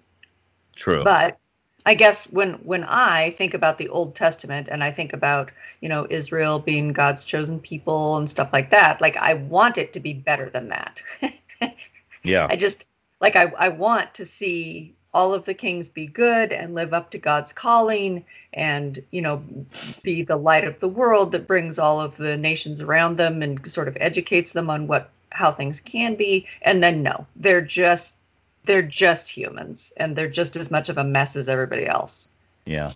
True. 0.75 1.03
But 1.03 1.37
I 1.85 1.93
guess 1.93 2.25
when 2.25 2.53
when 2.55 2.83
I 2.83 3.31
think 3.31 3.53
about 3.53 3.77
the 3.77 3.89
Old 3.89 4.15
Testament 4.15 4.69
and 4.71 4.83
I 4.83 4.91
think 4.91 5.13
about 5.13 5.51
you 5.81 5.89
know 5.89 6.07
Israel 6.09 6.59
being 6.59 6.93
God's 6.93 7.25
chosen 7.25 7.59
people 7.59 8.17
and 8.17 8.29
stuff 8.29 8.53
like 8.53 8.69
that, 8.71 9.01
like 9.01 9.17
I 9.17 9.35
want 9.35 9.77
it 9.77 9.93
to 9.93 9.99
be 9.99 10.13
better 10.13 10.49
than 10.49 10.69
that. 10.69 11.03
yeah. 12.25 12.47
I 12.49 12.55
just 12.55 12.85
like 13.21 13.35
I 13.35 13.53
I 13.57 13.69
want 13.69 14.13
to 14.15 14.25
see 14.25 14.93
all 15.13 15.33
of 15.33 15.45
the 15.45 15.53
kings 15.53 15.87
be 15.87 16.07
good 16.07 16.51
and 16.51 16.75
live 16.75 16.93
up 16.93 17.09
to 17.11 17.17
God's 17.17 17.53
calling 17.53 18.25
and 18.53 18.99
you 19.11 19.21
know 19.21 19.43
be 20.03 20.21
the 20.21 20.35
light 20.35 20.65
of 20.65 20.79
the 20.79 20.89
world 20.89 21.31
that 21.31 21.47
brings 21.47 21.79
all 21.79 22.01
of 22.01 22.17
the 22.17 22.35
nations 22.35 22.81
around 22.81 23.17
them 23.17 23.41
and 23.41 23.65
sort 23.65 23.87
of 23.87 23.97
educates 23.99 24.51
them 24.51 24.69
on 24.69 24.87
what 24.87 25.09
how 25.31 25.51
things 25.51 25.79
can 25.79 26.15
be. 26.15 26.47
And 26.61 26.83
then 26.83 27.03
no 27.03 27.25
they're 27.35 27.61
just 27.61 28.15
they're 28.65 28.81
just 28.81 29.29
humans 29.29 29.93
and 29.97 30.15
they're 30.15 30.27
just 30.27 30.55
as 30.55 30.71
much 30.71 30.89
of 30.89 30.97
a 30.97 31.03
mess 31.03 31.35
as 31.35 31.47
everybody 31.47 31.85
else. 31.85 32.29
Yeah 32.65 32.93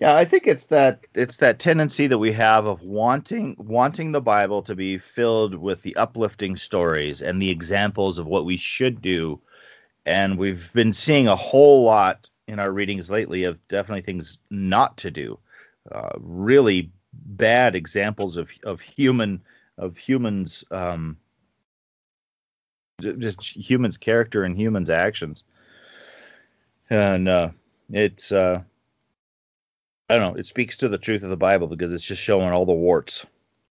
yeah 0.00 0.16
i 0.16 0.24
think 0.24 0.46
it's 0.46 0.66
that 0.66 1.06
it's 1.14 1.38
that 1.38 1.58
tendency 1.58 2.06
that 2.06 2.18
we 2.18 2.32
have 2.32 2.66
of 2.66 2.82
wanting 2.82 3.54
wanting 3.58 4.12
the 4.12 4.20
bible 4.20 4.62
to 4.62 4.74
be 4.74 4.98
filled 4.98 5.54
with 5.54 5.82
the 5.82 5.94
uplifting 5.96 6.56
stories 6.56 7.22
and 7.22 7.40
the 7.40 7.50
examples 7.50 8.18
of 8.18 8.26
what 8.26 8.44
we 8.44 8.56
should 8.56 9.00
do 9.02 9.40
and 10.06 10.38
we've 10.38 10.72
been 10.72 10.92
seeing 10.92 11.28
a 11.28 11.36
whole 11.36 11.82
lot 11.82 12.28
in 12.46 12.58
our 12.58 12.72
readings 12.72 13.10
lately 13.10 13.44
of 13.44 13.58
definitely 13.68 14.02
things 14.02 14.38
not 14.50 14.96
to 14.96 15.10
do 15.10 15.38
uh, 15.92 16.10
really 16.18 16.90
bad 17.12 17.74
examples 17.74 18.36
of 18.36 18.50
of 18.64 18.80
human 18.80 19.40
of 19.78 19.96
humans 19.96 20.64
um, 20.70 21.16
just 23.00 23.42
humans' 23.42 23.96
character 23.96 24.44
and 24.44 24.56
humans' 24.56 24.90
actions. 24.90 25.44
And 26.90 27.28
uh, 27.28 27.50
it's 27.90 28.32
uh, 28.32 28.62
I 30.08 30.16
don't 30.16 30.34
know. 30.34 30.38
It 30.40 30.46
speaks 30.46 30.76
to 30.78 30.88
the 30.88 30.98
truth 30.98 31.22
of 31.22 31.30
the 31.30 31.36
Bible 31.36 31.66
because 31.66 31.92
it's 31.92 32.04
just 32.04 32.22
showing 32.22 32.50
all 32.52 32.66
the 32.66 32.72
warts. 32.72 33.26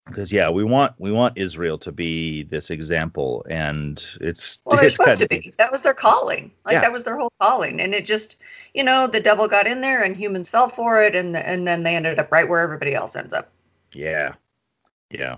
Because 0.05 0.31
yeah, 0.31 0.49
we 0.49 0.63
want 0.63 0.93
we 0.97 1.11
want 1.11 1.37
Israel 1.37 1.77
to 1.79 1.91
be 1.91 2.43
this 2.43 2.71
example, 2.71 3.45
and 3.49 4.03
it's 4.21 4.59
well, 4.65 4.77
they're 4.77 4.85
it's 4.87 4.95
supposed 4.95 5.19
to 5.19 5.27
be. 5.27 5.53
That 5.57 5.71
was 5.71 5.83
their 5.83 5.93
calling. 5.93 6.51
Like 6.65 6.73
Yeah. 6.75 6.81
that 6.81 6.91
was 6.91 7.03
their 7.03 7.17
whole 7.17 7.31
calling, 7.39 7.79
and 7.79 7.93
it 7.93 8.05
just, 8.07 8.37
you 8.73 8.83
know, 8.83 9.07
the 9.07 9.19
devil 9.19 9.47
got 9.47 9.67
in 9.67 9.81
there, 9.81 10.01
and 10.03 10.15
humans 10.17 10.49
fell 10.49 10.69
for 10.69 11.01
it, 11.03 11.15
and 11.15 11.37
and 11.37 11.67
then 11.67 11.83
they 11.83 11.95
ended 11.95 12.19
up 12.19 12.31
right 12.31 12.47
where 12.49 12.61
everybody 12.61 12.95
else 12.95 13.15
ends 13.15 13.33
up. 13.33 13.51
Yeah, 13.93 14.35
yeah, 15.11 15.37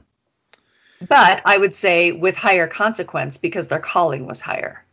But 1.08 1.42
I 1.46 1.58
would 1.60 1.76
say 1.76 2.12
with 2.12 2.36
higher 2.36 2.66
consequence 2.68 3.38
because 3.38 3.68
their 3.68 3.80
calling 3.80 4.26
was 4.26 4.42
higher. 4.42 4.84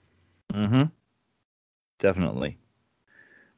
mm-hmm. 0.53 0.85
Definitely. 2.01 2.59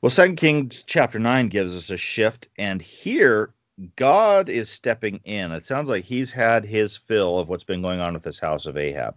Well, 0.03 0.09
Second 0.09 0.37
Kings 0.37 0.83
chapter 0.83 1.19
nine 1.19 1.49
gives 1.49 1.77
us 1.77 1.91
a 1.91 1.99
shift, 1.99 2.49
and 2.57 2.81
here 2.81 3.53
God 3.97 4.49
is 4.49 4.71
stepping 4.71 5.21
in. 5.25 5.53
It 5.53 5.67
sounds 5.67 5.91
like 5.91 6.05
he's 6.05 6.31
had 6.31 6.65
his 6.65 6.97
fill 6.97 7.39
of 7.39 7.51
what's 7.51 7.65
been 7.65 7.83
going 7.83 8.01
on 8.01 8.15
with 8.15 8.23
this 8.23 8.39
house 8.39 8.65
of 8.65 8.79
Ahab. 8.79 9.15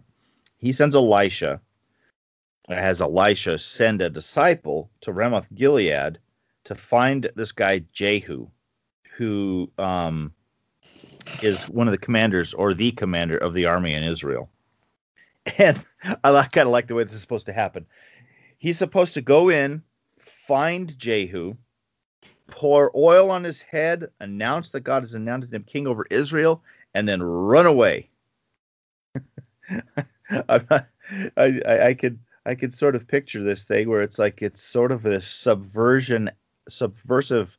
He 0.58 0.72
sends 0.72 0.94
Elisha, 0.94 1.58
has 2.68 3.00
Elisha 3.00 3.58
send 3.58 4.02
a 4.02 4.10
disciple 4.10 4.90
to 5.00 5.12
Ramoth 5.12 5.48
Gilead 5.54 6.18
to 6.64 6.74
find 6.74 7.30
this 7.34 7.52
guy 7.52 7.78
Jehu, 7.94 8.46
who 9.16 9.70
um, 9.78 10.34
is 11.42 11.66
one 11.68 11.88
of 11.88 11.92
the 11.92 11.98
commanders 11.98 12.52
or 12.52 12.74
the 12.74 12.92
commander 12.92 13.38
of 13.38 13.54
the 13.54 13.64
army 13.64 13.94
in 13.94 14.02
Israel. 14.02 14.50
And 15.58 15.82
I 16.24 16.42
kind 16.44 16.66
of 16.66 16.72
like 16.72 16.86
the 16.86 16.94
way 16.94 17.04
this 17.04 17.14
is 17.14 17.20
supposed 17.20 17.46
to 17.46 17.52
happen. 17.52 17.84
He's 18.56 18.78
supposed 18.78 19.12
to 19.14 19.20
go 19.20 19.50
in, 19.50 19.82
find 20.46 20.96
Jehu, 20.98 21.54
pour 22.48 22.90
oil 22.96 23.30
on 23.30 23.44
his 23.44 23.62
head, 23.62 24.10
announce 24.20 24.70
that 24.70 24.80
God 24.80 25.02
has 25.02 25.14
announced 25.14 25.52
him 25.52 25.64
king 25.64 25.86
over 25.86 26.06
Israel, 26.10 26.62
and 26.94 27.08
then 27.08 27.22
run 27.22 27.66
away. 27.66 28.08
Not- 30.30 30.88
I, 31.36 31.60
I, 31.66 31.94
could 31.94 32.18
I 32.46 32.54
could 32.54 32.72
sort 32.72 32.94
of 32.94 33.06
picture 33.06 33.42
this 33.42 33.64
thing 33.64 33.88
where 33.88 34.02
it's 34.02 34.18
like 34.18 34.42
it's 34.42 34.62
sort 34.62 34.90
of 34.92 35.06
a 35.06 35.20
subversion, 35.20 36.30
subversive 36.68 37.56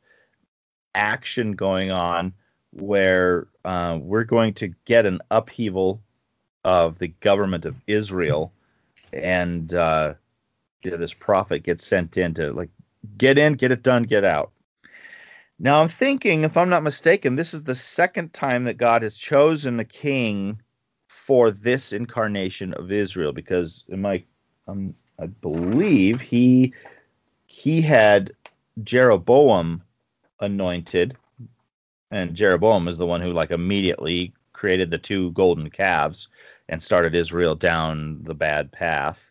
action 0.94 1.52
going 1.52 1.90
on, 1.90 2.32
where 2.72 3.46
uh, 3.64 3.98
we're 4.00 4.24
going 4.24 4.54
to 4.54 4.68
get 4.84 5.06
an 5.06 5.20
upheaval 5.30 6.02
of 6.64 6.98
the 6.98 7.08
government 7.08 7.64
of 7.64 7.76
Israel, 7.86 8.52
and 9.12 9.74
uh, 9.74 10.14
yeah, 10.82 10.96
this 10.96 11.14
prophet 11.14 11.62
gets 11.62 11.86
sent 11.86 12.16
in 12.16 12.34
to 12.34 12.52
like 12.52 12.70
get 13.18 13.38
in, 13.38 13.54
get 13.54 13.72
it 13.72 13.82
done, 13.82 14.04
get 14.04 14.24
out. 14.24 14.52
Now 15.58 15.80
I'm 15.80 15.88
thinking, 15.88 16.42
if 16.42 16.56
I'm 16.56 16.68
not 16.68 16.82
mistaken, 16.82 17.36
this 17.36 17.54
is 17.54 17.62
the 17.62 17.74
second 17.74 18.32
time 18.32 18.64
that 18.64 18.76
God 18.76 19.02
has 19.02 19.16
chosen 19.16 19.80
a 19.80 19.84
king 19.84 20.60
for 21.06 21.50
this 21.50 21.92
incarnation 21.92 22.74
of 22.74 22.92
Israel, 22.92 23.32
because 23.32 23.84
in 23.88 24.02
my, 24.02 24.22
um, 24.68 24.94
I 25.20 25.26
believe 25.26 26.20
he 26.20 26.74
he 27.46 27.80
had 27.80 28.32
Jeroboam 28.82 29.82
anointed, 30.40 31.16
and 32.10 32.34
Jeroboam 32.34 32.86
is 32.86 32.98
the 32.98 33.06
one 33.06 33.22
who 33.22 33.32
like 33.32 33.50
immediately 33.50 34.34
created 34.52 34.90
the 34.90 34.98
two 34.98 35.32
golden 35.32 35.70
calves 35.70 36.28
and 36.68 36.82
started 36.82 37.14
Israel 37.14 37.54
down 37.54 38.22
the 38.24 38.34
bad 38.34 38.70
path. 38.72 39.30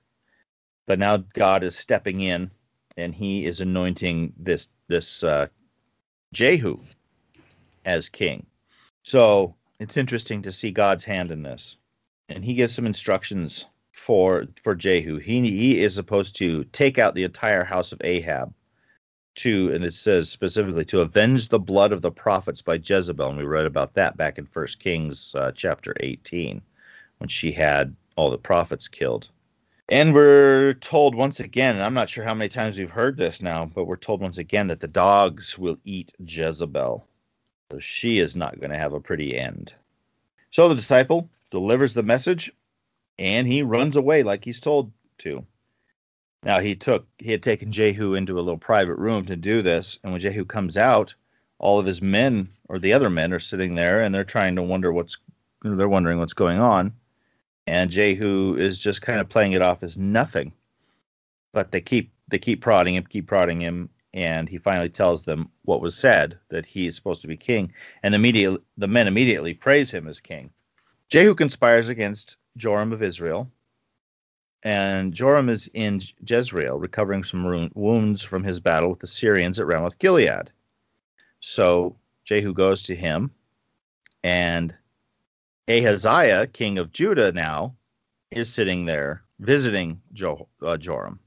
But 0.87 0.99
now 0.99 1.17
God 1.17 1.63
is 1.63 1.75
stepping 1.75 2.21
in, 2.21 2.49
and 2.97 3.13
He 3.13 3.45
is 3.45 3.61
anointing 3.61 4.33
this 4.37 4.67
this 4.87 5.23
uh, 5.23 5.47
Jehu 6.33 6.77
as 7.85 8.09
king. 8.09 8.45
So 9.03 9.55
it's 9.79 9.97
interesting 9.97 10.41
to 10.43 10.51
see 10.51 10.71
God's 10.71 11.03
hand 11.03 11.31
in 11.31 11.43
this, 11.43 11.77
and 12.29 12.43
He 12.43 12.55
gives 12.55 12.73
some 12.73 12.85
instructions 12.85 13.65
for 13.93 14.45
for 14.63 14.75
Jehu. 14.75 15.17
He 15.17 15.41
he 15.41 15.81
is 15.81 15.95
supposed 15.95 16.35
to 16.37 16.63
take 16.65 16.97
out 16.97 17.15
the 17.15 17.23
entire 17.23 17.63
house 17.63 17.91
of 17.91 18.01
Ahab 18.03 18.53
to, 19.35 19.73
and 19.73 19.83
it 19.83 19.93
says 19.93 20.29
specifically 20.29 20.85
to 20.85 21.01
avenge 21.01 21.49
the 21.49 21.59
blood 21.59 21.91
of 21.91 22.01
the 22.01 22.11
prophets 22.11 22.61
by 22.61 22.75
Jezebel, 22.81 23.29
and 23.29 23.37
we 23.37 23.43
read 23.43 23.65
about 23.65 23.93
that 23.95 24.15
back 24.15 24.37
in 24.37 24.45
First 24.45 24.79
Kings 24.79 25.35
uh, 25.35 25.51
chapter 25.55 25.93
eighteen 25.99 26.61
when 27.17 27.27
she 27.27 27.51
had 27.51 27.95
all 28.15 28.31
the 28.31 28.37
prophets 28.37 28.87
killed. 28.87 29.27
And 29.87 30.15
we're 30.15 30.73
told 30.73 31.13
once 31.13 31.39
again, 31.39 31.79
I'm 31.79 31.93
not 31.93 32.09
sure 32.09 32.23
how 32.23 32.33
many 32.33 32.49
times 32.49 32.77
we've 32.77 32.89
heard 32.89 33.17
this 33.17 33.39
now, 33.39 33.65
but 33.65 33.85
we're 33.85 33.97
told 33.97 34.19
once 34.19 34.39
again 34.39 34.67
that 34.67 34.79
the 34.79 34.87
dogs 34.87 35.59
will 35.59 35.77
eat 35.83 36.11
Jezebel. 36.19 37.07
So 37.71 37.79
she 37.79 38.17
is 38.17 38.35
not 38.35 38.59
going 38.59 38.71
to 38.71 38.79
have 38.79 38.93
a 38.93 38.99
pretty 38.99 39.37
end. 39.37 39.75
So 40.49 40.67
the 40.67 40.75
disciple 40.75 41.29
delivers 41.51 41.93
the 41.93 42.01
message 42.01 42.51
and 43.19 43.47
he 43.47 43.61
runs 43.61 43.95
away 43.95 44.23
like 44.23 44.43
he's 44.43 44.59
told 44.59 44.91
to. 45.19 45.45
Now 46.41 46.59
he 46.59 46.75
took 46.75 47.07
he 47.19 47.31
had 47.31 47.43
taken 47.43 47.71
Jehu 47.71 48.15
into 48.15 48.39
a 48.39 48.41
little 48.41 48.57
private 48.57 48.95
room 48.95 49.25
to 49.25 49.35
do 49.35 49.61
this, 49.61 49.99
and 50.03 50.11
when 50.11 50.21
Jehu 50.21 50.45
comes 50.45 50.77
out, 50.77 51.13
all 51.59 51.79
of 51.79 51.85
his 51.85 52.01
men 52.01 52.49
or 52.69 52.79
the 52.79 52.93
other 52.93 53.09
men 53.09 53.33
are 53.33 53.39
sitting 53.39 53.75
there 53.75 54.01
and 54.01 54.13
they're 54.13 54.23
trying 54.23 54.55
to 54.55 54.63
wonder 54.63 54.91
what's 54.91 55.17
they're 55.63 55.89
wondering 55.89 56.19
what's 56.19 56.33
going 56.33 56.59
on 56.59 56.93
and 57.67 57.89
Jehu 57.89 58.55
is 58.57 58.79
just 58.79 59.01
kind 59.01 59.19
of 59.19 59.29
playing 59.29 59.53
it 59.53 59.61
off 59.61 59.83
as 59.83 59.97
nothing. 59.97 60.51
But 61.53 61.71
they 61.71 61.81
keep 61.81 62.11
they 62.27 62.39
keep 62.39 62.61
prodding 62.61 62.95
him, 62.95 63.05
keep 63.05 63.27
prodding 63.27 63.61
him, 63.61 63.89
and 64.13 64.49
he 64.49 64.57
finally 64.57 64.89
tells 64.89 65.23
them 65.23 65.49
what 65.63 65.81
was 65.81 65.95
said 65.95 66.37
that 66.49 66.65
he 66.65 66.87
is 66.87 66.95
supposed 66.95 67.21
to 67.21 67.27
be 67.27 67.37
king, 67.37 67.71
and 68.03 68.15
immediately 68.15 68.59
the 68.77 68.87
men 68.87 69.07
immediately 69.07 69.53
praise 69.53 69.91
him 69.91 70.07
as 70.07 70.19
king. 70.19 70.49
Jehu 71.09 71.35
conspires 71.35 71.89
against 71.89 72.37
Joram 72.57 72.91
of 72.91 73.03
Israel, 73.03 73.51
and 74.63 75.13
Joram 75.13 75.49
is 75.49 75.69
in 75.73 76.01
Jezreel, 76.27 76.79
recovering 76.79 77.23
some 77.23 77.69
wounds 77.75 78.23
from 78.23 78.43
his 78.43 78.59
battle 78.59 78.89
with 78.89 78.99
the 78.99 79.07
Syrians 79.07 79.59
at 79.59 79.67
Ramoth 79.67 79.99
Gilead. 79.99 80.49
So 81.39 81.95
Jehu 82.23 82.53
goes 82.53 82.81
to 82.83 82.95
him, 82.95 83.31
and 84.23 84.73
Ahaziah, 85.67 86.47
king 86.47 86.77
of 86.77 86.91
Judah, 86.91 87.31
now 87.31 87.75
is 88.31 88.53
sitting 88.53 88.85
there 88.85 89.23
visiting 89.39 90.01
jo- 90.13 90.47
uh, 90.61 90.77
Joram. 90.77 91.19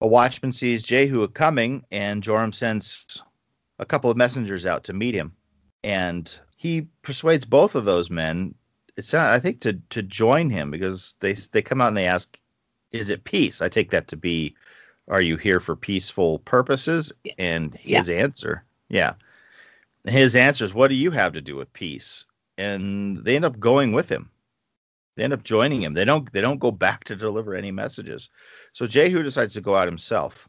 A 0.00 0.06
watchman 0.06 0.52
sees 0.52 0.82
Jehu 0.82 1.26
coming, 1.28 1.84
and 1.90 2.22
Joram 2.22 2.52
sends 2.52 3.22
a 3.78 3.84
couple 3.86 4.10
of 4.10 4.16
messengers 4.16 4.66
out 4.66 4.84
to 4.84 4.92
meet 4.92 5.14
him. 5.14 5.32
And 5.82 6.38
he 6.56 6.88
persuades 7.02 7.44
both 7.44 7.74
of 7.74 7.84
those 7.84 8.10
men, 8.10 8.54
it's 8.96 9.12
not, 9.12 9.32
I 9.32 9.40
think, 9.40 9.60
to 9.62 9.74
to 9.90 10.02
join 10.02 10.50
him 10.50 10.70
because 10.70 11.14
they 11.20 11.34
they 11.34 11.62
come 11.62 11.80
out 11.80 11.88
and 11.88 11.96
they 11.96 12.06
ask, 12.06 12.38
"Is 12.92 13.10
it 13.10 13.24
peace?" 13.24 13.60
I 13.60 13.68
take 13.68 13.90
that 13.90 14.08
to 14.08 14.16
be, 14.16 14.54
"Are 15.08 15.20
you 15.20 15.36
here 15.36 15.60
for 15.60 15.76
peaceful 15.76 16.38
purposes?" 16.38 17.12
And 17.38 17.74
his 17.74 18.08
yeah. 18.08 18.16
answer, 18.16 18.64
yeah, 18.88 19.14
his 20.06 20.36
answer 20.36 20.64
is, 20.64 20.72
"What 20.72 20.88
do 20.88 20.94
you 20.94 21.10
have 21.10 21.32
to 21.34 21.40
do 21.40 21.56
with 21.56 21.72
peace?" 21.72 22.24
And 22.56 23.24
they 23.24 23.36
end 23.36 23.44
up 23.44 23.58
going 23.58 23.92
with 23.92 24.08
him. 24.08 24.30
They 25.16 25.24
end 25.24 25.32
up 25.32 25.44
joining 25.44 25.82
him. 25.82 25.94
They 25.94 26.04
don't 26.04 26.32
they 26.32 26.40
don't 26.40 26.58
go 26.58 26.70
back 26.70 27.04
to 27.04 27.16
deliver 27.16 27.54
any 27.54 27.70
messages. 27.70 28.28
So 28.72 28.86
Jehu 28.86 29.22
decides 29.22 29.54
to 29.54 29.60
go 29.60 29.76
out 29.76 29.86
himself 29.86 30.48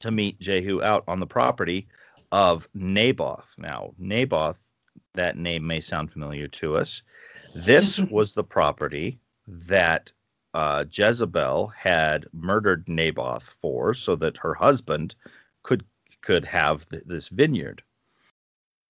to 0.00 0.10
meet 0.10 0.40
Jehu 0.40 0.82
out 0.82 1.04
on 1.06 1.20
the 1.20 1.26
property 1.26 1.86
of 2.32 2.68
Naboth. 2.74 3.54
Now, 3.58 3.94
Naboth, 3.98 4.58
that 5.14 5.36
name 5.36 5.66
may 5.66 5.80
sound 5.80 6.10
familiar 6.10 6.48
to 6.48 6.76
us. 6.76 7.02
This 7.54 7.98
was 8.10 8.34
the 8.34 8.44
property 8.44 9.20
that 9.46 10.10
uh, 10.54 10.84
Jezebel 10.90 11.68
had 11.68 12.26
murdered 12.32 12.88
Naboth 12.88 13.44
for, 13.44 13.94
so 13.94 14.16
that 14.16 14.36
her 14.36 14.54
husband 14.54 15.14
could 15.62 15.84
could 16.20 16.44
have 16.44 16.88
th- 16.88 17.04
this 17.06 17.28
vineyard. 17.28 17.82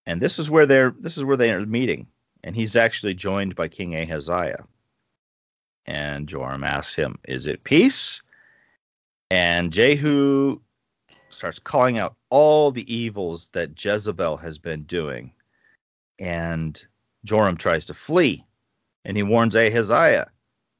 And 0.06 0.20
this 0.20 0.38
is 0.38 0.50
where 0.50 0.66
they're 0.66 0.94
this 0.98 1.16
is 1.16 1.24
where 1.24 1.36
they 1.36 1.52
are 1.52 1.64
meeting, 1.66 2.06
and 2.44 2.56
he's 2.56 2.76
actually 2.76 3.14
joined 3.14 3.54
by 3.54 3.68
King 3.68 3.94
Ahaziah. 3.94 4.64
And 5.86 6.28
Joram 6.28 6.64
asks 6.64 6.94
him, 6.94 7.18
"Is 7.24 7.46
it 7.46 7.64
peace?" 7.64 8.22
And 9.30 9.72
Jehu 9.72 10.60
starts 11.28 11.58
calling 11.58 11.98
out 11.98 12.14
all 12.30 12.70
the 12.70 12.92
evils 12.92 13.48
that 13.48 13.82
Jezebel 13.82 14.36
has 14.36 14.58
been 14.58 14.82
doing. 14.84 15.32
And 16.18 16.82
Joram 17.24 17.56
tries 17.56 17.86
to 17.86 17.94
flee 17.94 18.44
and 19.04 19.16
he 19.16 19.22
warns 19.22 19.56
Ahaziah. 19.56 20.30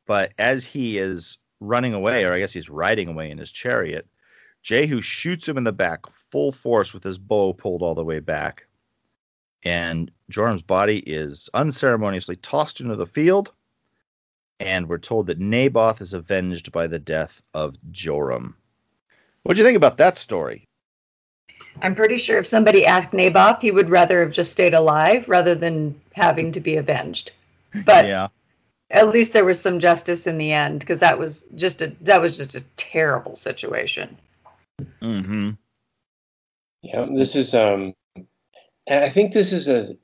But 0.07 0.33
as 0.39 0.67
he 0.67 0.99
is 0.99 1.39
running 1.61 1.93
away, 1.93 2.25
or 2.25 2.33
I 2.33 2.39
guess 2.39 2.53
he's 2.53 2.71
riding 2.71 3.09
away 3.09 3.31
in 3.31 3.39
his 3.39 3.53
chariot, 3.53 4.07
Jehu 4.63 5.01
shoots 5.01 5.49
him 5.49 5.57
in 5.57 5.65
the 5.65 5.73
back 5.73 6.01
full 6.11 6.53
force 6.53 6.95
with 6.95 7.03
his 7.03 7.19
bow 7.19 7.53
pulled 7.53 7.83
all 7.83 7.95
the 7.95 8.05
way 8.05 8.21
back. 8.21 8.67
And 9.65 10.11
Joram's 10.29 10.63
body 10.63 10.99
is 10.99 11.49
unceremoniously 11.55 12.37
tossed 12.37 12.81
into 12.81 12.97
the 12.97 13.07
field. 13.07 13.53
And 14.59 14.89
we're 14.89 14.99
told 14.99 15.27
that 15.27 15.39
Naboth 15.39 16.01
is 16.01 16.15
avenged 16.15 16.73
by 16.73 16.87
the 16.87 16.99
death 16.99 17.43
of 17.55 17.77
Joram. 17.91 18.57
What 19.43 19.55
do 19.55 19.61
you 19.61 19.67
think 19.67 19.77
about 19.77 19.97
that 19.97 20.17
story? 20.17 20.69
I'm 21.81 21.95
pretty 21.95 22.17
sure 22.17 22.39
if 22.39 22.47
somebody 22.47 22.85
asked 22.85 23.13
Naboth, 23.13 23.63
he 23.63 23.71
would 23.71 23.89
rather 23.89 24.21
have 24.21 24.33
just 24.33 24.53
stayed 24.53 24.75
alive 24.75 25.29
rather 25.29 25.55
than 25.55 25.99
having 26.15 26.53
to 26.53 26.61
be 26.61 26.77
avenged. 26.77 27.33
But 27.87 28.07
yeah. 28.07 28.29
at 28.91 29.09
least 29.09 29.33
there 29.33 29.45
was 29.45 29.61
some 29.61 29.81
justice 29.81 30.27
in 30.27 30.39
the 30.39 30.53
end 30.53 30.81
because 30.81 31.01
that 31.01 31.19
was 31.19 31.45
just 31.55 31.81
a 31.81 31.89
that 32.03 32.21
was 32.21 32.37
just 32.37 32.55
a 32.55 32.61
terrible 32.77 33.35
situation. 33.35 34.17
Mm-hmm. 35.01 35.51
Yeah, 36.83 37.07
this 37.15 37.35
is 37.35 37.55
um 37.55 37.95
and 38.87 39.05
I 39.05 39.09
think 39.09 39.33
this 39.33 39.53
is 39.53 39.69
a 39.69 39.97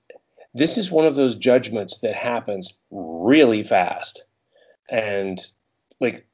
this 0.54 0.78
is 0.78 0.90
one 0.90 1.06
of 1.06 1.14
those 1.14 1.34
judgments 1.34 1.98
that 1.98 2.14
happens 2.14 2.72
really 2.90 3.62
fast. 3.62 4.24
And 4.90 5.38
like 6.00 6.26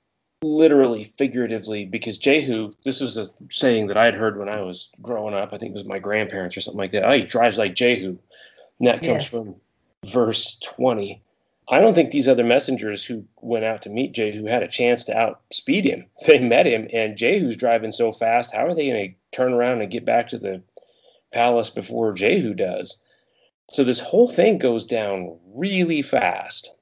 literally, 0.43 1.05
figuratively, 1.05 1.85
because 1.85 2.19
Jehu, 2.19 2.73
this 2.85 3.01
was 3.01 3.19
a 3.19 3.29
saying 3.51 3.89
that 3.89 3.97
I 3.97 4.05
had 4.05 4.15
heard 4.15 4.39
when 4.39 4.49
I 4.49 4.61
was 4.61 4.91
growing 5.03 5.35
up. 5.35 5.53
I 5.53 5.59
think 5.59 5.71
it 5.71 5.79
was 5.79 5.85
my 5.85 5.99
grandparents 5.99 6.57
or 6.57 6.61
something 6.61 6.79
like 6.79 6.93
that. 6.93 7.05
Oh, 7.05 7.13
he 7.13 7.23
drives 7.23 7.59
like 7.59 7.75
Jehu. 7.75 8.17
And 8.79 8.89
that 8.89 9.03
comes 9.03 9.25
yes. 9.25 9.31
from 9.31 9.57
verse 10.07 10.59
20. 10.61 11.21
I 11.69 11.81
don't 11.81 11.95
think 11.95 12.11
these 12.11 12.29
other 12.29 12.45
messengers 12.45 13.05
who 13.05 13.25
went 13.41 13.65
out 13.65 13.81
to 13.83 13.89
meet 13.89 14.13
Jehu 14.13 14.45
had 14.45 14.63
a 14.63 14.69
chance 14.69 15.05
to 15.05 15.17
outspeed 15.17 15.85
him. 15.85 16.05
They 16.27 16.39
met 16.39 16.67
him, 16.67 16.89
and 16.93 17.17
Jehu's 17.17 17.57
driving 17.57 17.93
so 17.93 18.13
fast. 18.13 18.55
How 18.55 18.67
are 18.67 18.75
they 18.75 18.89
going 18.89 19.09
to 19.11 19.37
turn 19.37 19.55
around 19.55 19.81
and 19.81 19.91
get 19.91 20.05
back 20.05 20.29
to 20.29 20.39
the 20.39 20.63
palace 21.35 21.70
before 21.70 22.12
Jehu 22.12 22.55
does? 22.55 22.97
So 23.70 23.85
this 23.85 24.01
whole 24.01 24.28
thing 24.28 24.59
goes 24.59 24.85
down 24.85 25.39
really 25.55 26.03
fast. 26.03 26.72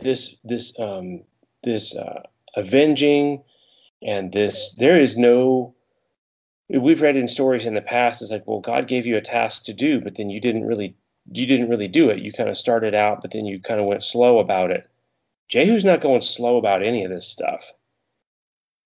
This 0.00 0.36
this 0.44 0.78
um, 0.78 1.22
this 1.62 1.96
uh, 1.96 2.22
avenging 2.56 3.42
and 4.02 4.32
this 4.32 4.74
there 4.74 4.96
is 4.96 5.16
no 5.16 5.74
we've 6.68 7.02
read 7.02 7.16
in 7.16 7.28
stories 7.28 7.66
in 7.66 7.74
the 7.74 7.80
past 7.80 8.20
it's 8.20 8.30
like 8.30 8.46
well 8.46 8.60
god 8.60 8.88
gave 8.88 9.06
you 9.06 9.16
a 9.16 9.20
task 9.20 9.64
to 9.64 9.72
do 9.72 10.00
but 10.00 10.16
then 10.16 10.30
you 10.30 10.40
didn't 10.40 10.64
really 10.64 10.94
you 11.32 11.46
didn't 11.46 11.68
really 11.68 11.88
do 11.88 12.10
it 12.10 12.18
you 12.18 12.32
kind 12.32 12.50
of 12.50 12.58
started 12.58 12.94
out 12.94 13.22
but 13.22 13.30
then 13.30 13.44
you 13.44 13.60
kind 13.60 13.80
of 13.80 13.86
went 13.86 14.02
slow 14.02 14.38
about 14.38 14.70
it 14.70 14.88
jehu's 15.48 15.84
not 15.84 16.00
going 16.00 16.20
slow 16.20 16.56
about 16.56 16.82
any 16.82 17.04
of 17.04 17.10
this 17.10 17.26
stuff 17.26 17.72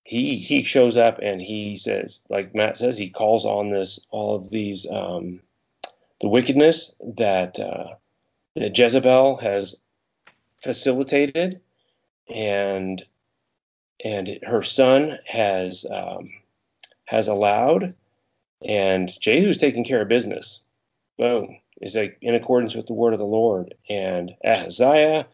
he 0.06 0.38
he 0.38 0.62
shows 0.62 0.96
up 0.96 1.18
and 1.22 1.42
he 1.42 1.76
says 1.76 2.22
like 2.30 2.54
matt 2.54 2.76
says 2.76 2.96
he 2.96 3.10
calls 3.10 3.44
on 3.44 3.70
this 3.70 4.06
all 4.10 4.36
of 4.36 4.50
these 4.50 4.86
um 4.90 5.40
the 6.20 6.28
wickedness 6.28 6.94
that 7.16 7.58
uh 7.58 7.88
that 8.54 8.76
jezebel 8.76 9.36
has 9.36 9.76
facilitated 10.62 11.60
and 12.28 13.04
and 14.04 14.38
her 14.42 14.62
son 14.62 15.18
has 15.26 15.86
um, 15.90 16.30
has 17.06 17.28
allowed, 17.28 17.94
and 18.64 19.08
Jehu's 19.20 19.58
taking 19.58 19.84
care 19.84 20.02
of 20.02 20.08
business. 20.08 20.60
Boom 21.18 21.58
is 21.80 21.94
like 21.94 22.18
in 22.20 22.34
accordance 22.34 22.74
with 22.74 22.86
the 22.86 22.94
word 22.94 23.12
of 23.12 23.18
the 23.18 23.24
Lord. 23.24 23.74
And 23.88 24.32
Ahaziah, 24.44 25.26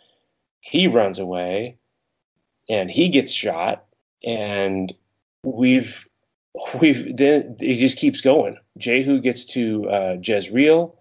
he 0.60 0.86
runs 0.86 1.18
away, 1.18 1.76
and 2.68 2.90
he 2.90 3.08
gets 3.08 3.32
shot, 3.32 3.84
and 4.24 4.92
we've 5.44 6.06
we've 6.80 7.16
then 7.16 7.56
it 7.60 7.76
just 7.76 7.98
keeps 7.98 8.20
going. 8.20 8.56
Jehu 8.78 9.20
gets 9.20 9.44
to 9.46 9.88
uh, 9.88 10.16
Jezreel. 10.22 10.98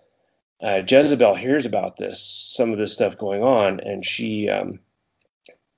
Uh, 0.62 0.84
Jezebel 0.88 1.36
hears 1.36 1.66
about 1.66 1.98
this, 1.98 2.22
some 2.22 2.72
of 2.72 2.78
this 2.78 2.94
stuff 2.94 3.18
going 3.18 3.42
on, 3.42 3.80
and 3.80 4.06
she 4.06 4.48
um, 4.48 4.80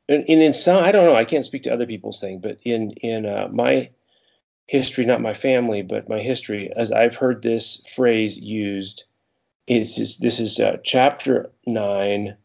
and, 0.09 0.25
and 0.27 0.41
in 0.41 0.53
some, 0.53 0.83
I 0.83 0.91
don't 0.91 1.05
know, 1.05 1.15
I 1.15 1.25
can't 1.25 1.45
speak 1.45 1.63
to 1.63 1.73
other 1.73 1.85
people's 1.85 2.19
thing, 2.19 2.39
but 2.39 2.59
in 2.63 2.91
in 3.01 3.25
uh, 3.25 3.47
my 3.51 3.89
history, 4.67 5.05
not 5.05 5.21
my 5.21 5.33
family, 5.33 5.81
but 5.81 6.09
my 6.09 6.19
history, 6.19 6.71
as 6.75 6.91
I've 6.91 7.15
heard 7.15 7.41
this 7.41 7.81
phrase 7.95 8.37
used, 8.37 9.05
is 9.67 10.17
this 10.17 10.39
is 10.39 10.59
uh, 10.59 10.77
chapter 10.83 11.51
nine, 11.65 12.35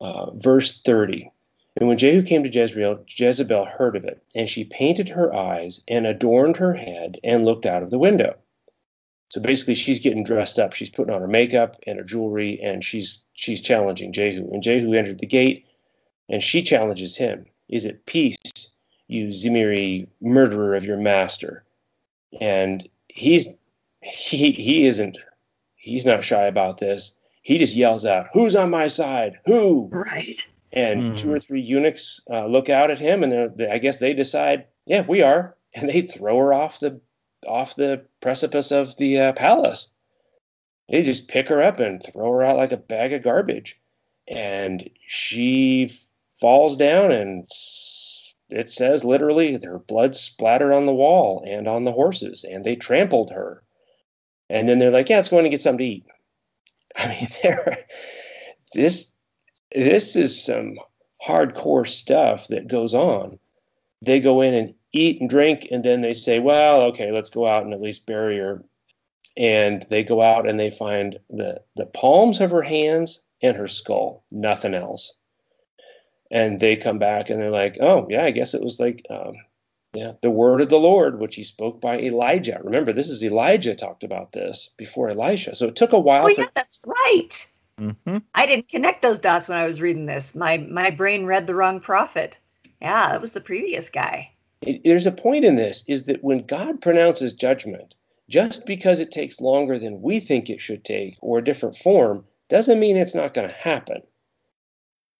uh, 0.00 0.30
verse 0.32 0.80
thirty. 0.82 1.30
And 1.76 1.88
when 1.88 1.98
Jehu 1.98 2.22
came 2.22 2.42
to 2.42 2.50
Jezreel, 2.50 3.04
Jezebel 3.06 3.64
heard 3.64 3.96
of 3.96 4.04
it, 4.04 4.22
and 4.34 4.48
she 4.48 4.64
painted 4.64 5.08
her 5.10 5.34
eyes 5.34 5.82
and 5.86 6.06
adorned 6.06 6.56
her 6.56 6.74
head 6.74 7.18
and 7.22 7.44
looked 7.44 7.66
out 7.66 7.82
of 7.82 7.90
the 7.90 7.98
window. 7.98 8.36
So 9.28 9.40
basically, 9.40 9.74
she's 9.74 10.00
getting 10.00 10.24
dressed 10.24 10.58
up. 10.58 10.72
She's 10.72 10.90
putting 10.90 11.14
on 11.14 11.20
her 11.20 11.28
makeup 11.28 11.76
and 11.86 11.98
her 11.98 12.04
jewelry, 12.04 12.60
and 12.60 12.82
she's 12.82 13.20
she's 13.34 13.60
challenging 13.60 14.12
Jehu. 14.12 14.50
And 14.52 14.62
Jehu 14.62 14.92
entered 14.92 15.20
the 15.20 15.26
gate 15.26 15.66
and 16.30 16.42
she 16.42 16.62
challenges 16.62 17.16
him 17.16 17.46
Is 17.68 17.84
it 17.84 18.06
peace, 18.06 18.36
you 19.08 19.32
Zimri 19.32 20.06
murderer 20.20 20.74
of 20.76 20.84
your 20.84 20.96
master? 20.96 21.64
And 22.40 22.88
he's 23.08 23.48
he 24.00 24.52
he 24.52 24.86
isn't 24.86 25.18
he's 25.74 26.06
not 26.06 26.24
shy 26.24 26.44
about 26.44 26.78
this. 26.78 27.16
He 27.42 27.58
just 27.58 27.74
yells 27.74 28.06
out, 28.06 28.28
"Who's 28.32 28.54
on 28.54 28.70
my 28.70 28.86
side? 28.88 29.38
Who?" 29.44 29.88
Right. 29.90 30.46
And 30.72 31.02
mm. 31.02 31.16
two 31.16 31.32
or 31.32 31.40
three 31.40 31.60
eunuchs 31.60 32.20
uh, 32.30 32.46
look 32.46 32.68
out 32.68 32.90
at 32.90 33.00
him, 33.00 33.22
and 33.24 33.60
I 33.62 33.78
guess 33.78 33.98
they 33.98 34.14
decide, 34.14 34.66
"Yeah, 34.86 35.04
we 35.06 35.22
are," 35.22 35.56
and 35.74 35.90
they 35.90 36.02
throw 36.02 36.38
her 36.38 36.52
off 36.52 36.80
the 36.80 37.00
off 37.46 37.76
the 37.76 38.04
precipice 38.20 38.70
of 38.70 38.96
the 38.96 39.18
uh, 39.18 39.32
palace. 39.32 39.88
They 40.88 41.02
just 41.02 41.28
pick 41.28 41.48
her 41.48 41.62
up 41.62 41.80
and 41.80 42.02
throw 42.02 42.30
her 42.32 42.42
out 42.42 42.56
like 42.56 42.72
a 42.72 42.76
bag 42.76 43.12
of 43.12 43.22
garbage, 43.22 43.80
and 44.28 44.88
she 45.06 45.90
falls 46.40 46.76
down 46.76 47.12
and 47.12 47.48
it 48.48 48.70
says 48.70 49.04
literally 49.04 49.56
their 49.56 49.78
blood 49.78 50.16
splattered 50.16 50.72
on 50.72 50.86
the 50.86 50.94
wall 50.94 51.44
and 51.46 51.68
on 51.68 51.84
the 51.84 51.92
horses 51.92 52.44
and 52.44 52.64
they 52.64 52.74
trampled 52.74 53.30
her 53.30 53.62
and 54.48 54.68
then 54.68 54.78
they're 54.78 54.90
like 54.90 55.08
yeah 55.08 55.18
it's 55.18 55.28
going 55.28 55.44
to 55.44 55.50
get 55.50 55.60
something 55.60 55.78
to 55.78 55.84
eat 55.84 56.06
i 56.96 57.08
mean 57.08 57.28
there 57.42 57.84
this 58.72 59.09
this 59.74 60.16
is 60.16 60.44
some 60.44 60.76
hardcore 61.26 61.86
stuff 61.86 62.48
that 62.48 62.68
goes 62.68 62.94
on 62.94 63.38
they 64.02 64.20
go 64.20 64.40
in 64.40 64.54
and 64.54 64.74
eat 64.92 65.20
and 65.20 65.28
drink 65.28 65.68
and 65.70 65.84
then 65.84 66.00
they 66.00 66.14
say 66.14 66.38
well 66.38 66.82
okay 66.82 67.12
let's 67.12 67.30
go 67.30 67.46
out 67.46 67.64
and 67.64 67.74
at 67.74 67.80
least 67.80 68.06
bury 68.06 68.38
her 68.38 68.64
and 69.36 69.86
they 69.88 70.02
go 70.02 70.22
out 70.22 70.48
and 70.48 70.58
they 70.58 70.70
find 70.70 71.18
the, 71.28 71.62
the 71.76 71.86
palms 71.86 72.40
of 72.40 72.50
her 72.50 72.62
hands 72.62 73.22
and 73.42 73.56
her 73.56 73.68
skull, 73.68 74.24
nothing 74.30 74.74
else. 74.74 75.14
And 76.30 76.60
they 76.60 76.76
come 76.76 76.98
back 76.98 77.30
and 77.30 77.40
they're 77.40 77.50
like, 77.50 77.78
oh, 77.80 78.06
yeah, 78.10 78.24
I 78.24 78.30
guess 78.30 78.54
it 78.54 78.62
was 78.62 78.78
like, 78.78 79.04
um, 79.10 79.34
yeah, 79.92 80.12
the 80.22 80.30
word 80.30 80.60
of 80.60 80.68
the 80.68 80.78
Lord, 80.78 81.18
which 81.18 81.34
he 81.34 81.42
spoke 81.42 81.80
by 81.80 81.98
Elijah. 81.98 82.60
Remember, 82.62 82.92
this 82.92 83.08
is 83.08 83.24
Elijah 83.24 83.74
talked 83.74 84.04
about 84.04 84.32
this 84.32 84.70
before 84.76 85.08
Elisha. 85.08 85.56
So 85.56 85.66
it 85.66 85.74
took 85.74 85.92
a 85.92 85.98
while. 85.98 86.26
Oh, 86.26 86.28
to, 86.28 86.42
yeah, 86.42 86.48
that's 86.54 86.84
right. 86.86 87.48
Mm-hmm. 87.80 88.18
I 88.34 88.46
didn't 88.46 88.68
connect 88.68 89.02
those 89.02 89.18
dots 89.18 89.48
when 89.48 89.58
I 89.58 89.64
was 89.64 89.80
reading 89.80 90.06
this. 90.06 90.34
My 90.34 90.58
my 90.58 90.90
brain 90.90 91.24
read 91.24 91.46
the 91.46 91.54
wrong 91.54 91.80
prophet. 91.80 92.38
Yeah, 92.82 93.14
it 93.14 93.20
was 93.20 93.32
the 93.32 93.40
previous 93.40 93.88
guy. 93.88 94.30
it, 94.62 94.82
there's 94.84 95.06
a 95.06 95.12
point 95.12 95.44
in 95.44 95.56
this 95.56 95.84
is 95.88 96.04
that 96.04 96.22
when 96.22 96.46
God 96.46 96.80
pronounces 96.82 97.32
judgment, 97.32 97.94
just 98.28 98.66
because 98.66 99.00
it 99.00 99.10
takes 99.10 99.40
longer 99.40 99.78
than 99.78 100.02
we 100.02 100.20
think 100.20 100.48
it 100.48 100.60
should 100.60 100.84
take 100.84 101.16
or 101.20 101.38
a 101.38 101.44
different 101.44 101.76
form 101.76 102.24
doesn't 102.48 102.80
mean 102.80 102.96
it's 102.96 103.14
not 103.14 103.34
going 103.34 103.48
to 103.48 103.54
happen. 103.54 104.02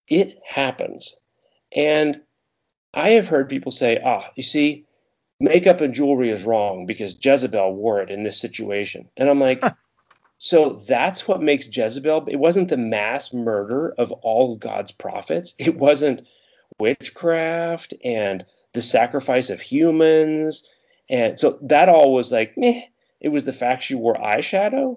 It 0.09 0.39
happens. 0.47 1.17
And 1.75 2.21
I 2.95 3.11
have 3.11 3.29
heard 3.29 3.49
people 3.49 3.73
say, 3.73 4.01
ah, 4.05 4.31
you 4.37 4.43
see, 4.43 4.85
makeup 5.39 5.81
and 5.81 5.95
jewelry 5.95 6.31
is 6.31 6.45
wrong 6.45 6.87
because 6.87 7.17
Jezebel 7.25 7.75
wore 7.75 8.03
it 8.03 8.11
in 8.11 8.25
this 8.25 8.41
situation. 8.41 9.09
And 9.17 9.29
I'm 9.29 9.41
like, 9.41 9.63
so 10.43 10.71
that's 10.89 11.29
what 11.29 11.43
makes 11.43 11.69
Jezebel. 11.69 12.25
It 12.27 12.37
wasn't 12.37 12.71
the 12.71 12.79
mass 12.79 13.31
murder 13.31 13.93
of 13.99 14.11
all 14.11 14.55
of 14.55 14.59
God's 14.59 14.91
prophets. 14.91 15.55
It 15.59 15.77
wasn't 15.77 16.27
witchcraft 16.79 17.93
and 18.03 18.47
the 18.73 18.81
sacrifice 18.81 19.51
of 19.51 19.61
humans. 19.61 20.67
And 21.11 21.39
so 21.39 21.59
that 21.61 21.91
all 21.91 22.15
was 22.15 22.33
like, 22.33 22.57
meh. 22.57 22.81
It 23.21 23.29
was 23.29 23.45
the 23.45 23.53
fact 23.53 23.83
she 23.83 23.95
wore 23.95 24.15
eyeshadow. 24.15 24.97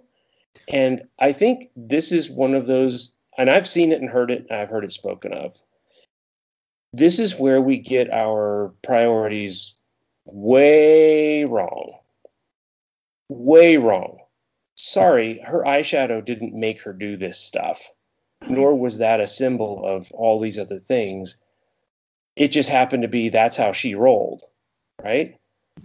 And 0.69 1.01
I 1.19 1.33
think 1.33 1.71
this 1.75 2.13
is 2.13 2.29
one 2.29 2.53
of 2.53 2.65
those, 2.65 3.13
and 3.37 3.49
I've 3.49 3.67
seen 3.67 3.91
it 3.91 3.99
and 3.99 4.09
heard 4.09 4.31
it, 4.31 4.47
and 4.49 4.57
I've 4.57 4.69
heard 4.69 4.85
it 4.85 4.93
spoken 4.93 5.33
of. 5.33 5.57
This 6.93 7.19
is 7.19 7.37
where 7.37 7.59
we 7.59 7.79
get 7.79 8.09
our 8.11 8.73
priorities 8.81 9.73
way 10.23 11.43
wrong. 11.43 11.99
Way 13.27 13.75
wrong. 13.75 14.19
Sorry, 14.75 15.39
her 15.45 15.63
eyeshadow 15.63 16.23
didn't 16.23 16.53
make 16.53 16.81
her 16.81 16.93
do 16.93 17.15
this 17.15 17.39
stuff, 17.39 17.91
nor 18.47 18.75
was 18.75 18.97
that 18.97 19.19
a 19.19 19.27
symbol 19.27 19.85
of 19.85 20.11
all 20.11 20.39
these 20.39 20.57
other 20.57 20.79
things. 20.79 21.37
It 22.35 22.47
just 22.49 22.69
happened 22.69 23.03
to 23.03 23.07
be 23.07 23.29
that's 23.29 23.57
how 23.57 23.71
she 23.71 23.93
rolled, 23.95 24.43
right? 25.03 25.37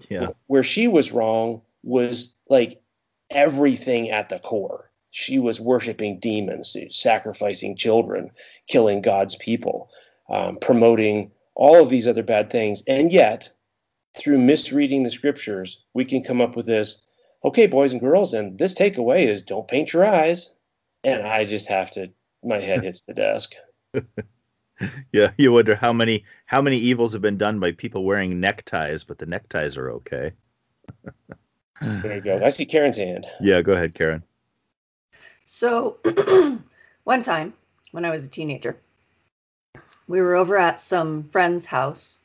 Yeah. 0.09 0.29
Where 0.47 0.63
she 0.63 0.89
was 0.89 1.13
wrong 1.13 1.63
was 1.83 2.35
like 2.49 2.81
everything 3.31 4.11
at 4.11 4.29
the 4.29 4.39
core. 4.39 4.91
She 5.11 5.39
was 5.39 5.61
worshiping 5.61 6.19
demons, 6.21 6.77
sacrificing 6.91 7.77
children, 7.77 8.31
killing 8.67 9.03
God's 9.03 9.37
people, 9.37 9.91
um, 10.29 10.59
promoting 10.61 11.31
all 11.55 11.83
of 11.83 11.91
these 11.91 12.07
other 12.07 12.23
bad 12.23 12.51
things. 12.51 12.83
And 12.87 13.13
yet, 13.13 13.51
through 14.17 14.39
misreading 14.39 15.03
the 15.03 15.11
scriptures, 15.11 15.83
we 15.95 16.05
can 16.05 16.23
come 16.23 16.41
up 16.41 16.57
with 16.57 16.67
this 16.67 17.03
okay, 17.45 17.67
boys 17.67 17.93
and 17.93 18.01
girls, 18.01 18.35
and 18.35 18.59
this 18.59 18.75
takeaway 18.75 19.27
is 19.27 19.43
don't 19.43 19.69
paint 19.69 19.93
your 19.93 20.07
eyes. 20.07 20.51
And 21.05 21.27
I 21.27 21.45
just 21.45 21.69
have 21.69 21.91
to, 21.93 22.11
my 22.43 22.61
head 22.61 22.83
hits 22.83 23.03
the 23.03 23.15
desk. 23.15 23.55
Yeah, 25.13 25.33
you 25.37 25.53
wonder 25.53 25.75
how 25.75 25.93
many 25.93 26.25
how 26.47 26.63
many 26.63 26.79
evils 26.79 27.13
have 27.13 27.23
been 27.23 27.39
done 27.39 27.59
by 27.59 27.73
people 27.73 28.05
wearing 28.05 28.41
neckties, 28.41 29.05
but 29.05 29.19
the 29.19 29.27
neckties 29.27 29.77
are 29.77 29.91
okay. 29.91 30.33
There 31.81 32.17
you 32.17 32.21
go. 32.21 32.45
I 32.45 32.51
see 32.51 32.67
Karen's 32.67 32.97
hand. 32.97 33.25
Yeah, 33.41 33.63
go 33.63 33.73
ahead, 33.73 33.95
Karen. 33.95 34.25
So, 35.47 35.99
one 37.05 37.23
time 37.23 37.55
when 37.93 38.05
I 38.05 38.11
was 38.11 38.27
a 38.27 38.29
teenager, 38.29 38.77
we 40.09 40.21
were 40.21 40.35
over 40.35 40.59
at 40.59 40.81
some 40.81 41.29
friend's 41.31 41.65
house, 41.65 42.19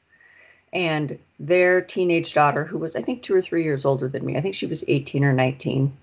and 0.73 1.17
their 1.39 1.81
teenage 1.81 2.33
daughter, 2.33 2.65
who 2.65 2.79
was, 2.79 2.95
I 2.95 3.01
think, 3.01 3.21
two 3.21 3.35
or 3.35 3.41
three 3.41 3.63
years 3.63 3.85
older 3.85 4.07
than 4.09 4.25
me, 4.25 4.35
I 4.35 4.41
think 4.41 4.55
she 4.55 4.65
was 4.65 4.83
18 4.87 5.23
or 5.23 5.33
19, 5.33 5.95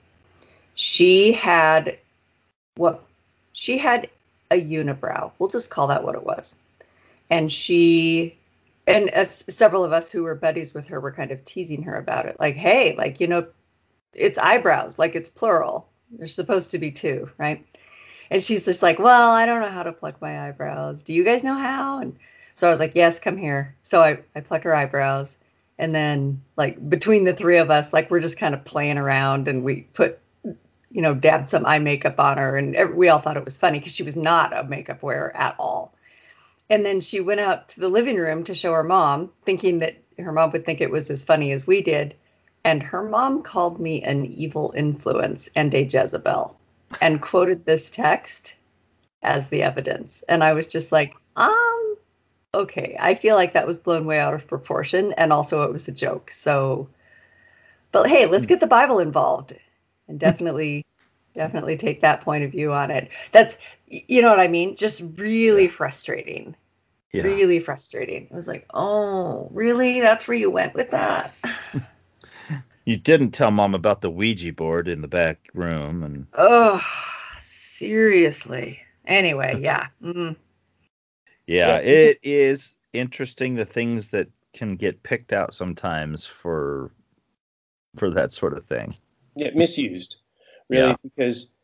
she 0.75 1.33
had 1.33 1.99
what 2.77 3.03
she 3.53 3.77
had 3.77 4.09
a 4.51 4.61
unibrow. 4.61 5.33
We'll 5.39 5.49
just 5.49 5.71
call 5.71 5.89
that 5.89 6.05
what 6.05 6.15
it 6.15 6.25
was. 6.25 6.55
And 7.29 7.51
she, 7.51 8.37
and 8.87 9.11
as 9.11 9.45
several 9.49 9.85
of 9.85 9.93
us 9.93 10.11
who 10.11 10.23
were 10.23 10.35
buddies 10.35 10.73
with 10.73 10.87
her 10.87 11.01
were 11.01 11.13
kind 11.13 11.33
of 11.33 11.45
teasing 11.45 11.83
her 11.83 11.97
about 11.97 12.27
it. 12.27 12.39
Like, 12.39 12.57
hey, 12.57 12.95
like, 12.97 13.21
you 13.21 13.27
know, 13.27 13.47
it's 14.15 14.39
eyebrows, 14.39 14.99
like 14.99 15.15
it's 15.15 15.31
plural. 15.31 15.89
There's 16.11 16.35
supposed 16.35 16.71
to 16.73 16.79
be 16.79 16.91
two, 16.91 17.31
right? 17.39 17.65
And 18.31 18.43
she's 18.43 18.65
just 18.65 18.83
like, 18.83 18.99
well, 18.99 19.33
I 19.33 19.47
don't 19.47 19.61
know 19.61 19.69
how 19.69 19.83
to 19.83 19.93
pluck 19.93 20.21
my 20.21 20.49
eyebrows. 20.49 21.03
Do 21.03 21.13
you 21.13 21.25
guys 21.25 21.45
know 21.45 21.57
how? 21.57 21.99
And 21.99 22.17
so 22.61 22.67
I 22.67 22.71
was 22.71 22.79
like, 22.79 22.93
yes, 22.95 23.19
come 23.19 23.39
here. 23.39 23.75
So 23.81 24.03
I, 24.03 24.19
I 24.37 24.41
pluck 24.41 24.65
her 24.65 24.75
eyebrows. 24.75 25.39
And 25.79 25.95
then, 25.95 26.43
like, 26.59 26.91
between 26.91 27.25
the 27.25 27.33
three 27.33 27.57
of 27.57 27.71
us, 27.71 27.95
like, 27.95 28.11
we're 28.11 28.21
just 28.21 28.37
kind 28.37 28.53
of 28.53 28.63
playing 28.67 28.99
around 28.99 29.49
and 29.49 29.65
we 29.65 29.89
put, 29.95 30.19
you 30.45 31.01
know, 31.01 31.15
dabbed 31.15 31.49
some 31.49 31.65
eye 31.65 31.79
makeup 31.79 32.21
on 32.21 32.37
her. 32.37 32.59
And 32.59 32.95
we 32.95 33.09
all 33.09 33.19
thought 33.19 33.39
it 33.39 33.47
was 33.47 33.57
funny 33.57 33.79
because 33.79 33.95
she 33.95 34.03
was 34.03 34.15
not 34.15 34.55
a 34.55 34.63
makeup 34.63 35.03
wearer 35.03 35.35
at 35.35 35.55
all. 35.59 35.95
And 36.69 36.85
then 36.85 37.01
she 37.01 37.21
went 37.21 37.41
out 37.41 37.71
to 37.71 37.81
the 37.81 37.89
living 37.89 38.17
room 38.17 38.45
to 38.45 38.55
show 38.55 38.75
her 38.75 38.85
mom, 38.85 39.31
thinking 39.47 39.79
that 39.79 39.97
her 40.19 40.31
mom 40.31 40.53
would 40.53 40.67
think 40.67 40.83
it 40.83 40.91
was 40.91 41.09
as 41.09 41.25
funny 41.25 41.53
as 41.53 41.67
we 41.67 41.81
did. 41.81 42.15
And 42.63 42.83
her 42.83 43.03
mom 43.03 43.43
called 43.43 43.81
me 43.81 44.03
an 44.03 44.27
evil 44.27 44.75
influence 44.77 45.49
and 45.57 45.73
a 45.73 45.85
Jezebel 45.85 46.61
and 47.01 47.23
quoted 47.23 47.65
this 47.65 47.91
text 47.91 48.57
as 49.23 49.49
the 49.49 49.63
evidence. 49.63 50.23
And 50.29 50.45
I 50.45 50.53
was 50.53 50.67
just 50.67 50.93
like, 50.93 51.15
um, 51.37 51.90
okay. 52.55 52.97
I 52.99 53.15
feel 53.15 53.37
like 53.37 53.55
that 53.55 53.67
was 53.67 53.79
blown 53.79 54.07
way 54.07 54.19
out 54.19 54.35
of 54.35 54.47
proportion. 54.47 55.13
And 55.13 55.33
also 55.33 55.63
it 55.63 55.73
was 55.73 55.89
a 55.89 55.93
joke. 55.93 56.31
So, 56.31 56.89
but 57.93 58.09
hey, 58.09 58.27
let's 58.27 58.47
get 58.47 58.61
the 58.61 58.67
Bible 58.67 58.99
involved 58.99 59.57
and 60.09 60.19
definitely, 60.19 60.85
definitely 61.35 61.77
take 61.77 62.03
that 62.03 62.23
point 62.23 62.45
of 62.45 62.51
view 62.51 62.73
on 62.73 62.91
it. 62.91 63.09
That's, 63.33 63.57
you 63.87 64.23
know 64.23 64.31
what 64.31 64.41
I 64.41 64.49
mean? 64.49 64.77
Just 64.77 65.03
really 65.17 65.69
frustrating. 65.69 66.57
Yeah. 67.13 67.25
Really 67.25 67.59
frustrating. 67.59 68.29
I 68.33 68.37
was 68.37 68.47
like, 68.47 68.67
oh, 68.73 69.49
really? 69.53 70.01
That's 70.01 70.29
where 70.29 70.37
you 70.37 70.51
went 70.51 70.75
with 70.75 70.93
that? 70.93 71.35
You 72.91 72.97
didn't 72.97 73.31
tell 73.31 73.51
mom 73.51 73.75
about 73.75 74.01
the 74.01 74.11
Ouija 74.11 74.53
board 74.53 74.89
in 74.89 75.01
the 75.01 75.07
back 75.07 75.39
room, 75.55 76.03
and 76.03 76.27
Oh, 76.35 76.83
seriously. 77.39 78.81
Anyway, 79.07 79.61
yeah. 79.61 79.87
Mm. 80.03 80.35
Yeah, 81.51 81.77
it 81.79 82.17
is 82.23 82.75
interesting 82.93 83.55
the 83.57 83.65
things 83.65 84.11
that 84.11 84.29
can 84.55 84.77
get 84.77 85.03
picked 85.03 85.33
out 85.33 85.55
sometimes 85.55 86.27
for 86.27 86.93
for 87.97 88.11
that 88.11 88.33
sort 88.33 88.57
of 88.57 88.65
thing. 88.67 88.95
Yeah, 89.37 89.51
misused, 89.55 90.17
really, 90.69 90.89
Yeah. 90.91 90.97
because 91.03 91.55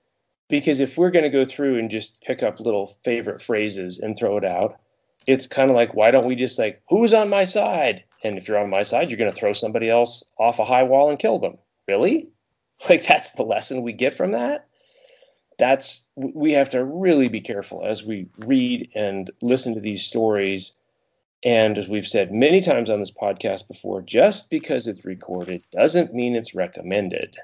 because 0.49 0.81
if 0.81 0.97
we're 0.97 1.11
going 1.11 1.25
to 1.25 1.29
go 1.31 1.45
through 1.45 1.79
and 1.79 1.91
just 1.91 2.21
pick 2.23 2.43
up 2.43 2.61
little 2.61 2.87
favorite 3.05 3.43
phrases 3.43 3.99
and 3.99 4.17
throw 4.17 4.37
it 4.37 4.45
out, 4.45 4.79
it's 5.27 5.47
kind 5.47 5.71
of 5.71 5.77
like 5.77 5.95
why 5.95 6.11
don't 6.11 6.27
we 6.27 6.37
just 6.37 6.59
like 6.59 6.83
who's 6.89 7.15
on 7.15 7.29
my 7.29 7.45
side? 7.45 8.03
And 8.25 8.39
if 8.39 8.49
you're 8.49 8.59
on 8.59 8.71
my 8.71 8.83
side, 8.83 9.11
you're 9.11 9.19
going 9.19 9.31
to 9.31 9.37
throw 9.37 9.53
somebody 9.53 9.89
else 9.91 10.25
off 10.39 10.59
a 10.59 10.65
high 10.65 10.83
wall 10.83 11.11
and 11.11 11.19
kill 11.19 11.39
them. 11.39 11.59
Really? 11.89 12.29
Like 12.91 13.07
that's 13.07 13.31
the 13.31 13.43
lesson 13.43 13.81
we 13.81 13.95
get 13.95 14.13
from 14.13 14.33
that. 14.33 14.67
That's 15.59 16.07
we 16.17 16.53
have 16.53 16.71
to 16.71 16.85
really 16.85 17.29
be 17.29 17.41
careful 17.41 17.85
as 17.85 18.05
we 18.05 18.27
read 18.39 18.91
and 18.95 19.31
listen 19.41 19.75
to 19.75 19.81
these 19.81 20.05
stories. 20.05 20.73
And 21.43 21.79
as 21.79 21.89
we've 21.89 22.07
said 22.07 22.33
many 22.33 22.61
times 22.61 22.91
on 22.91 23.01
this 23.01 23.11
podcast 23.11 23.69
before, 23.69 24.03
just 24.03 24.51
because 24.51 24.89
it's 24.89 25.05
recorded 25.05 25.63
doesn't 25.73 26.15
mean 26.15 26.35
it's 26.35 26.55
recommended. 26.55 27.37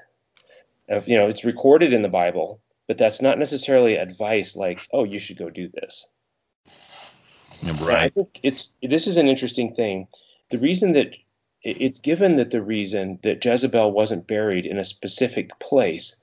If, 0.87 1.07
you 1.07 1.15
know, 1.15 1.27
it's 1.27 1.45
recorded 1.45 1.93
in 1.93 2.01
the 2.01 2.09
Bible, 2.09 2.59
but 2.87 2.97
that's 2.97 3.21
not 3.21 3.39
necessarily 3.39 3.95
advice 3.95 4.55
like, 4.55 4.87
oh, 4.91 5.05
you 5.05 5.19
should 5.19 5.37
go 5.37 5.49
do 5.49 5.69
this. 5.69 6.05
And 7.61 7.79
I 7.89 8.09
think 8.09 8.39
it's 8.43 8.75
this 8.81 9.07
is 9.07 9.17
an 9.17 9.27
interesting 9.27 9.73
thing. 9.73 10.07
The 10.49 10.57
reason 10.57 10.93
that 10.93 11.15
it's 11.61 11.99
given 11.99 12.35
that 12.35 12.51
the 12.51 12.61
reason 12.61 13.19
that 13.23 13.43
Jezebel 13.43 13.91
wasn't 13.91 14.27
buried 14.27 14.65
in 14.65 14.77
a 14.77 14.83
specific 14.83 15.57
place 15.59 16.17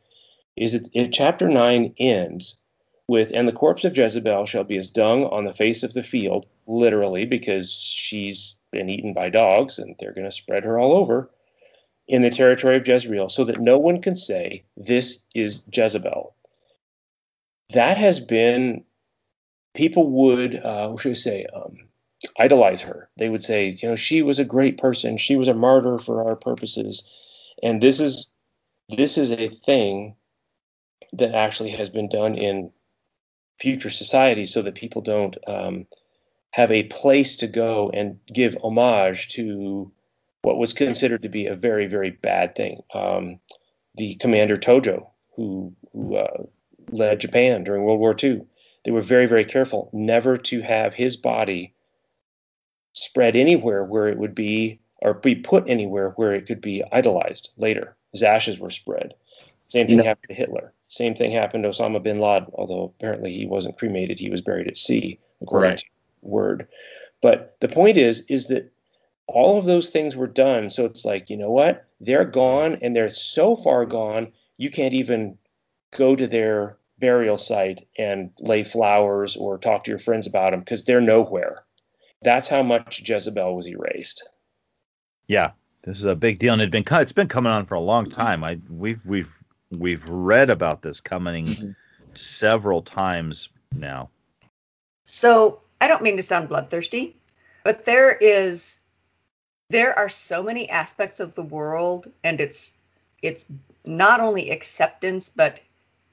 is 0.61 0.75
that 0.75 0.89
it, 0.93 1.11
chapter 1.11 1.49
9 1.49 1.95
ends 1.99 2.57
with, 3.09 3.33
and 3.35 3.49
the 3.49 3.53
corpse 3.53 3.85
of 3.85 3.97
Jezebel 3.97 4.45
shall 4.45 4.63
be 4.63 4.77
as 4.77 4.91
dung 4.91 5.25
on 5.25 5.47
the 5.47 5.55
face 5.55 5.83
of 5.83 5.95
the 5.95 6.03
field, 6.03 6.47
literally, 6.67 7.25
because 7.25 7.73
she's 7.73 8.61
been 8.71 8.91
eaten 8.91 9.15
by 9.15 9.31
dogs 9.31 9.79
and 9.79 9.97
they're 9.99 10.13
going 10.13 10.27
to 10.27 10.31
spread 10.31 10.63
her 10.63 10.79
all 10.79 10.93
over 10.93 11.31
in 12.07 12.21
the 12.21 12.31
territory 12.31 12.77
of 12.77 12.87
Jezreel, 12.87 13.29
so 13.29 13.45
that 13.45 13.61
no 13.61 13.79
one 13.79 14.03
can 14.03 14.15
say, 14.15 14.63
This 14.77 15.25
is 15.35 15.63
Jezebel. 15.73 16.35
That 17.73 17.97
has 17.97 18.21
been, 18.21 18.85
people 19.75 20.11
would, 20.11 20.57
uh, 20.57 20.89
what 20.89 21.01
should 21.01 21.13
I 21.13 21.15
say, 21.15 21.47
um, 21.55 21.77
idolize 22.39 22.83
her. 22.83 23.09
They 23.17 23.31
would 23.31 23.45
say, 23.45 23.79
you 23.81 23.89
know, 23.89 23.97
she 23.97 24.23
was 24.23 24.39
a 24.39 24.45
great 24.45 24.77
person. 24.77 25.17
She 25.17 25.37
was 25.37 25.49
a 25.49 25.55
martyr 25.55 25.99
for 25.99 26.27
our 26.27 26.37
purposes. 26.37 27.09
And 27.63 27.81
this 27.81 28.01
is 28.01 28.31
this 28.89 29.17
is 29.17 29.31
a 29.31 29.49
thing 29.49 30.17
that 31.13 31.35
actually 31.35 31.71
has 31.71 31.89
been 31.89 32.09
done 32.09 32.35
in 32.35 32.71
future 33.59 33.91
societies 33.91 34.53
so 34.53 34.63
that 34.63 34.75
people 34.75 35.03
don't 35.03 35.37
um, 35.47 35.87
have 36.53 36.71
a 36.71 36.85
place 36.85 37.37
to 37.37 37.47
go 37.47 37.91
and 37.91 38.19
give 38.33 38.57
homage 38.63 39.29
to 39.29 39.91
what 40.43 40.59
was 40.59 40.73
considered 40.73 41.23
to 41.23 41.29
be 41.29 41.47
a 41.47 41.55
very, 41.55 41.87
very 41.87 42.11
bad 42.11 42.55
thing. 42.55 42.81
Um, 42.95 43.39
the 43.97 44.15
commander 44.17 44.57
Tojo, 44.57 45.07
who, 45.37 45.75
who 45.93 46.17
uh, 46.17 46.45
led 46.91 47.21
Japan 47.21 47.65
during 47.65 47.83
World 47.83 48.01
War 48.01 48.17
II, 48.21 48.43
they 48.85 48.91
were 48.91 49.03
very, 49.03 49.27
very 49.27 49.45
careful 49.45 49.91
never 49.93 50.39
to 50.39 50.63
have 50.63 50.95
his 50.95 51.17
body 51.17 51.75
spread 52.93 53.37
anywhere 53.37 53.85
where 53.85 54.09
it 54.09 54.19
would 54.19 54.35
be, 54.35 54.81
or 55.03 55.15
be 55.15 55.35
put 55.35 55.69
anywhere 55.69 56.11
where 56.17 56.33
it 56.33 56.47
could 56.47 56.61
be 56.61 56.83
idolized 56.93 57.51
later. 57.57 57.97
His 58.13 58.23
ashes 58.23 58.59
were 58.59 58.71
spread. 58.71 59.15
Same 59.69 59.87
thing 59.87 59.99
happened 59.99 60.29
to 60.29 60.35
Hitler. 60.35 60.73
Same 60.91 61.15
thing 61.15 61.31
happened 61.31 61.63
to 61.65 61.71
Osama 61.71 62.03
bin 62.03 62.19
Laden, 62.19 62.49
although 62.55 62.93
apparently 62.99 63.33
he 63.33 63.47
wasn't 63.47 63.79
cremated; 63.79 64.19
he 64.19 64.29
was 64.29 64.41
buried 64.41 64.67
at 64.67 64.77
sea, 64.77 65.19
according 65.41 65.71
right. 65.71 65.79
to 65.79 65.85
word. 66.21 66.69
But 67.23 67.57
the 67.61 67.69
point 67.69 67.97
is, 67.97 68.25
is 68.29 68.49
that 68.49 68.71
all 69.29 69.57
of 69.57 69.67
those 69.67 69.91
things 69.91 70.17
were 70.17 70.27
done. 70.27 70.69
So 70.69 70.85
it's 70.85 71.05
like, 71.05 71.31
you 71.31 71.37
know 71.37 71.51
what? 71.51 71.87
They're 72.01 72.25
gone, 72.25 72.77
and 72.83 72.95
they're 72.97 73.09
so 73.09 73.55
far 73.57 73.87
gone, 73.87 74.33
you 74.57 74.69
can't 74.69 74.93
even 74.95 75.39
go 75.97 76.17
to 76.17 76.27
their 76.27 76.77
burial 76.99 77.37
site 77.37 77.87
and 77.97 78.31
lay 78.41 78.65
flowers 78.65 79.37
or 79.37 79.59
talk 79.59 79.85
to 79.85 79.91
your 79.91 79.99
friends 79.99 80.27
about 80.27 80.51
them 80.51 80.61
because 80.61 80.85
they're 80.85 81.01
nowhere. 81.01 81.65
That's 82.23 82.49
how 82.49 82.63
much 82.63 83.09
Jezebel 83.09 83.57
was 83.57 83.69
erased. 83.69 84.29
Yeah, 85.29 85.53
this 85.85 85.99
is 85.99 86.05
a 86.05 86.17
big 86.17 86.41
deal, 86.41 86.53
and 86.53 86.61
it's 86.61 86.71
been 86.71 86.85
it's 87.01 87.13
been 87.13 87.29
coming 87.29 87.53
on 87.53 87.65
for 87.65 87.75
a 87.75 87.81
long 87.81 88.05
time. 88.05 88.43
I 88.43 88.59
we've 88.69 89.07
we've 89.07 89.33
we've 89.71 90.09
read 90.09 90.51
about 90.51 90.83
this 90.83 91.01
coming 91.01 91.47
mm-hmm. 91.47 91.71
several 92.15 92.83
times 92.83 93.49
now. 93.75 94.11
So 95.05 95.61
I 95.81 95.89
don't 95.89 96.03
mean 96.03 96.17
to 96.17 96.23
sound 96.23 96.49
bloodthirsty, 96.49 97.17
but 97.65 97.85
there 97.85 98.13
is 98.13 98.79
there 99.71 99.97
are 99.97 100.09
so 100.09 100.43
many 100.43 100.69
aspects 100.69 101.21
of 101.21 101.35
the 101.35 101.43
world 101.43 102.11
and 102.25 102.41
it's 102.41 102.73
it's 103.23 103.47
not 103.87 104.21
only 104.21 104.51
acceptance 104.51 105.29
but 105.29 105.61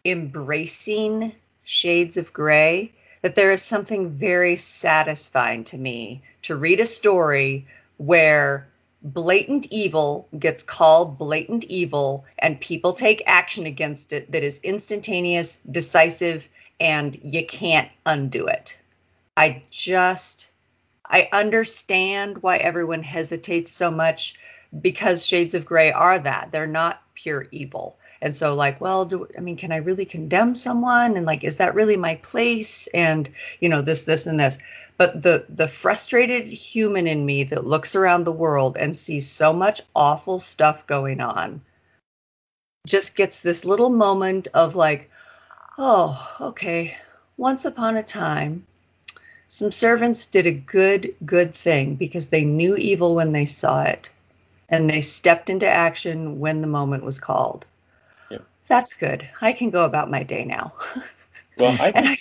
embracing 0.06 1.34
shades 1.64 2.18
of 2.18 2.32
gray 2.32 2.92
that 3.24 3.36
there 3.36 3.52
is 3.52 3.62
something 3.62 4.10
very 4.10 4.56
satisfying 4.56 5.64
to 5.64 5.78
me 5.78 6.22
to 6.44 6.56
read 6.56 6.80
a 6.80 6.86
story 6.86 7.66
where 7.98 8.68
blatant 9.14 9.68
evil 9.72 10.28
gets 10.38 10.64
called 10.64 11.18
blatant 11.18 11.64
evil 11.66 12.26
and 12.40 12.60
people 12.60 12.94
take 12.94 13.24
action 13.26 13.66
against 13.66 14.12
it 14.12 14.32
that 14.32 14.44
is 14.44 14.60
instantaneous, 14.64 15.60
decisive, 15.72 16.50
and 16.80 17.18
you 17.24 17.46
can't 17.46 17.90
undo 18.06 18.46
it. 18.48 18.78
I 19.38 19.64
just 19.72 20.50
I 21.06 21.30
understand 21.32 22.40
why 22.40 22.58
everyone 22.58 23.02
hesitates 23.02 23.72
so 23.72 23.90
much 23.90 24.36
because 24.82 25.26
shades 25.26 25.56
of 25.56 25.66
gray 25.66 25.92
are 25.92 26.20
that. 26.20 26.52
They're 26.52 26.68
not 26.68 27.02
pure 27.16 27.48
evil. 27.52 27.98
And 28.22 28.36
so 28.36 28.56
like, 28.56 28.82
well, 28.82 29.06
do 29.06 29.28
I 29.38 29.42
mean 29.42 29.56
can 29.56 29.72
I 29.72 29.78
really 29.78 30.06
condemn 30.06 30.54
someone 30.56 31.16
and 31.16 31.26
like 31.26 31.44
is 31.44 31.58
that 31.58 31.76
really 31.76 31.98
my 31.98 32.16
place 32.16 32.88
and 32.88 33.30
you 33.62 33.70
know 33.70 33.82
this 33.82 34.04
this 34.04 34.26
and 34.28 34.40
this 34.40 34.58
but 34.98 35.22
the 35.22 35.46
the 35.50 35.68
frustrated 35.68 36.46
human 36.48 37.08
in 37.08 37.26
me 37.26 37.44
that 37.44 37.68
looks 37.68 37.96
around 37.96 38.24
the 38.24 38.32
world 38.32 38.78
and 38.78 38.96
sees 38.96 39.30
so 39.30 39.54
much 39.54 39.82
awful 39.96 40.40
stuff 40.40 40.86
going 40.88 41.22
on 41.22 41.62
just 42.86 43.16
gets 43.16 43.42
this 43.42 43.66
little 43.66 43.90
moment 43.90 44.48
of 44.54 44.76
like 44.76 45.10
oh 45.78 46.36
okay 46.42 46.98
once 47.38 47.66
upon 47.66 47.96
a 47.96 48.04
time 48.04 48.66
some 49.50 49.72
servants 49.72 50.28
did 50.28 50.46
a 50.46 50.52
good 50.52 51.14
good 51.26 51.54
thing 51.54 51.96
because 51.96 52.30
they 52.30 52.44
knew 52.44 52.76
evil 52.76 53.16
when 53.16 53.32
they 53.32 53.46
saw 53.46 53.84
it 53.84 54.12
and 54.70 54.90
they 54.90 55.02
stepped 55.02 55.50
into 55.50 55.68
action 55.68 56.40
when 56.40 56.62
the 56.62 56.68
moment 56.68 57.04
was 57.04 57.20
called. 57.20 57.66
Yeah. 58.30 58.40
that's 58.68 58.94
good. 58.94 59.28
I 59.42 59.54
can 59.54 59.70
go 59.70 59.86
about 59.86 60.12
my 60.12 60.24
day 60.24 60.46
now. 60.46 60.74
Well 61.60 61.76
I, 61.80 61.90
and 61.90 62.08
I, 62.08 62.16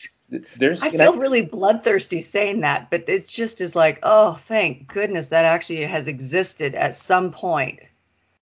there's 0.56 0.82
I 0.82 0.90
feel 0.90 1.16
really 1.16 1.42
bloodthirsty 1.42 2.20
saying 2.20 2.60
that, 2.60 2.90
but 2.90 3.04
it's 3.08 3.32
just 3.32 3.60
is 3.60 3.76
like, 3.76 4.00
oh, 4.02 4.34
thank 4.34 4.88
goodness 4.88 5.28
that 5.28 5.44
actually 5.44 5.84
has 5.84 6.08
existed 6.08 6.74
at 6.74 6.94
some 6.94 7.30
point. 7.30 7.80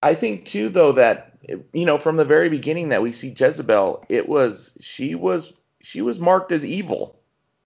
I 0.01 0.15
think 0.15 0.45
too, 0.45 0.69
though, 0.69 0.91
that 0.93 1.37
you 1.73 1.85
know, 1.85 1.97
from 1.97 2.17
the 2.17 2.25
very 2.25 2.49
beginning 2.49 2.89
that 2.89 3.01
we 3.01 3.11
see 3.11 3.33
Jezebel, 3.37 4.05
it 4.09 4.27
was 4.27 4.71
she 4.79 5.15
was 5.15 5.53
she 5.81 6.01
was 6.01 6.19
marked 6.19 6.51
as 6.51 6.65
evil 6.65 7.19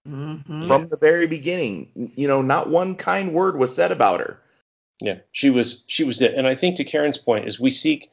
mm-hmm. 0.07 0.67
from 0.67 0.89
the 0.89 0.97
very 0.97 1.27
beginning. 1.27 1.89
You 1.95 2.27
know, 2.27 2.41
not 2.41 2.69
one 2.69 2.95
kind 2.95 3.33
word 3.33 3.57
was 3.57 3.73
said 3.73 3.91
about 3.91 4.19
her. 4.19 4.39
Yeah, 5.01 5.19
she 5.31 5.49
was 5.49 5.83
she 5.87 6.03
was 6.03 6.21
it, 6.21 6.33
and 6.33 6.45
I 6.45 6.55
think 6.55 6.75
to 6.75 6.83
Karen's 6.83 7.17
point 7.17 7.47
is 7.47 7.59
we 7.59 7.71
seek. 7.71 8.11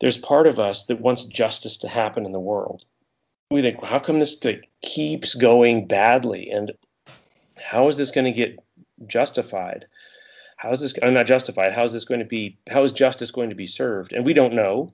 There's 0.00 0.18
part 0.18 0.46
of 0.46 0.58
us 0.58 0.84
that 0.86 1.00
wants 1.00 1.24
justice 1.24 1.78
to 1.78 1.88
happen 1.88 2.26
in 2.26 2.32
the 2.32 2.40
world 2.40 2.84
we 3.50 3.62
think, 3.62 3.82
how 3.82 3.98
come 3.98 4.18
this 4.18 4.44
like, 4.44 4.68
keeps 4.82 5.34
going 5.34 5.86
badly? 5.86 6.50
And 6.50 6.72
how 7.56 7.88
is 7.88 7.96
this 7.96 8.10
going 8.10 8.24
to 8.24 8.32
get 8.32 8.58
justified? 9.06 9.86
How 10.56 10.72
is 10.72 10.80
this 10.80 10.94
I'm 11.02 11.14
not 11.14 11.26
justified? 11.26 11.72
How 11.72 11.84
is 11.84 11.92
this 11.92 12.04
going 12.04 12.20
to 12.20 12.26
be? 12.26 12.58
How 12.68 12.82
is 12.82 12.92
justice 12.92 13.30
going 13.30 13.50
to 13.50 13.56
be 13.56 13.66
served? 13.66 14.12
And 14.12 14.24
we 14.24 14.32
don't 14.32 14.54
know. 14.54 14.90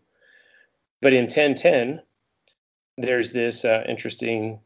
But 1.01 1.13
in 1.13 1.25
1010, 1.25 2.03
there's 2.99 3.33
this 3.33 3.65
uh, 3.65 3.85
interesting 3.89 4.61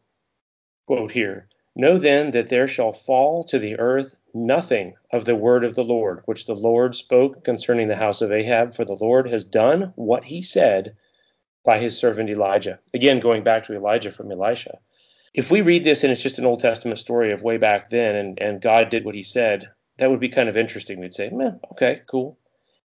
quote 0.86 1.12
here. 1.12 1.48
Know 1.74 1.98
then 1.98 2.30
that 2.32 2.48
there 2.48 2.66
shall 2.66 2.92
fall 2.92 3.44
to 3.44 3.58
the 3.58 3.78
earth 3.78 4.16
nothing 4.34 4.94
of 5.12 5.26
the 5.26 5.36
word 5.36 5.64
of 5.64 5.74
the 5.74 5.84
Lord, 5.84 6.22
which 6.24 6.46
the 6.46 6.54
Lord 6.54 6.94
spoke 6.94 7.44
concerning 7.44 7.88
the 7.88 7.96
house 7.96 8.22
of 8.22 8.32
Ahab, 8.32 8.74
for 8.74 8.84
the 8.84 8.96
Lord 8.96 9.28
has 9.28 9.44
done 9.44 9.92
what 9.94 10.24
he 10.24 10.42
said 10.42 10.96
by 11.66 11.78
his 11.78 11.98
servant 11.98 12.30
Elijah. 12.30 12.78
Again, 12.94 13.20
going 13.20 13.42
back 13.42 13.64
to 13.64 13.74
Elijah 13.74 14.10
from 14.10 14.32
Elisha. 14.32 14.78
If 15.34 15.50
we 15.50 15.60
read 15.60 15.84
this 15.84 16.02
and 16.02 16.10
it's 16.10 16.22
just 16.22 16.38
an 16.38 16.46
Old 16.46 16.60
Testament 16.60 16.98
story 16.98 17.30
of 17.30 17.42
way 17.42 17.58
back 17.58 17.90
then 17.90 18.16
and, 18.16 18.40
and 18.40 18.62
God 18.62 18.88
did 18.88 19.04
what 19.04 19.14
he 19.14 19.22
said, 19.22 19.68
that 19.98 20.08
would 20.08 20.20
be 20.20 20.30
kind 20.30 20.48
of 20.48 20.56
interesting. 20.56 20.98
We'd 20.98 21.12
say, 21.12 21.28
Meh, 21.30 21.50
okay, 21.72 22.00
cool. 22.06 22.38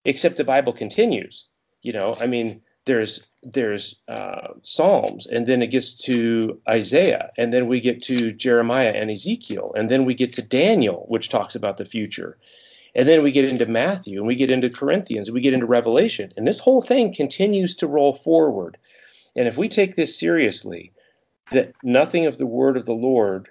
Except 0.05 0.37
the 0.37 0.45
Bible 0.45 0.73
continues. 0.73 1.47
You 1.81 1.93
know, 1.93 2.15
I 2.21 2.27
mean, 2.27 2.61
there's 2.85 3.31
there's 3.43 4.01
uh, 4.09 4.49
Psalms, 4.63 5.27
and 5.27 5.47
then 5.47 5.63
it 5.63 5.69
gets 5.69 5.95
to 6.05 6.61
Isaiah, 6.69 7.31
and 7.39 7.53
then 7.53 7.67
we 7.67 7.81
get 7.81 8.03
to 8.03 8.33
Jeremiah 8.33 8.93
and 8.95 9.11
Ezekiel, 9.11 9.73
and 9.77 9.91
then 9.91 10.05
we 10.05 10.15
get 10.15 10.33
to 10.35 10.43
Daniel, 10.43 11.07
which 11.09 11.31
talks 11.31 11.55
about 11.55 11.79
the 11.79 11.85
future. 11.85 12.37
And 12.95 13.09
then 13.09 13.23
we 13.23 13.33
get 13.33 13.45
into 13.45 13.67
Matthew 13.67 14.19
and 14.19 14.27
we 14.27 14.37
get 14.37 14.51
into 14.51 14.71
Corinthians, 14.71 15.29
and 15.29 15.35
we 15.35 15.41
get 15.41 15.55
into 15.55 15.67
Revelation. 15.67 16.33
And 16.37 16.47
this 16.47 16.61
whole 16.61 16.81
thing 16.81 17.13
continues 17.13 17.75
to 17.77 17.87
roll 17.87 18.15
forward. 18.15 18.77
And 19.37 19.49
if 19.49 19.57
we 19.57 19.69
take 19.69 19.97
this 19.97 20.19
seriously, 20.19 20.93
that 21.51 21.73
nothing 21.83 22.27
of 22.27 22.39
the 22.39 22.47
word 22.47 22.77
of 22.77 22.87
the 22.87 22.95
Lord 22.95 23.49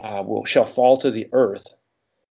uh, 0.00 0.22
will 0.26 0.44
shall 0.44 0.66
fall 0.66 0.96
to 0.98 1.10
the 1.10 1.28
earth. 1.32 1.74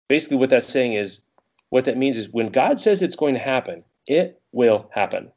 Basically, 0.08 0.38
what 0.38 0.50
that's 0.50 0.68
saying 0.68 0.94
is, 0.94 1.22
what 1.70 1.86
that 1.86 1.98
means 1.98 2.18
is 2.18 2.30
when 2.30 2.50
God 2.50 2.80
says 2.80 3.02
it's 3.02 3.16
going 3.16 3.36
to 3.36 3.40
happen, 3.40 3.84
it 4.08 4.42
will 4.52 4.90
happen. 4.94 5.32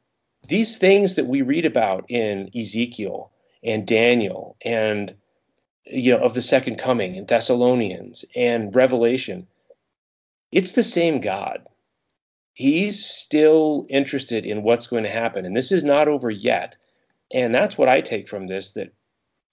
These 0.47 0.77
things 0.77 1.15
that 1.15 1.27
we 1.27 1.41
read 1.41 1.65
about 1.65 2.05
in 2.09 2.49
Ezekiel 2.55 3.31
and 3.63 3.85
Daniel 3.87 4.57
and 4.63 5.13
you 5.85 6.11
know 6.11 6.23
of 6.23 6.33
the 6.33 6.41
second 6.41 6.77
coming 6.77 7.15
in 7.15 7.25
Thessalonians 7.25 8.25
and 8.35 8.75
Revelation, 8.75 9.47
it's 10.53 10.73
the 10.73 10.83
same 10.83 11.19
God. 11.19 11.65
He's 12.53 13.03
still 13.03 13.87
interested 13.89 14.45
in 14.45 14.61
what's 14.61 14.85
going 14.85 15.03
to 15.03 15.09
happen. 15.09 15.45
And 15.45 15.57
this 15.57 15.71
is 15.71 15.83
not 15.83 16.07
over 16.07 16.29
yet. 16.29 16.77
And 17.33 17.53
that's 17.53 17.75
what 17.75 17.89
I 17.89 18.01
take 18.01 18.29
from 18.29 18.45
this 18.45 18.73
that, 18.73 18.93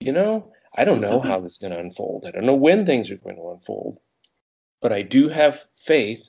you 0.00 0.12
know, 0.12 0.52
I 0.76 0.84
don't 0.84 1.00
know 1.00 1.20
how 1.20 1.40
this 1.40 1.52
is 1.52 1.58
going 1.58 1.72
to 1.72 1.78
unfold. 1.78 2.26
I 2.26 2.30
don't 2.30 2.44
know 2.44 2.54
when 2.54 2.84
things 2.84 3.10
are 3.10 3.16
going 3.16 3.36
to 3.36 3.50
unfold. 3.50 3.98
But 4.82 4.92
I 4.92 5.00
do 5.00 5.30
have 5.30 5.64
faith 5.74 6.28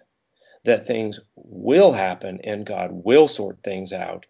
that 0.63 0.87
things 0.87 1.19
will 1.35 1.91
happen 1.91 2.39
and 2.45 2.65
God 2.65 2.91
will 2.91 3.27
sort 3.27 3.61
things 3.63 3.91
out. 3.91 4.25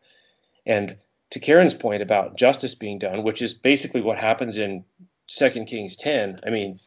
And 0.65 0.95
to 1.29 1.39
Karen's 1.39 1.75
point 1.75 2.01
about 2.01 2.35
justice 2.35 2.73
being 2.73 2.97
done, 2.97 3.21
which 3.21 3.43
is 3.43 3.53
basically 3.53 4.01
what 4.01 4.17
happens 4.17 4.57
in 4.57 4.85
Second 5.27 5.67
Kings 5.67 5.95
10, 5.97 6.37
I 6.47 6.49
mean, 6.49 6.79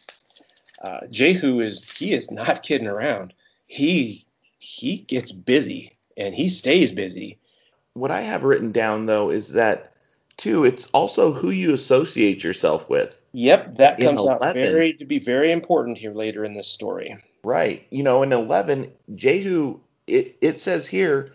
uh, 0.82 1.06
Jehu 1.08 1.60
is 1.60 1.88
he 1.92 2.14
is 2.14 2.32
not 2.32 2.62
kidding 2.64 2.88
around 2.88 3.32
he 3.66 4.26
he 4.58 4.98
gets 4.98 5.32
busy 5.32 5.96
and 6.16 6.34
he 6.34 6.48
stays 6.48 6.92
busy. 6.92 7.38
What 7.94 8.10
I 8.10 8.22
have 8.22 8.44
written 8.44 8.72
down 8.72 9.06
though 9.06 9.30
is 9.30 9.52
that 9.52 9.92
too 10.36 10.64
it's 10.64 10.86
also 10.88 11.32
who 11.32 11.50
you 11.50 11.72
associate 11.72 12.42
yourself 12.42 12.88
with. 12.88 13.20
Yep, 13.32 13.76
that 13.76 14.00
comes 14.00 14.20
11, 14.20 14.48
out 14.48 14.54
very 14.54 14.94
to 14.94 15.04
be 15.04 15.18
very 15.18 15.52
important 15.52 15.98
here 15.98 16.12
later 16.12 16.44
in 16.44 16.54
this 16.54 16.68
story. 16.68 17.16
Right. 17.42 17.86
You 17.90 18.02
know, 18.02 18.22
in 18.22 18.32
11 18.32 18.90
Jehu 19.14 19.78
it, 20.06 20.36
it 20.40 20.58
says 20.58 20.86
here 20.86 21.32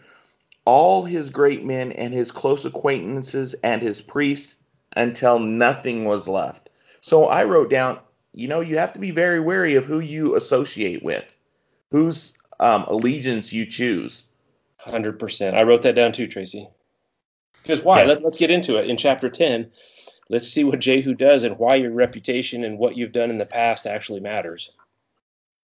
all 0.65 1.03
his 1.03 1.29
great 1.29 1.65
men 1.65 1.91
and 1.93 2.13
his 2.13 2.31
close 2.31 2.65
acquaintances 2.65 3.55
and 3.63 3.81
his 3.81 4.01
priests 4.01 4.59
until 4.95 5.39
nothing 5.39 6.05
was 6.05 6.27
left. 6.27 6.69
So 7.01 7.25
I 7.25 7.43
wrote 7.43 7.69
down, 7.69 7.99
you 8.33 8.47
know, 8.47 8.59
you 8.59 8.77
have 8.77 8.93
to 8.93 8.99
be 8.99 9.11
very 9.11 9.39
wary 9.39 9.75
of 9.75 9.85
who 9.85 9.99
you 9.99 10.35
associate 10.35 11.03
with, 11.03 11.23
whose 11.91 12.33
um, 12.59 12.83
allegiance 12.87 13.53
you 13.53 13.65
choose. 13.65 14.23
Hundred 14.77 15.19
percent. 15.19 15.55
I 15.55 15.63
wrote 15.63 15.81
that 15.83 15.95
down 15.95 16.11
too, 16.11 16.27
Tracy. 16.27 16.69
Because 17.61 17.81
why? 17.81 18.01
Yeah. 18.01 18.07
Let, 18.07 18.23
let's 18.23 18.37
get 18.37 18.51
into 18.51 18.77
it. 18.77 18.89
In 18.89 18.97
chapter 18.97 19.29
ten, 19.29 19.71
let's 20.29 20.47
see 20.47 20.63
what 20.63 20.79
Jehu 20.79 21.13
does 21.13 21.43
and 21.43 21.57
why 21.57 21.75
your 21.75 21.91
reputation 21.91 22.63
and 22.63 22.77
what 22.77 22.95
you've 22.95 23.11
done 23.11 23.29
in 23.29 23.37
the 23.37 23.45
past 23.45 23.85
actually 23.85 24.21
matters. 24.21 24.71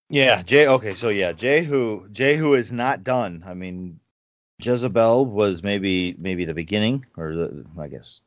Yeah, 0.09 0.43
Jay. 0.43 0.67
Okay, 0.67 0.93
so 0.93 1.09
yeah, 1.09 1.31
Jehu. 1.31 2.07
Jehu 2.09 2.53
is 2.53 2.71
not 2.71 3.03
done. 3.03 3.43
I 3.45 3.53
mean, 3.53 3.99
Jezebel 4.59 5.25
was 5.25 5.63
maybe 5.63 6.15
maybe 6.17 6.45
the 6.45 6.53
beginning, 6.53 7.05
or 7.17 7.33
the 7.33 7.65
I 7.79 7.87
guess. 7.87 8.21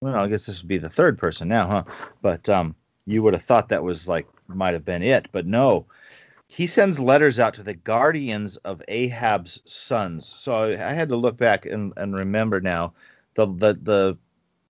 Well, 0.00 0.14
I 0.14 0.28
guess 0.28 0.46
this 0.46 0.62
would 0.62 0.68
be 0.68 0.78
the 0.78 0.88
third 0.88 1.18
person 1.18 1.48
now, 1.48 1.66
huh? 1.66 1.84
But 2.22 2.48
um, 2.48 2.76
you 3.06 3.22
would 3.22 3.34
have 3.34 3.42
thought 3.42 3.70
that 3.70 3.82
was 3.82 4.06
like 4.06 4.28
might 4.46 4.74
have 4.74 4.84
been 4.84 5.02
it, 5.02 5.28
but 5.32 5.46
no. 5.46 5.86
He 6.48 6.66
sends 6.66 6.98
letters 6.98 7.38
out 7.38 7.54
to 7.54 7.62
the 7.62 7.74
guardians 7.74 8.56
of 8.58 8.82
Ahab's 8.88 9.60
sons. 9.64 10.26
So 10.26 10.72
I 10.72 10.92
had 10.92 11.08
to 11.10 11.16
look 11.16 11.36
back 11.36 11.66
and, 11.66 11.92
and 11.96 12.14
remember 12.14 12.60
now 12.60 12.94
the 13.34 13.46
the 13.46 13.78
the 13.82 14.18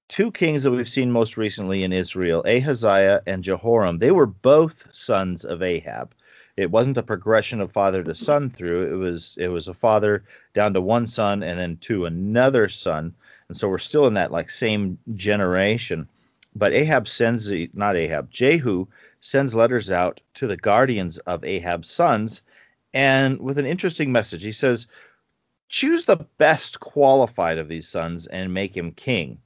two 0.09 0.31
kings 0.33 0.63
that 0.63 0.71
we've 0.71 0.89
seen 0.89 1.11
most 1.13 1.37
recently 1.37 1.85
in 1.85 1.93
Israel, 1.93 2.45
Ahaziah 2.47 3.23
and 3.27 3.45
Jehoram. 3.45 3.99
They 3.99 4.11
were 4.11 4.27
both 4.27 4.95
sons 4.95 5.45
of 5.45 5.63
Ahab 5.63 6.15
it 6.59 6.73
wasn't 6.73 6.99
a 6.99 7.03
progression 7.05 7.61
of 7.61 7.71
father 7.71 8.03
to 8.03 8.15
son 8.15 8.51
through 8.51 8.93
it 8.93 8.97
was 8.97 9.39
it 9.41 9.47
was 9.47 9.69
a 9.69 9.75
father 9.75 10.25
down 10.55 10.75
to 10.75 10.81
one 10.81 11.07
son 11.07 11.43
and 11.45 11.59
then 11.59 11.77
to 11.77 12.05
another 12.05 12.69
son 12.69 13.15
and 13.49 13.57
so 13.57 13.69
we're 13.69 13.79
still 13.79 14.09
in 14.09 14.15
that 14.15 14.33
like 14.33 14.51
same 14.51 14.99
generation 15.15 16.09
but 16.57 16.73
ahab 16.73 17.07
sends 17.07 17.47
the 17.47 17.71
not 17.75 17.97
ahab 17.97 18.29
jehu 18.31 18.85
sends 19.21 19.55
letters 19.55 19.91
out 19.91 20.21
to 20.35 20.47
the 20.47 20.57
guardians 20.57 21.19
of 21.19 21.45
ahab's 21.45 21.91
sons 21.91 22.43
and 22.95 23.41
with 23.41 23.59
an 23.59 23.67
interesting 23.67 24.13
message 24.13 24.43
he 24.43 24.53
says 24.53 24.87
choose 25.69 26.05
the 26.05 26.27
best 26.39 26.81
qualified 26.81 27.59
of 27.59 27.69
these 27.69 27.89
sons 27.89 28.27
and 28.29 28.55
make 28.55 28.77
him 28.77 28.93
king 28.93 29.39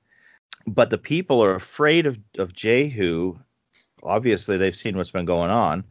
but 0.66 0.90
the 0.90 0.98
people 0.98 1.42
are 1.42 1.54
afraid 1.54 2.06
of, 2.06 2.18
of 2.38 2.52
jehu 2.52 3.36
obviously 4.02 4.56
they've 4.56 4.76
seen 4.76 4.96
what's 4.96 5.10
been 5.10 5.24
going 5.24 5.50
on 5.50 5.84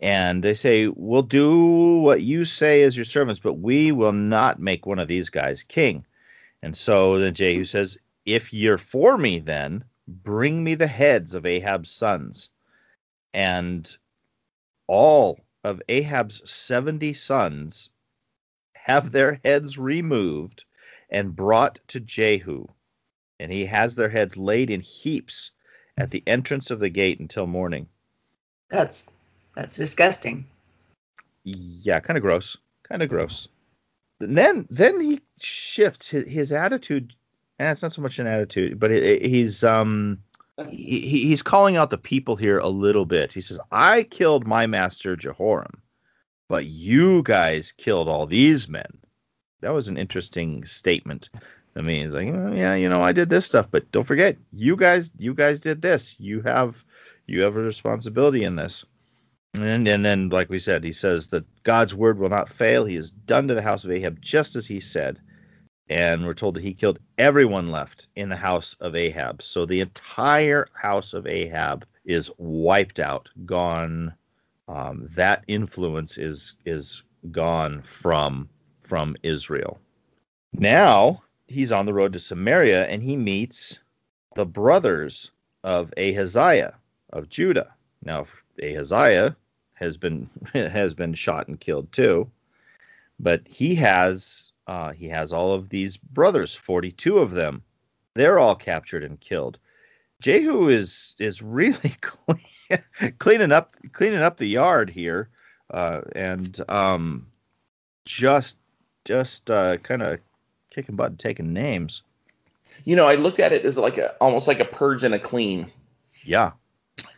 and 0.00 0.42
they 0.42 0.54
say, 0.54 0.88
We'll 0.88 1.22
do 1.22 1.98
what 1.98 2.22
you 2.22 2.44
say 2.44 2.82
as 2.82 2.96
your 2.96 3.04
servants, 3.04 3.40
but 3.40 3.54
we 3.54 3.92
will 3.92 4.12
not 4.12 4.58
make 4.58 4.86
one 4.86 4.98
of 4.98 5.08
these 5.08 5.28
guys 5.28 5.62
king. 5.62 6.06
And 6.62 6.76
so 6.76 7.18
then 7.18 7.34
Jehu 7.34 7.64
says, 7.64 7.98
If 8.24 8.52
you're 8.52 8.78
for 8.78 9.18
me, 9.18 9.38
then 9.38 9.84
bring 10.08 10.64
me 10.64 10.74
the 10.74 10.86
heads 10.86 11.34
of 11.34 11.44
Ahab's 11.44 11.90
sons. 11.90 12.48
And 13.34 13.90
all 14.88 15.40
of 15.64 15.82
Ahab's 15.88 16.48
70 16.50 17.12
sons 17.14 17.90
have 18.74 19.12
their 19.12 19.40
heads 19.44 19.78
removed 19.78 20.64
and 21.10 21.36
brought 21.36 21.78
to 21.88 22.00
Jehu. 22.00 22.66
And 23.40 23.52
he 23.52 23.66
has 23.66 23.94
their 23.94 24.08
heads 24.10 24.36
laid 24.36 24.70
in 24.70 24.80
heaps 24.80 25.52
at 25.98 26.10
the 26.10 26.22
entrance 26.26 26.70
of 26.70 26.80
the 26.80 26.90
gate 26.90 27.20
until 27.20 27.46
morning. 27.46 27.88
That's 28.70 29.06
that's 29.56 29.76
disgusting. 29.76 30.46
yeah 31.44 32.00
kind 32.00 32.16
of 32.16 32.22
gross 32.22 32.56
kind 32.88 33.02
of 33.02 33.08
gross 33.08 33.48
and 34.20 34.36
then 34.36 34.66
then 34.70 35.00
he 35.00 35.20
shifts 35.40 36.08
his, 36.10 36.28
his 36.28 36.52
attitude 36.52 37.14
and 37.58 37.70
it's 37.70 37.82
not 37.82 37.92
so 37.92 38.02
much 38.02 38.18
an 38.18 38.26
attitude 38.26 38.78
but 38.78 38.90
it, 38.90 39.02
it- 39.02 39.22
he's 39.30 39.64
um 39.64 40.18
he, 40.68 41.00
he- 41.00 41.26
he's 41.28 41.42
calling 41.42 41.76
out 41.76 41.90
the 41.90 41.98
people 41.98 42.36
here 42.36 42.58
a 42.58 42.68
little 42.68 43.06
bit. 43.06 43.32
He 43.32 43.40
says 43.40 43.60
i 43.70 44.02
killed 44.04 44.46
my 44.46 44.66
master 44.66 45.16
jehoram 45.16 45.82
but 46.48 46.66
you 46.66 47.22
guys 47.22 47.72
killed 47.72 48.08
all 48.08 48.26
these 48.26 48.68
men. 48.68 48.86
That 49.60 49.72
was 49.72 49.88
an 49.88 49.96
interesting 49.96 50.64
statement. 50.64 51.30
I 51.76 51.80
mean 51.82 52.02
he's 52.04 52.12
like 52.12 52.28
"Oh, 52.28 52.52
yeah 52.54 52.74
you 52.74 52.88
know 52.88 53.02
i 53.02 53.12
did 53.12 53.30
this 53.30 53.46
stuff 53.46 53.70
but 53.70 53.90
don't 53.92 54.06
forget 54.06 54.36
you 54.52 54.76
guys 54.76 55.12
you 55.18 55.34
guys 55.34 55.60
did 55.60 55.82
this. 55.82 56.18
You 56.20 56.42
have 56.42 56.84
you 57.26 57.42
have 57.42 57.56
a 57.56 57.60
responsibility 57.60 58.44
in 58.44 58.56
this. 58.56 58.84
And, 59.54 59.86
and 59.88 60.04
then, 60.04 60.28
like 60.28 60.48
we 60.48 60.60
said, 60.60 60.84
he 60.84 60.92
says 60.92 61.28
that 61.28 61.44
God's 61.64 61.94
word 61.94 62.18
will 62.18 62.28
not 62.28 62.48
fail. 62.48 62.84
He 62.84 62.94
has 62.96 63.10
done 63.10 63.48
to 63.48 63.54
the 63.54 63.62
house 63.62 63.84
of 63.84 63.90
Ahab 63.90 64.20
just 64.20 64.54
as 64.56 64.66
he 64.66 64.78
said. 64.80 65.18
And 65.90 66.24
we're 66.24 66.34
told 66.34 66.54
that 66.54 66.62
he 66.62 66.72
killed 66.72 67.00
everyone 67.18 67.72
left 67.72 68.06
in 68.14 68.28
the 68.28 68.36
house 68.36 68.76
of 68.78 68.94
Ahab. 68.94 69.42
So 69.42 69.66
the 69.66 69.80
entire 69.80 70.68
house 70.72 71.12
of 71.14 71.26
Ahab 71.26 71.84
is 72.04 72.30
wiped 72.38 73.00
out, 73.00 73.28
gone. 73.44 74.14
Um, 74.68 75.08
that 75.16 75.44
influence 75.48 76.16
is 76.16 76.54
is 76.64 77.02
gone 77.32 77.82
from 77.82 78.48
from 78.82 79.16
Israel. 79.24 79.80
Now 80.52 81.24
he's 81.48 81.72
on 81.72 81.86
the 81.86 81.94
road 81.94 82.12
to 82.12 82.20
Samaria 82.20 82.86
and 82.86 83.02
he 83.02 83.16
meets 83.16 83.80
the 84.36 84.46
brothers 84.46 85.32
of 85.64 85.92
Ahaziah 85.96 86.76
of 87.12 87.28
Judah. 87.28 87.74
Now 88.04 88.26
Ahaziah 88.62 89.36
has 89.74 89.96
been 89.96 90.30
has 90.52 90.94
been 90.94 91.14
shot 91.14 91.48
and 91.48 91.58
killed 91.58 91.90
too, 91.90 92.30
but 93.18 93.42
he 93.44 93.74
has 93.74 94.49
uh, 94.66 94.92
he 94.92 95.08
has 95.08 95.32
all 95.32 95.52
of 95.52 95.68
these 95.68 95.96
brothers, 95.96 96.54
forty 96.54 96.92
two 96.92 97.18
of 97.18 97.32
them. 97.32 97.62
They're 98.14 98.38
all 98.38 98.54
captured 98.56 99.04
and 99.04 99.20
killed. 99.20 99.58
Jehu 100.20 100.68
is 100.68 101.16
is 101.18 101.42
really 101.42 101.94
clean, 102.00 103.14
cleaning 103.18 103.52
up 103.52 103.76
cleaning 103.92 104.20
up 104.20 104.36
the 104.36 104.48
yard 104.48 104.90
here, 104.90 105.28
uh, 105.72 106.02
and 106.14 106.60
um, 106.68 107.26
just 108.04 108.56
just 109.04 109.50
uh, 109.50 109.76
kind 109.78 110.02
of 110.02 110.20
kicking 110.70 110.96
butt 110.96 111.10
and 111.10 111.18
taking 111.18 111.52
names. 111.52 112.02
You 112.84 112.96
know, 112.96 113.06
I 113.06 113.14
looked 113.16 113.40
at 113.40 113.52
it 113.52 113.64
as 113.64 113.78
like 113.78 113.98
a 113.98 114.14
almost 114.20 114.46
like 114.46 114.60
a 114.60 114.64
purge 114.64 115.04
and 115.04 115.14
a 115.14 115.18
clean. 115.18 115.70
Yeah, 116.24 116.52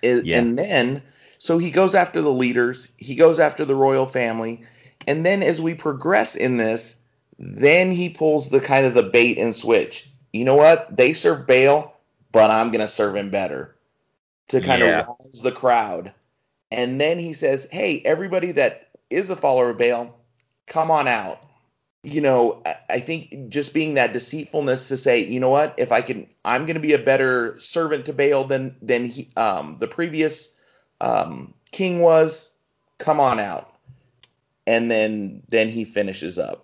It- 0.01 0.24
Yeah. 0.24 0.38
And 0.38 0.59
then, 0.59 1.03
so 1.38 1.59
he 1.59 1.70
goes 1.70 1.95
after 1.95 2.20
the 2.20 2.30
leaders, 2.30 2.88
he 2.99 3.14
goes 3.14 3.38
after 3.40 3.64
the 3.64 3.74
royal 3.76 4.07
family. 4.07 4.62
And 5.09 5.26
then 5.26 5.43
as 5.43 5.61
we 5.61 5.74
progress 5.74 6.36
in 6.36 6.57
this, 6.59 6.95
then 7.38 7.92
he 7.92 8.08
pulls 8.10 8.50
the 8.50 8.60
kind 8.60 8.86
of 8.86 8.94
the 8.94 9.02
bait 9.04 9.38
and 9.38 9.54
switch. 9.56 10.08
You 10.32 10.44
know 10.44 10.56
what? 10.56 10.96
They 10.96 11.12
serve 11.12 11.46
Baal, 11.46 11.96
but 12.32 12.50
I'm 12.50 12.70
going 12.70 12.80
to 12.82 12.88
serve 12.88 13.16
him 13.16 13.30
better 13.30 13.76
to 14.48 14.60
kind 14.60 14.82
Yeah. 14.82 14.84
of 14.84 15.08
rouse 15.08 15.40
the 15.42 15.52
crowd. 15.52 16.12
And 16.72 17.00
then 17.00 17.18
he 17.18 17.32
says, 17.34 17.68
Hey, 17.72 18.02
everybody 18.04 18.52
that 18.52 18.88
is 19.10 19.30
a 19.30 19.36
follower 19.36 19.70
of 19.70 19.78
Baal, 19.78 20.14
come 20.66 20.90
on 20.90 21.08
out. 21.08 21.40
You 22.04 22.20
know, 22.22 22.62
I- 22.66 22.76
think 23.00 23.48
just 23.50 23.74
being 23.74 23.94
that 23.94 24.12
deceitfulness 24.12 24.88
to 24.88 24.96
say, 24.96 25.24
you 25.24 25.40
know 25.40 25.50
what, 25.50 25.74
if 25.78 25.92
I 25.92 26.02
can, 26.02 26.28
I'm 26.44 26.66
going 26.66 26.74
to 26.76 26.80
be 26.80 26.94
a 26.94 26.98
better 26.98 27.58
servant 27.60 28.06
to 28.06 28.12
Baal 28.14 28.44
than 28.44 28.76
than 28.82 29.06
he, 29.06 29.30
um, 29.36 29.76
the 29.80 29.88
previous 29.88 30.54
um, 31.00 31.54
king 31.72 32.00
was. 32.00 32.50
Come 32.98 33.20
on 33.20 33.40
out, 33.40 33.72
and 34.66 34.90
then 34.90 35.42
then 35.48 35.68
he 35.68 35.84
finishes 35.84 36.38
up. 36.38 36.61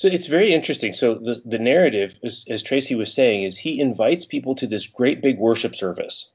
So 0.00 0.08
it's 0.08 0.28
very 0.28 0.54
interesting. 0.54 0.94
So 0.94 1.16
the, 1.16 1.42
the 1.44 1.58
narrative, 1.58 2.18
as, 2.24 2.46
as 2.48 2.62
Tracy 2.62 2.94
was 2.94 3.12
saying, 3.12 3.42
is 3.42 3.58
he 3.58 3.78
invites 3.78 4.24
people 4.24 4.54
to 4.54 4.66
this 4.66 4.86
great 4.86 5.20
big 5.20 5.38
worship 5.38 5.76
service. 5.76 6.30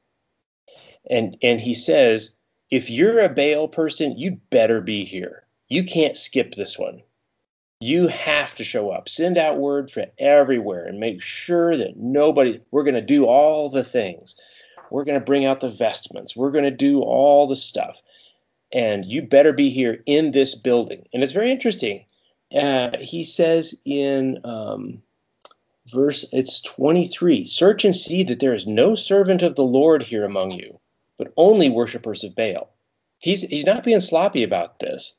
And 1.10 1.36
and 1.42 1.60
he 1.60 1.74
says, 1.74 2.36
if 2.70 2.92
you're 2.92 3.20
a 3.20 3.28
Baal 3.28 3.68
person, 3.68 4.20
you 4.20 4.40
better 4.52 4.82
be 4.82 5.04
here. 5.04 5.48
You 5.68 5.84
can't 5.84 6.16
skip 6.16 6.54
this 6.54 6.78
one. 6.78 7.02
You 7.80 8.06
have 8.06 8.54
to 8.54 8.64
show 8.64 8.92
up. 8.92 9.10
Send 9.10 9.36
out 9.36 9.58
word 9.58 9.90
for 9.90 10.06
everywhere 10.20 10.86
and 10.86 11.00
make 11.00 11.24
sure 11.24 11.76
that 11.76 11.98
nobody, 11.98 12.62
we're 12.70 12.84
going 12.84 12.94
to 12.94 13.02
do 13.02 13.26
all 13.26 13.72
the 13.72 13.84
things. 13.84 14.36
We're 14.92 15.06
going 15.06 15.20
to 15.20 15.26
bring 15.26 15.44
out 15.44 15.62
the 15.62 15.70
vestments. 15.70 16.36
We're 16.36 16.52
going 16.52 16.66
to 16.66 16.70
do 16.70 17.02
all 17.02 17.48
the 17.48 17.56
stuff. 17.56 18.04
And 18.72 19.06
you 19.06 19.24
better 19.24 19.54
be 19.54 19.72
here 19.72 20.04
in 20.06 20.34
this 20.34 20.54
building. 20.54 21.08
And 21.16 21.24
it's 21.24 21.34
very 21.34 21.52
interesting 21.52 22.06
uh, 22.54 22.98
he 23.00 23.24
says 23.24 23.76
in 23.86 24.40
um, 24.44 25.02
verse 25.88 26.26
it's 26.32 26.62
23 26.62 27.46
search 27.46 27.86
and 27.86 27.96
see 27.96 28.24
that 28.24 28.40
there 28.40 28.54
is 28.54 28.68
no 28.68 28.96
servant 28.96 29.42
of 29.42 29.56
the 29.56 29.64
lord 29.64 30.04
here 30.04 30.26
among 30.26 30.52
you 30.52 30.80
but 31.18 31.34
only 31.38 31.70
worshippers 31.70 32.24
of 32.24 32.36
baal. 32.36 32.70
He's 33.20 33.42
he's 33.44 33.66
not 33.66 33.84
being 33.84 34.02
sloppy 34.02 34.44
about 34.44 34.80
this. 34.80 35.16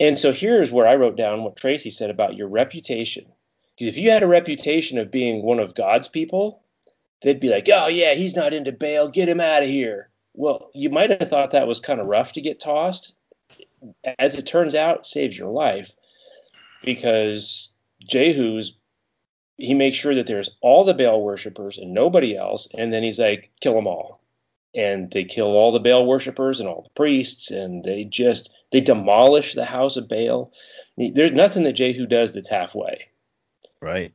And 0.00 0.18
so 0.18 0.32
here's 0.32 0.70
where 0.70 0.86
i 0.86 0.94
wrote 0.94 1.16
down 1.16 1.42
what 1.42 1.56
tracy 1.56 1.90
said 1.90 2.10
about 2.10 2.36
your 2.36 2.48
reputation. 2.48 3.26
Because 3.74 3.88
if 3.88 3.98
you 3.98 4.10
had 4.10 4.22
a 4.22 4.28
reputation 4.28 4.98
of 4.98 5.10
being 5.10 5.42
one 5.42 5.58
of 5.58 5.74
god's 5.74 6.08
people 6.08 6.62
they'd 7.22 7.40
be 7.40 7.48
like 7.48 7.68
oh 7.72 7.88
yeah 7.88 8.14
he's 8.14 8.36
not 8.36 8.54
into 8.54 8.72
baal. 8.72 9.08
Get 9.08 9.28
him 9.28 9.40
out 9.40 9.62
of 9.62 9.68
here. 9.68 10.10
Well 10.34 10.70
you 10.74 10.90
might 10.90 11.10
have 11.10 11.28
thought 11.28 11.52
that 11.52 11.68
was 11.68 11.80
kind 11.80 12.00
of 12.00 12.06
rough 12.06 12.32
to 12.34 12.40
get 12.40 12.60
tossed. 12.60 13.14
As 14.18 14.34
it 14.36 14.46
turns 14.46 14.74
out 14.74 15.06
saves 15.06 15.38
your 15.38 15.50
life 15.50 15.94
because 16.82 17.76
Jehu's 18.00 18.78
he 19.58 19.74
makes 19.74 19.96
sure 19.96 20.14
that 20.14 20.26
there's 20.26 20.50
all 20.60 20.84
the 20.84 20.94
Baal 20.94 21.22
worshippers 21.22 21.78
and 21.78 21.92
nobody 21.92 22.36
else, 22.36 22.68
and 22.74 22.92
then 22.92 23.02
he's 23.02 23.18
like, 23.18 23.50
kill 23.60 23.74
them 23.74 23.88
all. 23.88 24.22
And 24.74 25.10
they 25.10 25.24
kill 25.24 25.48
all 25.48 25.72
the 25.72 25.80
Baal 25.80 26.06
worshippers 26.06 26.60
and 26.60 26.68
all 26.68 26.82
the 26.82 26.94
priests, 26.94 27.50
and 27.50 27.82
they 27.82 28.04
just 28.04 28.50
they 28.70 28.80
demolish 28.80 29.54
the 29.54 29.64
house 29.64 29.96
of 29.96 30.08
Baal. 30.08 30.52
There's 30.96 31.32
nothing 31.32 31.64
that 31.64 31.72
Jehu 31.72 32.06
does 32.06 32.32
that's 32.32 32.48
halfway. 32.48 33.08
Right. 33.80 34.12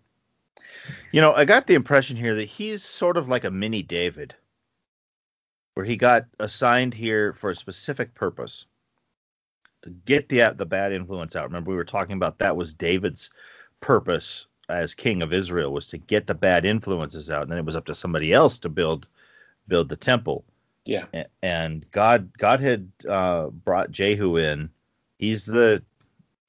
You 1.11 1.21
know, 1.21 1.33
I 1.33 1.45
got 1.45 1.67
the 1.67 1.75
impression 1.75 2.15
here 2.15 2.35
that 2.35 2.45
he's 2.45 2.83
sort 2.83 3.17
of 3.17 3.27
like 3.27 3.43
a 3.43 3.51
mini 3.51 3.83
David, 3.83 4.33
where 5.73 5.85
he 5.85 5.95
got 5.95 6.25
assigned 6.39 6.93
here 6.93 7.33
for 7.33 7.49
a 7.49 7.55
specific 7.55 8.13
purpose 8.13 8.65
to 9.83 9.89
get 10.05 10.29
the 10.29 10.53
the 10.57 10.65
bad 10.65 10.91
influence 10.91 11.35
out. 11.35 11.45
Remember, 11.45 11.69
we 11.69 11.75
were 11.75 11.83
talking 11.83 12.15
about 12.15 12.39
that 12.39 12.55
was 12.55 12.73
David's 12.73 13.29
purpose 13.81 14.45
as 14.69 14.95
king 14.95 15.21
of 15.21 15.33
Israel 15.33 15.71
was 15.71 15.87
to 15.87 15.97
get 15.97 16.27
the 16.27 16.33
bad 16.33 16.65
influences 16.65 17.29
out, 17.29 17.43
and 17.43 17.51
then 17.51 17.59
it 17.59 17.65
was 17.65 17.75
up 17.75 17.85
to 17.85 17.93
somebody 17.93 18.33
else 18.33 18.59
to 18.59 18.69
build 18.69 19.07
build 19.67 19.89
the 19.89 19.95
temple. 19.95 20.43
Yeah, 20.85 21.05
and 21.41 21.85
God 21.91 22.29
God 22.37 22.59
had 22.59 22.89
uh, 23.07 23.47
brought 23.47 23.91
Jehu 23.91 24.37
in. 24.37 24.69
He's 25.19 25.45
the 25.45 25.81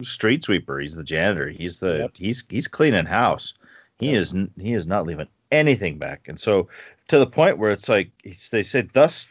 street 0.03 0.45
sweeper. 0.45 0.81
He's 0.81 0.95
the 0.95 1.05
janitor. 1.05 1.49
He's 1.49 1.81
the 1.81 1.99
yep. 1.99 2.11
he's 2.15 2.45
he's 2.49 2.69
cleaning 2.69 3.07
house. 3.07 3.55
He 3.99 4.13
yep. 4.13 4.23
is 4.23 4.35
he 4.59 4.75
is 4.75 4.87
not 4.87 5.07
leaving 5.07 5.29
anything 5.53 5.99
back. 5.99 6.29
And 6.29 6.39
so 6.39 6.69
to 7.09 7.19
the 7.19 7.27
point 7.27 7.59
where 7.59 7.71
it's 7.71 7.89
like 7.89 8.11
they 8.51 8.63
say, 8.63 8.83
thus 8.93 9.27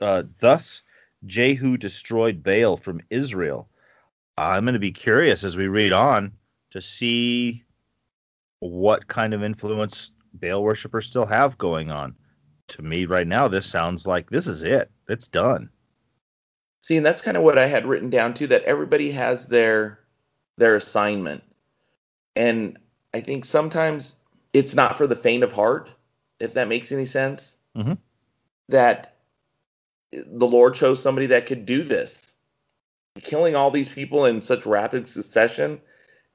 uh, 0.00 0.22
thus 0.40 0.82
Jehu 1.26 1.76
destroyed 1.76 2.42
Baal 2.42 2.76
from 2.76 3.00
Israel. 3.10 3.68
I'm 4.36 4.64
going 4.64 4.74
to 4.74 4.80
be 4.80 4.92
curious 4.92 5.44
as 5.44 5.56
we 5.56 5.68
read 5.68 5.92
on 5.92 6.32
to 6.72 6.82
see 6.82 7.64
what 8.60 9.06
kind 9.06 9.34
of 9.34 9.42
influence 9.42 10.12
Baal 10.32 10.62
worshippers 10.62 11.06
still 11.08 11.26
have 11.26 11.58
going 11.58 11.90
on. 11.90 12.14
To 12.68 12.82
me, 12.82 13.04
right 13.04 13.26
now, 13.26 13.46
this 13.48 13.66
sounds 13.66 14.06
like 14.06 14.30
this 14.30 14.46
is 14.46 14.62
it. 14.62 14.90
It's 15.08 15.28
done. 15.28 15.70
See, 16.80 16.96
and 16.96 17.04
that's 17.04 17.22
kind 17.22 17.36
of 17.36 17.42
what 17.42 17.58
I 17.58 17.66
had 17.66 17.86
written 17.86 18.10
down 18.10 18.34
too. 18.34 18.46
That 18.46 18.62
everybody 18.62 19.12
has 19.12 19.46
their 19.46 20.00
their 20.56 20.74
assignment, 20.76 21.42
and 22.34 22.78
I 23.12 23.20
think 23.20 23.44
sometimes 23.44 24.16
it's 24.52 24.74
not 24.74 24.96
for 24.96 25.06
the 25.06 25.16
faint 25.16 25.44
of 25.44 25.52
heart, 25.52 25.90
if 26.40 26.54
that 26.54 26.68
makes 26.68 26.90
any 26.90 27.04
sense. 27.04 27.56
Mm-hmm. 27.76 27.94
That 28.70 29.13
the 30.26 30.46
Lord 30.46 30.74
chose 30.74 31.02
somebody 31.02 31.26
that 31.28 31.46
could 31.46 31.66
do 31.66 31.82
this. 31.82 32.32
Killing 33.22 33.54
all 33.54 33.70
these 33.70 33.88
people 33.88 34.24
in 34.24 34.42
such 34.42 34.66
rapid 34.66 35.06
succession 35.06 35.80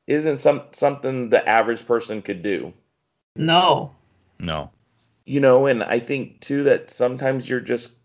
isn't 0.07 0.37
some 0.37 0.63
something 0.71 1.29
the 1.29 1.47
average 1.47 1.85
person 1.85 2.21
could 2.21 2.41
do. 2.41 2.73
No. 3.35 3.95
No. 4.39 4.71
You 5.25 5.39
know, 5.39 5.67
and 5.67 5.83
I 5.83 5.99
think 5.99 6.39
too 6.39 6.63
that 6.63 6.89
sometimes 6.89 7.47
you're 7.47 7.59
just 7.59 7.95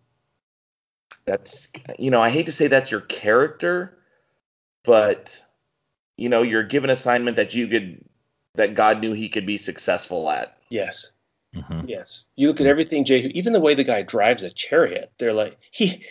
that's 1.24 1.68
you 1.98 2.10
know, 2.10 2.20
I 2.20 2.30
hate 2.30 2.46
to 2.46 2.52
say 2.52 2.66
that's 2.66 2.90
your 2.90 3.00
character, 3.02 3.96
but 4.84 5.40
you 6.16 6.28
know, 6.28 6.42
you're 6.42 6.62
given 6.62 6.90
assignment 6.90 7.36
that 7.36 7.54
you 7.54 7.66
could 7.68 8.04
that 8.54 8.74
God 8.74 9.00
knew 9.00 9.12
he 9.12 9.28
could 9.28 9.46
be 9.46 9.56
successful 9.56 10.30
at. 10.30 10.58
Yes. 10.68 11.10
Mm-hmm. 11.54 11.88
Yes. 11.88 12.24
You 12.36 12.48
look 12.48 12.60
at 12.60 12.66
everything 12.66 13.04
Jehu, 13.04 13.28
even 13.34 13.52
the 13.52 13.60
way 13.60 13.74
the 13.74 13.84
guy 13.84 14.02
drives 14.02 14.42
a 14.42 14.50
chariot, 14.50 15.12
they're 15.18 15.32
like 15.32 15.58
he 15.70 16.04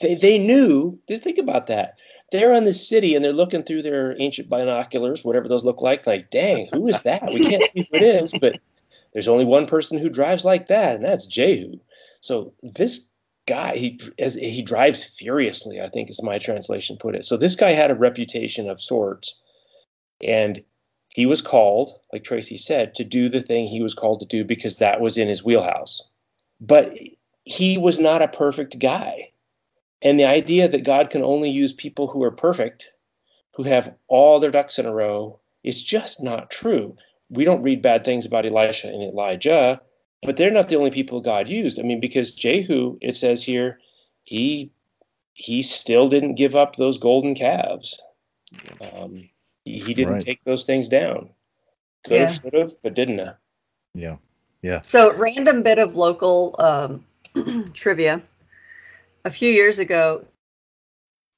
they, 0.00 0.14
they 0.14 0.38
knew, 0.38 0.98
they 1.08 1.18
think 1.18 1.38
about 1.38 1.66
that 1.68 1.96
they're 2.30 2.54
in 2.54 2.64
the 2.64 2.72
city 2.72 3.14
and 3.14 3.24
they're 3.24 3.32
looking 3.32 3.62
through 3.62 3.82
their 3.82 4.20
ancient 4.20 4.48
binoculars, 4.48 5.24
whatever 5.24 5.48
those 5.48 5.64
look 5.64 5.80
like. 5.80 6.06
Like, 6.06 6.30
dang, 6.30 6.68
who 6.72 6.86
is 6.86 7.02
that? 7.02 7.24
We 7.32 7.40
can't 7.48 7.64
see 7.64 7.88
who 7.90 7.96
it 7.96 8.02
is, 8.02 8.32
but 8.40 8.60
there's 9.12 9.28
only 9.28 9.44
one 9.44 9.66
person 9.66 9.98
who 9.98 10.08
drives 10.08 10.44
like 10.44 10.68
that, 10.68 10.96
and 10.96 11.04
that's 11.04 11.26
Jehu. 11.26 11.78
So 12.20 12.52
this 12.62 13.06
guy, 13.46 13.76
he 13.76 14.00
as 14.18 14.34
he 14.34 14.62
drives 14.62 15.04
furiously. 15.04 15.80
I 15.80 15.88
think 15.88 16.10
is 16.10 16.22
my 16.22 16.38
translation 16.38 16.96
put 16.96 17.16
it. 17.16 17.24
So 17.24 17.36
this 17.36 17.56
guy 17.56 17.72
had 17.72 17.90
a 17.90 17.96
reputation 17.96 18.70
of 18.70 18.80
sorts, 18.80 19.36
and 20.22 20.62
he 21.10 21.26
was 21.26 21.42
called, 21.42 21.92
like 22.12 22.24
Tracy 22.24 22.56
said, 22.56 22.94
to 22.94 23.04
do 23.04 23.28
the 23.28 23.42
thing 23.42 23.66
he 23.66 23.82
was 23.82 23.94
called 23.94 24.20
to 24.20 24.26
do 24.26 24.44
because 24.44 24.78
that 24.78 25.00
was 25.00 25.18
in 25.18 25.28
his 25.28 25.44
wheelhouse. 25.44 26.02
But 26.60 26.96
he 27.44 27.78
was 27.78 27.98
not 27.98 28.22
a 28.22 28.28
perfect 28.28 28.78
guy 28.78 29.30
and 30.02 30.18
the 30.18 30.24
idea 30.24 30.68
that 30.68 30.84
God 30.84 31.10
can 31.10 31.22
only 31.22 31.50
use 31.50 31.72
people 31.72 32.06
who 32.06 32.22
are 32.22 32.30
perfect, 32.30 32.92
who 33.54 33.62
have 33.64 33.94
all 34.08 34.40
their 34.40 34.50
ducks 34.50 34.78
in 34.78 34.86
a 34.86 34.94
row, 34.94 35.38
is 35.62 35.82
just 35.82 36.22
not 36.22 36.50
true. 36.50 36.96
We 37.28 37.44
don't 37.44 37.62
read 37.62 37.82
bad 37.82 38.04
things 38.04 38.24
about 38.24 38.46
Elisha 38.46 38.88
and 38.88 39.02
Elijah, 39.02 39.80
but 40.22 40.36
they're 40.36 40.50
not 40.50 40.68
the 40.68 40.76
only 40.76 40.90
people 40.90 41.20
God 41.20 41.48
used. 41.48 41.78
I 41.78 41.82
mean, 41.82 42.00
because 42.00 42.32
Jehu, 42.32 42.98
it 43.00 43.16
says 43.16 43.42
here, 43.42 43.78
he 44.24 44.70
he 45.34 45.62
still 45.62 46.08
didn't 46.08 46.34
give 46.34 46.54
up 46.56 46.76
those 46.76 46.98
golden 46.98 47.34
calves. 47.34 48.00
Um, 48.92 49.28
he, 49.64 49.78
he 49.78 49.94
didn't 49.94 50.14
right. 50.14 50.24
take 50.24 50.42
those 50.44 50.64
things 50.64 50.88
down. 50.88 51.30
Could 52.04 52.14
yeah. 52.14 52.26
have, 52.26 52.34
should 52.36 52.54
have, 52.54 52.72
but 52.82 52.94
didn't. 52.94 53.18
Have. 53.18 53.36
Yeah, 53.94 54.16
yeah. 54.62 54.80
So, 54.80 55.12
random 55.14 55.62
bit 55.62 55.78
of 55.78 55.94
local 55.94 56.56
um, 56.58 57.04
trivia 57.74 58.22
a 59.24 59.30
few 59.30 59.50
years 59.50 59.78
ago 59.78 60.24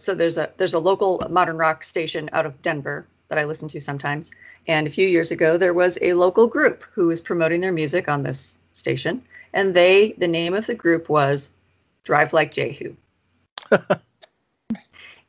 so 0.03 0.14
there's 0.14 0.37
a 0.37 0.51
there's 0.57 0.75
a 0.75 0.81
local 0.81 1.25
modern 1.31 1.57
rock 1.57 1.85
station 1.85 2.29
out 2.33 2.45
of 2.45 2.61
Denver 2.61 3.07
that 3.29 3.39
I 3.39 3.45
listen 3.45 3.68
to 3.68 3.81
sometimes. 3.81 4.33
And 4.66 4.87
a 4.87 4.91
few 4.91 5.07
years 5.07 5.31
ago 5.31 5.57
there 5.57 5.75
was 5.75 5.97
a 6.03 6.14
local 6.14 6.49
group 6.49 6.83
who 6.93 7.07
was 7.07 7.20
promoting 7.20 7.61
their 7.61 7.73
music 7.73 8.09
on 8.09 8.25
this 8.25 8.59
station. 8.73 9.23
And 9.53 9.75
they 9.75 10.14
the 10.18 10.27
name 10.27 10.55
of 10.55 10.66
the 10.66 10.75
group 10.75 11.09
was 11.09 11.51
Drive 12.03 12.33
Like 12.33 12.51
Jehu. 12.51 12.97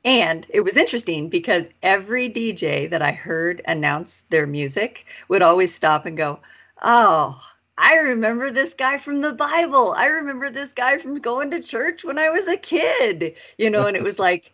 and 0.06 0.46
it 0.50 0.62
was 0.62 0.78
interesting 0.78 1.30
because 1.30 1.70
every 1.82 2.28
DJ 2.30 2.88
that 2.88 3.02
I 3.02 3.12
heard 3.12 3.62
announce 3.66 4.24
their 4.24 4.46
music 4.46 5.06
would 5.30 5.42
always 5.42 5.74
stop 5.74 6.06
and 6.06 6.18
go, 6.18 6.40
Oh, 6.82 7.42
I 7.78 7.96
remember 7.96 8.52
this 8.52 8.74
guy 8.74 8.98
from 8.98 9.22
the 9.22 9.32
Bible. 9.32 9.94
I 9.98 10.06
remember 10.08 10.50
this 10.50 10.74
guy 10.74 10.98
from 10.98 11.16
going 11.16 11.50
to 11.52 11.62
church 11.62 12.04
when 12.04 12.20
I 12.20 12.30
was 12.30 12.48
a 12.48 12.58
kid, 12.58 13.34
you 13.58 13.70
know, 13.70 13.88
and 13.88 13.96
it 13.96 14.04
was 14.04 14.20
like 14.20 14.54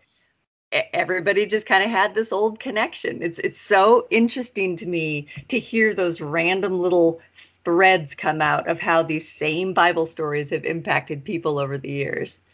everybody 0.72 1.45
just 1.45 1.66
kind 1.66 1.84
of 1.84 1.89
had 1.89 2.14
this 2.14 2.32
old 2.32 2.60
connection. 2.60 3.22
It's 3.22 3.39
it's 3.39 3.60
so 3.60 4.08
interesting 4.12 4.76
to 4.78 4.88
me 4.88 5.28
to 5.47 5.60
hear 5.60 5.93
those 5.93 6.22
random 6.22 6.80
little 6.80 7.20
threads 7.66 8.16
come 8.16 8.41
out 8.41 8.68
of 8.68 8.80
how 8.80 9.04
these 9.04 9.30
same 9.30 9.74
Bible 9.74 10.06
stories 10.06 10.52
have 10.52 10.66
impacted 10.66 11.26
people 11.26 11.60
over 11.60 11.78
the 11.78 11.89
years. 11.89 12.41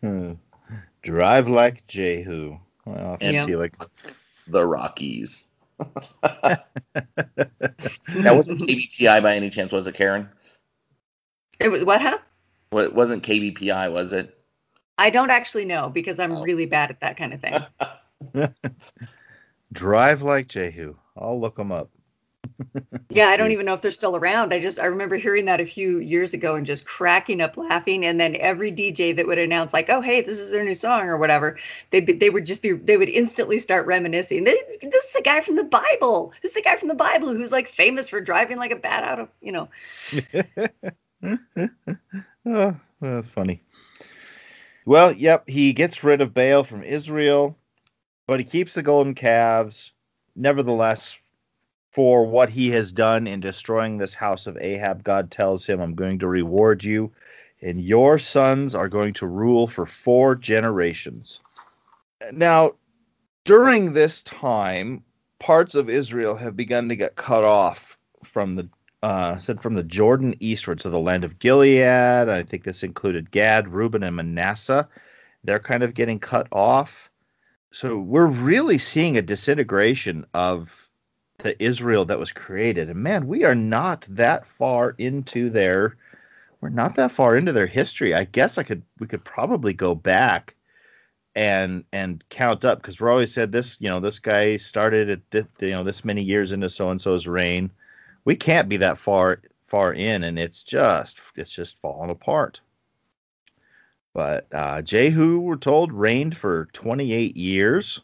Hmm. 0.00 0.32
Drive 1.02 1.48
like 1.48 1.86
Jehu. 1.86 2.58
Well, 2.84 3.16
and 3.20 3.48
yeah. 3.48 3.56
like 3.56 3.76
the 4.48 4.66
Rockies 4.66 5.44
that 6.22 6.66
wasn't 8.12 8.60
KBPI 8.60 9.22
by 9.22 9.36
any 9.36 9.50
chance, 9.50 9.72
was 9.72 9.86
it, 9.86 9.94
Karen? 9.94 10.28
It 11.60 11.70
was 11.70 11.84
what, 11.84 12.00
huh? 12.00 12.18
Well, 12.72 12.84
it 12.84 12.94
wasn't 12.94 13.22
KBPI, 13.22 13.92
was 13.92 14.12
it? 14.12 14.36
I 14.98 15.10
don't 15.10 15.30
actually 15.30 15.64
know 15.64 15.88
because 15.88 16.18
I'm 16.18 16.32
oh. 16.32 16.42
really 16.42 16.66
bad 16.66 16.90
at 16.90 17.00
that 17.00 17.16
kind 17.16 17.34
of 17.34 17.40
thing. 17.40 18.48
Drive 19.72 20.22
like 20.22 20.48
Jehu. 20.48 20.94
I'll 21.16 21.40
look 21.40 21.56
them 21.56 21.72
up 21.72 21.90
yeah, 23.10 23.26
I 23.26 23.36
don't 23.36 23.52
even 23.52 23.66
know 23.66 23.74
if 23.74 23.82
they're 23.82 23.90
still 23.90 24.16
around. 24.16 24.52
I 24.52 24.60
just 24.60 24.80
I 24.80 24.86
remember 24.86 25.16
hearing 25.16 25.44
that 25.46 25.60
a 25.60 25.66
few 25.66 25.98
years 25.98 26.32
ago 26.32 26.54
and 26.54 26.66
just 26.66 26.84
cracking 26.84 27.40
up 27.40 27.56
laughing. 27.56 28.04
And 28.04 28.18
then 28.20 28.36
every 28.36 28.72
DJ 28.72 29.14
that 29.16 29.26
would 29.26 29.38
announce 29.38 29.72
like, 29.72 29.90
"Oh, 29.90 30.00
hey, 30.00 30.20
this 30.20 30.38
is 30.38 30.50
their 30.50 30.64
new 30.64 30.74
song" 30.74 31.02
or 31.02 31.16
whatever, 31.18 31.58
they 31.90 32.00
they 32.00 32.30
would 32.30 32.46
just 32.46 32.62
be 32.62 32.72
they 32.72 32.96
would 32.96 33.08
instantly 33.08 33.58
start 33.58 33.86
reminiscing. 33.86 34.44
This, 34.44 34.60
this 34.82 35.04
is 35.04 35.12
the 35.12 35.22
guy 35.22 35.40
from 35.40 35.56
the 35.56 35.64
Bible. 35.64 36.32
This 36.42 36.50
is 36.50 36.56
the 36.56 36.62
guy 36.62 36.76
from 36.76 36.88
the 36.88 36.94
Bible 36.94 37.34
who's 37.34 37.52
like 37.52 37.68
famous 37.68 38.08
for 38.08 38.20
driving 38.20 38.58
like 38.58 38.70
a 38.70 38.76
bat 38.76 39.04
out 39.04 39.20
of 39.20 39.28
you 39.40 39.52
know. 39.52 39.68
oh, 42.46 42.76
that's 43.00 43.28
funny. 43.28 43.62
Well, 44.84 45.12
yep, 45.12 45.48
he 45.48 45.72
gets 45.72 46.02
rid 46.02 46.20
of 46.20 46.34
Baal 46.34 46.64
from 46.64 46.82
Israel, 46.82 47.56
but 48.26 48.40
he 48.40 48.44
keeps 48.44 48.74
the 48.74 48.82
golden 48.82 49.14
calves. 49.14 49.92
Nevertheless, 50.34 51.20
for 51.92 52.24
what 52.24 52.48
he 52.48 52.70
has 52.70 52.90
done 52.90 53.26
in 53.26 53.40
destroying 53.40 53.98
this 53.98 54.14
house 54.14 54.46
of 54.46 54.56
Ahab, 54.58 55.04
God 55.04 55.30
tells 55.30 55.66
him, 55.66 55.80
I'm 55.80 55.94
going 55.94 56.18
to 56.20 56.26
reward 56.26 56.82
you, 56.82 57.12
and 57.60 57.82
your 57.82 58.18
sons 58.18 58.74
are 58.74 58.88
going 58.88 59.12
to 59.14 59.26
rule 59.26 59.66
for 59.66 59.84
four 59.84 60.34
generations. 60.34 61.40
Now, 62.32 62.72
during 63.44 63.92
this 63.92 64.22
time, 64.22 65.04
parts 65.38 65.74
of 65.74 65.90
Israel 65.90 66.34
have 66.36 66.56
begun 66.56 66.88
to 66.88 66.96
get 66.96 67.16
cut 67.16 67.44
off 67.44 67.98
from 68.24 68.56
the 68.56 68.68
uh, 69.02 69.36
said 69.38 69.60
from 69.60 69.74
the 69.74 69.82
Jordan 69.82 70.36
eastward, 70.38 70.80
so 70.80 70.88
the 70.88 70.98
land 70.98 71.24
of 71.24 71.40
Gilead. 71.40 71.82
I 72.28 72.44
think 72.44 72.62
this 72.62 72.84
included 72.84 73.32
Gad, 73.32 73.66
Reuben, 73.66 74.04
and 74.04 74.14
Manasseh. 74.14 74.88
They're 75.42 75.58
kind 75.58 75.82
of 75.82 75.94
getting 75.94 76.20
cut 76.20 76.46
off. 76.52 77.10
so 77.72 77.98
we're 77.98 78.26
really 78.26 78.78
seeing 78.78 79.16
a 79.16 79.22
disintegration 79.22 80.24
of 80.34 80.91
the 81.42 81.62
Israel 81.62 82.04
that 82.06 82.18
was 82.18 82.32
created. 82.32 82.88
And 82.88 83.00
man, 83.00 83.26
we 83.26 83.44
are 83.44 83.54
not 83.54 84.06
that 84.08 84.46
far 84.46 84.94
into 84.98 85.50
their 85.50 85.96
we're 86.60 86.68
not 86.68 86.94
that 86.94 87.10
far 87.10 87.36
into 87.36 87.52
their 87.52 87.66
history. 87.66 88.14
I 88.14 88.24
guess 88.24 88.56
I 88.56 88.62
could 88.62 88.82
we 89.00 89.06
could 89.06 89.24
probably 89.24 89.72
go 89.72 89.94
back 89.94 90.54
and 91.34 91.84
and 91.92 92.22
count 92.30 92.64
up 92.64 92.78
because 92.80 93.00
we're 93.00 93.10
always 93.10 93.32
said 93.32 93.52
this, 93.52 93.80
you 93.80 93.88
know, 93.88 94.00
this 94.00 94.18
guy 94.18 94.56
started 94.56 95.10
at 95.10 95.30
this, 95.30 95.46
you 95.60 95.70
know 95.70 95.84
this 95.84 96.04
many 96.04 96.22
years 96.22 96.52
into 96.52 96.70
so 96.70 96.90
and 96.90 97.00
so's 97.00 97.26
reign. 97.26 97.70
We 98.24 98.36
can't 98.36 98.68
be 98.68 98.76
that 98.78 98.98
far 98.98 99.42
far 99.66 99.92
in, 99.92 100.22
and 100.24 100.38
it's 100.38 100.62
just 100.62 101.20
it's 101.34 101.52
just 101.52 101.80
falling 101.80 102.10
apart. 102.10 102.60
But 104.14 104.46
uh, 104.52 104.82
Jehu, 104.82 105.40
we're 105.40 105.56
told, 105.56 105.90
reigned 105.90 106.36
for 106.36 106.66
28 106.74 107.34
years, 107.34 108.02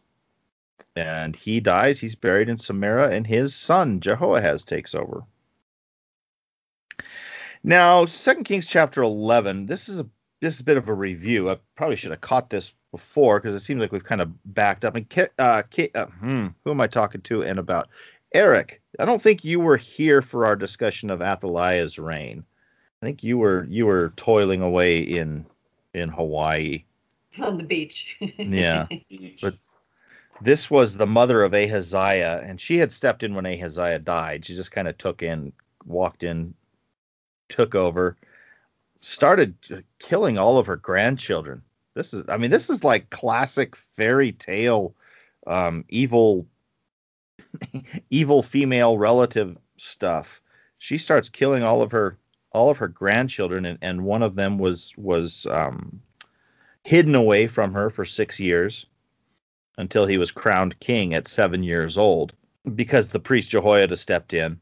and 0.99 1.37
he 1.37 1.61
dies. 1.61 2.01
He's 2.01 2.17
buried 2.17 2.49
in 2.49 2.59
Samaria, 2.59 3.11
and 3.11 3.27
his 3.27 3.55
son 3.55 4.01
Jehoahaz 4.01 4.65
takes 4.65 4.95
over. 4.95 5.23
Now, 7.63 8.05
Second 8.07 8.45
Kings 8.45 8.67
chapter 8.67 9.03
11. 9.03 9.67
This 9.67 9.89
is 9.89 10.01
a 10.01 10.07
this 10.41 10.55
is 10.55 10.61
a 10.61 10.65
bit 10.65 10.77
of 10.77 10.89
a 10.89 10.95
review. 10.95 11.51
I 11.51 11.59
probably 11.77 11.97
should 11.97 12.11
have 12.13 12.21
caught 12.21 12.51
this 12.51 12.73
before 12.93 13.41
because 13.41 13.55
it 13.55 13.61
seems 13.61 13.81
like 13.81 13.91
we've 13.91 14.05
kind 14.05 14.21
of 14.21 14.31
backed 14.55 14.85
up. 14.85 14.95
And 14.95 15.31
uh, 15.39 15.63
uh, 15.95 16.07
hmm, 16.07 16.47
who 16.65 16.71
am 16.71 16.81
I 16.81 16.87
talking 16.87 17.21
to 17.23 17.43
and 17.43 17.59
about? 17.59 17.89
Eric, 18.35 18.81
I 19.01 19.05
don't 19.05 19.23
think 19.23 19.45
you 19.45 19.59
were 19.59 19.77
here 19.77 20.23
for 20.23 20.47
our 20.47 20.55
discussion 20.55 21.11
of 21.11 21.23
Athaliah's 21.23 21.99
reign. 21.99 22.45
I 23.03 23.07
think 23.07 23.23
you 23.23 23.39
were 23.39 23.67
you 23.69 23.87
were 23.87 24.13
toiling 24.17 24.63
away 24.63 24.99
in 24.99 25.47
in 25.95 26.09
Hawaii 26.09 26.85
on 27.41 27.57
the 27.57 27.65
beach. 27.65 28.17
yeah, 28.21 28.87
but 29.43 29.55
this 30.41 30.71
was 30.71 30.97
the 30.97 31.07
mother 31.07 31.43
of 31.43 31.55
Ahaziah, 31.55 32.43
and 32.45 32.61
she 32.61 32.79
had 32.79 32.93
stepped 32.93 33.23
in 33.23 33.35
when 33.35 33.47
Ahaziah 33.47 33.99
died. 33.99 34.45
She 34.45 34.55
just 34.55 34.71
kind 34.71 34.89
of 34.89 34.97
took 34.99 35.23
in, 35.23 35.53
walked 35.85 36.23
in, 36.23 36.55
took 37.49 37.75
over, 37.75 38.17
started 39.01 39.55
killing 39.99 40.39
all 40.39 40.59
of 40.59 40.67
her 40.67 40.77
grandchildren. 40.77 41.63
This 41.95 42.15
is, 42.15 42.25
I 42.29 42.37
mean, 42.37 42.51
this 42.51 42.71
is 42.71 42.85
like 42.85 43.11
classic 43.11 43.75
fairy 43.97 44.33
tale, 44.33 44.95
um, 45.47 45.85
evil, 45.89 46.47
evil 48.11 48.43
female 48.43 48.99
relative 48.99 49.57
stuff. 49.77 50.41
She 50.79 50.99
starts 50.99 51.29
killing 51.29 51.63
all 51.63 51.83
of 51.83 51.91
her 51.93 52.17
all 52.53 52.71
of 52.71 52.79
her 52.79 52.89
grandchildren, 52.89 53.67
and, 53.67 53.79
and 53.83 54.05
one 54.05 54.23
of 54.23 54.37
them 54.37 54.59
was 54.59 54.95
was 54.97 55.47
um, 55.47 56.01
hidden 56.85 57.15
away 57.15 57.47
from 57.47 57.73
her 57.75 57.91
for 57.91 58.05
six 58.05 58.39
years 58.39 58.87
until 59.79 60.05
he 60.05 60.19
was 60.19 60.31
crowned 60.31 60.79
king 60.81 61.15
at 61.15 61.27
seven 61.27 61.63
years 61.63 61.97
old 61.97 62.35
because 62.75 63.09
the 63.09 63.21
priest 63.21 63.51
Jehoiada 63.51 63.97
stepped 63.97 64.35
in 64.35 64.61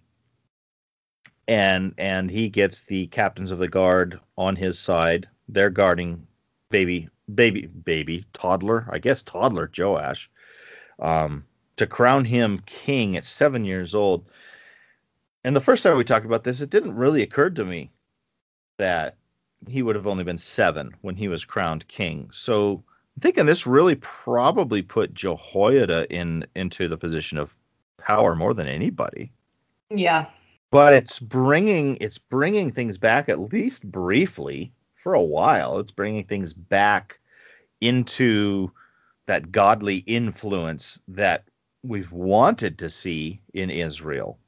and 1.49 1.95
and 1.99 2.31
he 2.31 2.49
gets 2.49 2.83
the 2.83 3.07
captains 3.09 3.51
of 3.51 3.59
the 3.59 3.69
guard 3.69 4.21
on 4.37 4.55
his 4.57 4.79
side. 4.79 5.29
They're 5.49 5.71
guarding 5.71 6.27
baby 6.71 7.09
baby 7.35 7.67
baby 7.67 8.25
toddler, 8.33 8.87
I 8.91 8.99
guess 8.99 9.23
toddler 9.23 9.71
Joash, 9.77 10.31
um, 10.99 11.45
to 11.77 11.87
crown 11.87 12.25
him 12.25 12.63
king 12.67 13.17
at 13.17 13.25
seven 13.25 13.65
years 13.65 13.95
old. 13.95 14.27
And 15.45 15.55
the 15.55 15.61
first 15.61 15.83
time 15.83 15.97
we 15.97 16.05
talked 16.05 16.27
about 16.27 16.45
this, 16.45 16.61
it 16.61 16.71
didn't 16.71 16.97
really 16.97 17.23
occur 17.23 17.51
to 17.51 17.65
me 17.65 17.91
that 18.79 19.17
he 19.69 19.83
would 19.83 19.97
have 19.97 20.07
only 20.07 20.25
been 20.25 20.39
seven 20.39 20.95
when 21.01 21.15
he 21.15 21.29
was 21.29 21.45
crowned 21.45 21.87
king. 21.89 22.29
So 22.33 22.85
thinking 23.21 23.47
this 23.47 23.67
really 23.67 23.95
probably 23.97 24.83
put 24.83 25.15
Jehoiada 25.15 26.07
in 26.15 26.47
into 26.55 26.89
the 26.89 26.99
position 26.99 27.39
of 27.39 27.57
power 27.99 28.35
more 28.35 28.55
than 28.55 28.69
anybody. 28.69 29.33
Yeah, 29.91 30.27
but 30.71 30.93
it's 30.93 31.21
bringing 31.21 31.97
it's 32.01 32.19
bringing 32.19 32.71
things 32.71 32.99
back 32.99 33.29
at 33.29 33.53
least 33.53 33.91
briefly 33.91 34.73
for 34.95 35.15
a 35.15 35.23
while. 35.23 35.79
It's 35.79 35.93
bringing 35.93 36.25
things 36.25 36.53
back 36.53 37.19
into 37.81 38.71
that 39.27 39.53
godly 39.53 39.99
influence 39.99 41.01
that 41.09 41.45
we've 41.83 42.13
wanted 42.13 42.79
to 42.79 42.91
see 42.91 43.41
in 43.55 43.71
Israel. 43.71 44.39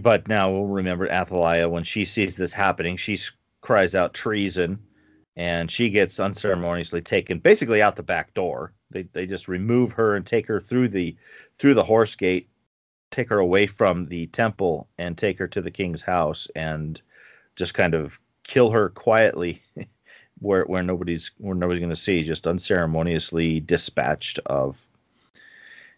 But 0.00 0.26
now 0.26 0.50
we'll 0.50 0.66
remember 0.66 1.06
Athaliah 1.10 1.68
when 1.68 1.84
she 1.84 2.04
sees 2.04 2.34
this 2.34 2.52
happening, 2.52 2.96
she 2.96 3.18
cries 3.60 3.94
out 3.94 4.14
treason 4.14 4.78
and 5.36 5.70
she 5.70 5.88
gets 5.90 6.20
unceremoniously 6.20 7.00
taken 7.00 7.38
basically 7.38 7.80
out 7.82 7.96
the 7.96 8.02
back 8.02 8.34
door. 8.34 8.72
They 8.90 9.04
they 9.12 9.26
just 9.26 9.48
remove 9.48 9.92
her 9.92 10.16
and 10.16 10.26
take 10.26 10.46
her 10.46 10.60
through 10.60 10.88
the 10.88 11.16
through 11.58 11.74
the 11.74 11.84
horse 11.84 12.16
gate 12.16 12.48
take 13.12 13.28
her 13.28 13.38
away 13.38 13.66
from 13.66 14.06
the 14.06 14.26
temple 14.28 14.88
and 14.98 15.16
take 15.16 15.38
her 15.38 15.46
to 15.46 15.60
the 15.60 15.70
king's 15.70 16.02
house 16.02 16.48
and 16.56 17.00
just 17.54 17.74
kind 17.74 17.94
of 17.94 18.18
kill 18.42 18.70
her 18.70 18.88
quietly 18.88 19.62
where 20.40 20.64
where 20.64 20.82
nobody's 20.82 21.30
where 21.38 21.54
nobody's 21.54 21.80
going 21.80 21.90
to 21.90 21.96
see 21.96 22.22
just 22.22 22.48
unceremoniously 22.48 23.60
dispatched 23.60 24.40
of 24.46 24.84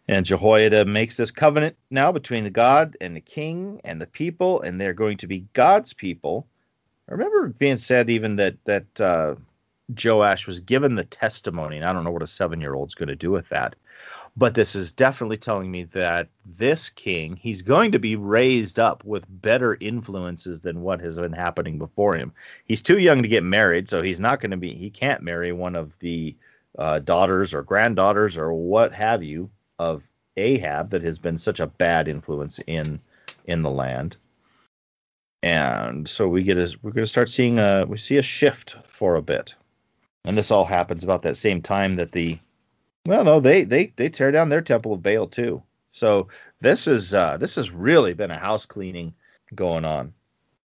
and 0.06 0.26
Jehoiada 0.26 0.84
makes 0.84 1.16
this 1.16 1.30
covenant 1.30 1.76
now 1.90 2.12
between 2.12 2.44
the 2.44 2.50
God 2.50 2.94
and 3.00 3.16
the 3.16 3.22
king 3.22 3.80
and 3.84 3.98
the 3.98 4.06
people 4.06 4.60
and 4.60 4.78
they're 4.78 4.92
going 4.92 5.16
to 5.18 5.26
be 5.26 5.46
God's 5.54 5.94
people 5.94 6.46
I 7.08 7.12
remember 7.12 7.48
being 7.48 7.76
said 7.76 8.08
even 8.08 8.36
that 8.36 8.56
that 8.64 9.00
uh, 9.00 9.34
Joash 10.02 10.46
was 10.46 10.60
given 10.60 10.94
the 10.94 11.04
testimony 11.04 11.76
and 11.76 11.84
I 11.84 11.92
don't 11.92 12.04
know 12.04 12.10
what 12.10 12.22
a 12.22 12.26
7-year-old's 12.26 12.94
going 12.94 13.08
to 13.08 13.16
do 13.16 13.30
with 13.30 13.48
that. 13.50 13.76
But 14.36 14.54
this 14.54 14.74
is 14.74 14.92
definitely 14.92 15.36
telling 15.36 15.70
me 15.70 15.84
that 15.84 16.28
this 16.46 16.88
king 16.88 17.36
he's 17.36 17.62
going 17.62 17.92
to 17.92 17.98
be 17.98 18.16
raised 18.16 18.78
up 18.78 19.04
with 19.04 19.24
better 19.42 19.76
influences 19.80 20.60
than 20.62 20.80
what 20.80 21.00
has 21.00 21.18
been 21.18 21.32
happening 21.32 21.78
before 21.78 22.16
him. 22.16 22.32
He's 22.64 22.82
too 22.82 22.98
young 22.98 23.22
to 23.22 23.28
get 23.28 23.44
married 23.44 23.88
so 23.88 24.02
he's 24.02 24.20
not 24.20 24.40
going 24.40 24.50
to 24.52 24.56
be 24.56 24.74
he 24.74 24.90
can't 24.90 25.22
marry 25.22 25.52
one 25.52 25.76
of 25.76 25.98
the 25.98 26.34
uh, 26.78 27.00
daughters 27.00 27.52
or 27.54 27.62
granddaughters 27.62 28.36
or 28.36 28.52
what 28.52 28.92
have 28.92 29.22
you 29.22 29.50
of 29.78 30.02
ahab 30.36 30.90
that 30.90 31.02
has 31.02 31.18
been 31.18 31.38
such 31.38 31.60
a 31.60 31.66
bad 31.66 32.08
influence 32.08 32.58
in 32.66 32.98
in 33.46 33.62
the 33.62 33.70
land 33.70 34.16
and 35.44 36.08
so 36.08 36.28
we 36.28 36.42
get 36.42 36.56
a 36.56 36.74
we're 36.82 36.90
going 36.90 37.04
to 37.04 37.10
start 37.10 37.28
seeing 37.28 37.58
a 37.58 37.84
we 37.86 37.98
see 37.98 38.16
a 38.16 38.22
shift 38.22 38.76
for 38.86 39.16
a 39.16 39.22
bit 39.22 39.54
and 40.24 40.38
this 40.38 40.50
all 40.50 40.64
happens 40.64 41.04
about 41.04 41.22
that 41.22 41.36
same 41.36 41.60
time 41.60 41.96
that 41.96 42.12
the 42.12 42.38
well, 43.06 43.24
no, 43.24 43.40
they 43.40 43.64
they 43.64 43.92
they 43.96 44.08
tear 44.08 44.30
down 44.30 44.48
their 44.48 44.62
temple 44.62 44.94
of 44.94 45.02
Baal 45.02 45.26
too. 45.26 45.62
So 45.92 46.28
this 46.60 46.86
is 46.86 47.12
uh, 47.12 47.36
this 47.36 47.56
has 47.56 47.70
really 47.70 48.14
been 48.14 48.30
a 48.30 48.38
house 48.38 48.64
cleaning 48.64 49.14
going 49.54 49.84
on. 49.84 50.14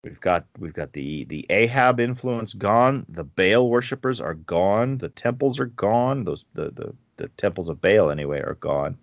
We've 0.03 0.19
got 0.19 0.45
we've 0.59 0.73
got 0.73 0.91
the 0.91 1.23
the 1.25 1.45
Ahab 1.49 2.01
influence 2.01 2.53
gone. 2.53 3.05
The 3.07 3.23
Baal 3.23 3.69
worshippers 3.69 4.19
are 4.19 4.33
gone. 4.33 4.97
The 4.97 5.09
temples 5.09 5.59
are 5.59 5.67
gone. 5.67 6.25
Those 6.25 6.43
the 6.53 6.71
the, 6.71 6.93
the 7.15 7.27
temples 7.29 7.69
of 7.69 7.79
Baal 7.79 8.11
anyway 8.11 8.41
are 8.41 8.57
gone. 8.59 8.97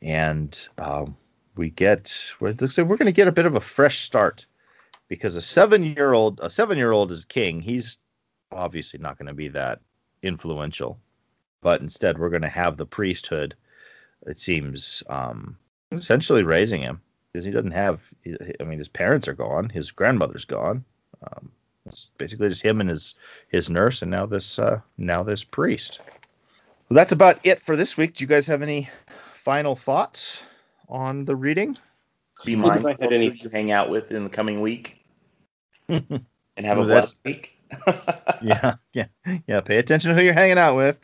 And 0.00 0.58
um, 0.78 1.14
we 1.56 1.68
get 1.68 2.32
we're, 2.40 2.54
looks 2.58 2.78
like 2.78 2.86
we're 2.86 2.96
going 2.96 3.04
to 3.04 3.12
get 3.12 3.28
a 3.28 3.32
bit 3.32 3.44
of 3.44 3.54
a 3.54 3.60
fresh 3.60 4.00
start 4.00 4.46
because 5.10 5.36
a 5.36 5.42
seven 5.42 5.84
year 5.84 6.14
old 6.14 6.40
a 6.42 6.48
seven 6.48 6.78
year 6.78 6.92
old 6.92 7.10
is 7.10 7.26
king. 7.26 7.60
He's 7.60 7.98
obviously 8.50 8.98
not 8.98 9.18
going 9.18 9.28
to 9.28 9.34
be 9.34 9.48
that 9.48 9.80
influential 10.22 10.98
but 11.62 11.80
instead 11.80 12.18
we're 12.18 12.30
going 12.30 12.42
to 12.42 12.48
have 12.48 12.76
the 12.76 12.86
priesthood. 12.86 13.54
It 14.26 14.38
seems 14.38 15.02
um, 15.08 15.56
essentially 15.92 16.42
raising 16.42 16.82
him 16.82 17.00
because 17.32 17.44
he 17.44 17.50
doesn't 17.50 17.70
have. 17.70 18.10
I 18.60 18.64
mean, 18.64 18.78
his 18.78 18.88
parents 18.88 19.28
are 19.28 19.34
gone. 19.34 19.68
His 19.68 19.90
grandmother's 19.90 20.44
gone. 20.44 20.84
Um, 21.22 21.50
it's 21.86 22.10
basically 22.18 22.48
just 22.48 22.62
him 22.62 22.80
and 22.80 22.90
his 22.90 23.14
his 23.48 23.70
nurse, 23.70 24.02
and 24.02 24.10
now 24.10 24.26
this 24.26 24.58
uh, 24.58 24.80
now 24.98 25.22
this 25.22 25.44
priest. 25.44 26.00
Well, 26.88 26.96
that's 26.96 27.12
about 27.12 27.38
it 27.44 27.60
for 27.60 27.76
this 27.76 27.96
week. 27.96 28.14
Do 28.14 28.24
you 28.24 28.28
guys 28.28 28.46
have 28.46 28.62
any 28.62 28.88
final 29.34 29.76
thoughts 29.76 30.42
on 30.88 31.24
the 31.24 31.36
reading? 31.36 31.76
Be 32.44 32.56
mindful 32.56 32.90
of 32.90 32.98
who 32.98 33.16
you 33.16 33.48
hang 33.50 33.70
out 33.70 33.90
with 33.90 34.12
in 34.12 34.24
the 34.24 34.30
coming 34.30 34.60
week, 34.60 34.99
and 35.90 36.66
have 36.66 36.78
a 36.78 36.84
blessed 36.84 37.22
that? 37.22 37.28
week. 37.28 37.56
yeah, 38.42 38.76
yeah, 38.92 39.06
yeah. 39.46 39.60
Pay 39.60 39.76
attention 39.78 40.10
to 40.10 40.14
who 40.14 40.22
you're 40.22 40.34
hanging 40.34 40.58
out 40.58 40.76
with. 40.76 40.98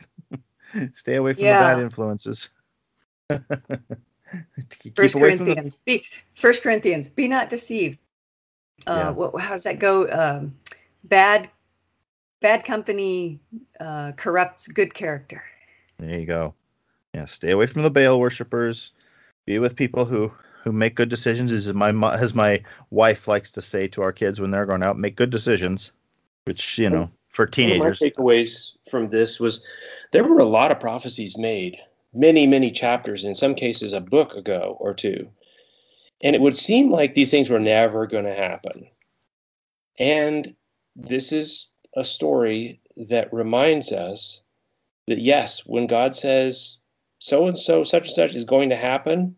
Stay 0.94 1.16
away 1.16 1.34
from 1.34 1.44
yeah. 1.44 1.62
the 1.62 1.76
bad 1.76 1.82
influences. 1.82 2.50
First 4.96 5.14
Corinthians, 5.14 5.76
the... 5.86 5.98
be, 5.98 6.04
First 6.34 6.62
Corinthians, 6.62 7.08
be 7.08 7.28
not 7.28 7.50
deceived. 7.50 7.98
Uh, 8.86 9.04
yeah. 9.04 9.10
what, 9.10 9.40
how 9.40 9.52
does 9.52 9.62
that 9.64 9.78
go? 9.78 10.08
Um, 10.10 10.56
bad, 11.04 11.48
bad 12.40 12.64
company 12.64 13.40
uh, 13.80 14.12
corrupts 14.16 14.68
good 14.68 14.92
character. 14.92 15.42
There 15.98 16.18
you 16.18 16.26
go. 16.26 16.54
Yeah, 17.14 17.24
stay 17.24 17.52
away 17.52 17.66
from 17.66 17.82
the 17.82 17.90
Baal 17.90 18.20
worshippers. 18.20 18.92
Be 19.46 19.58
with 19.58 19.76
people 19.76 20.04
who 20.04 20.32
who 20.66 20.72
make 20.72 20.96
good 20.96 21.08
decisions. 21.08 21.52
is 21.52 21.72
my 21.72 21.90
as 22.14 22.34
my 22.34 22.60
wife 22.90 23.28
likes 23.28 23.52
to 23.52 23.62
say 23.62 23.86
to 23.86 24.02
our 24.02 24.12
kids 24.12 24.40
when 24.40 24.50
they're 24.50 24.66
going 24.66 24.82
out, 24.82 24.98
make 24.98 25.14
good 25.14 25.30
decisions. 25.30 25.92
Which 26.44 26.76
you 26.76 26.90
know, 26.90 27.08
for 27.28 27.46
teenagers. 27.46 28.00
my 28.00 28.10
takeaways 28.10 28.72
from 28.90 29.08
this 29.08 29.38
was 29.38 29.64
there 30.10 30.24
were 30.24 30.40
a 30.40 30.44
lot 30.44 30.72
of 30.72 30.80
prophecies 30.80 31.38
made 31.38 31.78
many, 32.12 32.48
many 32.48 32.72
chapters, 32.72 33.22
in 33.22 33.32
some 33.36 33.54
cases 33.54 33.92
a 33.92 34.00
book 34.00 34.34
ago 34.34 34.76
or 34.80 34.92
two. 34.92 35.30
And 36.20 36.34
it 36.34 36.42
would 36.42 36.56
seem 36.56 36.90
like 36.90 37.14
these 37.14 37.30
things 37.30 37.48
were 37.48 37.60
never 37.60 38.04
going 38.08 38.24
to 38.24 38.34
happen. 38.34 38.88
And 40.00 40.52
this 40.96 41.30
is 41.30 41.70
a 41.96 42.02
story 42.02 42.80
that 42.96 43.32
reminds 43.32 43.92
us 43.92 44.40
that 45.06 45.20
yes, 45.20 45.64
when 45.64 45.86
God 45.86 46.16
says 46.16 46.78
so 47.20 47.46
and 47.46 47.56
so, 47.56 47.84
such 47.84 48.06
and 48.06 48.14
such 48.14 48.34
is 48.34 48.44
going 48.44 48.70
to 48.70 48.76
happen, 48.76 49.36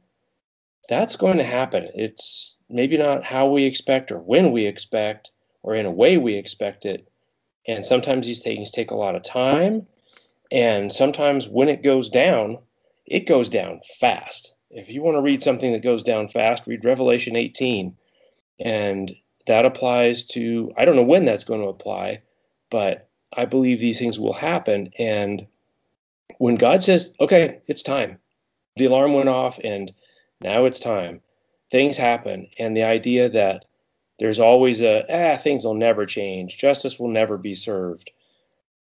that's 0.89 1.17
going 1.17 1.39
to 1.39 1.45
happen. 1.45 1.89
It's 1.95 2.61
maybe 2.69 2.97
not 2.97 3.25
how 3.25 3.49
we 3.49 3.65
expect 3.65 4.11
or 4.11 4.19
when 4.19 4.51
we 4.51 4.67
expect 4.67 5.31
or 5.63 5.75
in 5.75 5.87
a 5.87 5.91
way 5.91 6.17
we 6.17 6.35
expect 6.35 6.87
it. 6.87 7.09
And 7.67 7.85
sometimes 7.85 8.27
these 8.27 8.43
things 8.43 8.71
take 8.71 8.91
a 8.91 8.97
lot 8.97 9.15
of 9.15 9.23
time. 9.23 9.87
And 10.51 10.91
sometimes 10.91 11.47
when 11.49 11.69
it 11.69 11.83
goes 11.83 12.09
down, 12.09 12.57
it 13.07 13.27
goes 13.27 13.49
down 13.49 13.81
fast. 13.99 14.55
If 14.71 14.89
you 14.91 15.03
want 15.03 15.17
to 15.17 15.23
read 15.23 15.43
something 15.43 15.73
that 15.73 15.83
goes 15.83 16.03
down 16.03 16.29
fast, 16.29 16.67
read 16.67 16.85
Revelation 16.85 17.37
18. 17.37 17.95
And 18.61 19.15
that 19.47 19.67
applies 19.67 20.25
to, 20.27 20.73
I 20.77 20.85
don't 20.85 20.97
know 20.97 21.03
when 21.03 21.27
that's 21.27 21.45
going 21.45 21.61
to 21.61 21.69
apply, 21.69 22.23
but 22.71 23.09
I 23.35 23.45
believe 23.45 23.79
these 23.79 23.99
things 23.99 24.19
will 24.19 24.35
happen. 24.35 24.91
And 24.99 25.47
when 26.39 26.57
God 26.57 26.83
says, 26.83 27.15
okay, 27.21 27.61
it's 27.67 27.83
time, 27.83 28.19
the 28.77 28.87
alarm 28.87 29.13
went 29.13 29.29
off 29.29 29.59
and 29.63 29.93
now 30.41 30.65
it's 30.65 30.81
time, 30.81 31.21
things 31.71 31.97
happen. 31.97 32.49
And 32.59 32.77
the 32.77 32.85
idea 32.85 33.29
that 33.29 33.65
there's 34.19 34.39
always 34.39 34.83
a, 34.83 35.05
ah, 35.09 35.37
things 35.37 35.65
will 35.65 35.75
never 35.75 36.07
change, 36.07 36.59
justice 36.59 36.99
will 36.99 37.09
never 37.09 37.39
be 37.39 37.55
served. 37.55 38.11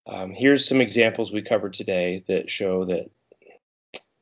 Um, 0.07 0.33
here's 0.33 0.69
some 0.69 0.81
examples 0.81 1.33
we 1.33 1.43
covered 1.43 1.75
today 1.75 2.25
that 2.29 2.49
show 2.49 2.85
that 2.85 3.11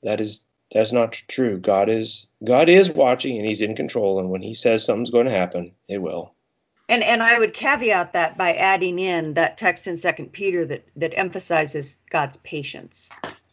that 0.02 0.20
is 0.20 0.44
that's 0.72 0.92
not 0.92 1.12
true. 1.28 1.58
God 1.58 1.88
is 1.88 2.26
God 2.42 2.68
is 2.68 2.90
watching 2.90 3.36
and 3.36 3.46
He's 3.46 3.60
in 3.60 3.76
control, 3.76 4.18
and 4.18 4.30
when 4.30 4.42
He 4.42 4.54
says 4.54 4.84
something's 4.84 5.10
going 5.10 5.26
to 5.26 5.32
happen, 5.32 5.72
it 5.88 5.98
will. 5.98 6.34
And 6.88 7.02
and 7.02 7.22
I 7.22 7.38
would 7.38 7.54
caveat 7.54 8.12
that 8.12 8.36
by 8.36 8.54
adding 8.54 8.98
in 8.98 9.34
that 9.34 9.58
text 9.58 9.86
in 9.86 9.96
Second 9.96 10.32
Peter 10.32 10.64
that 10.66 10.86
that 10.96 11.18
emphasizes 11.18 11.98
God's 12.10 12.38
patience. 12.38 13.10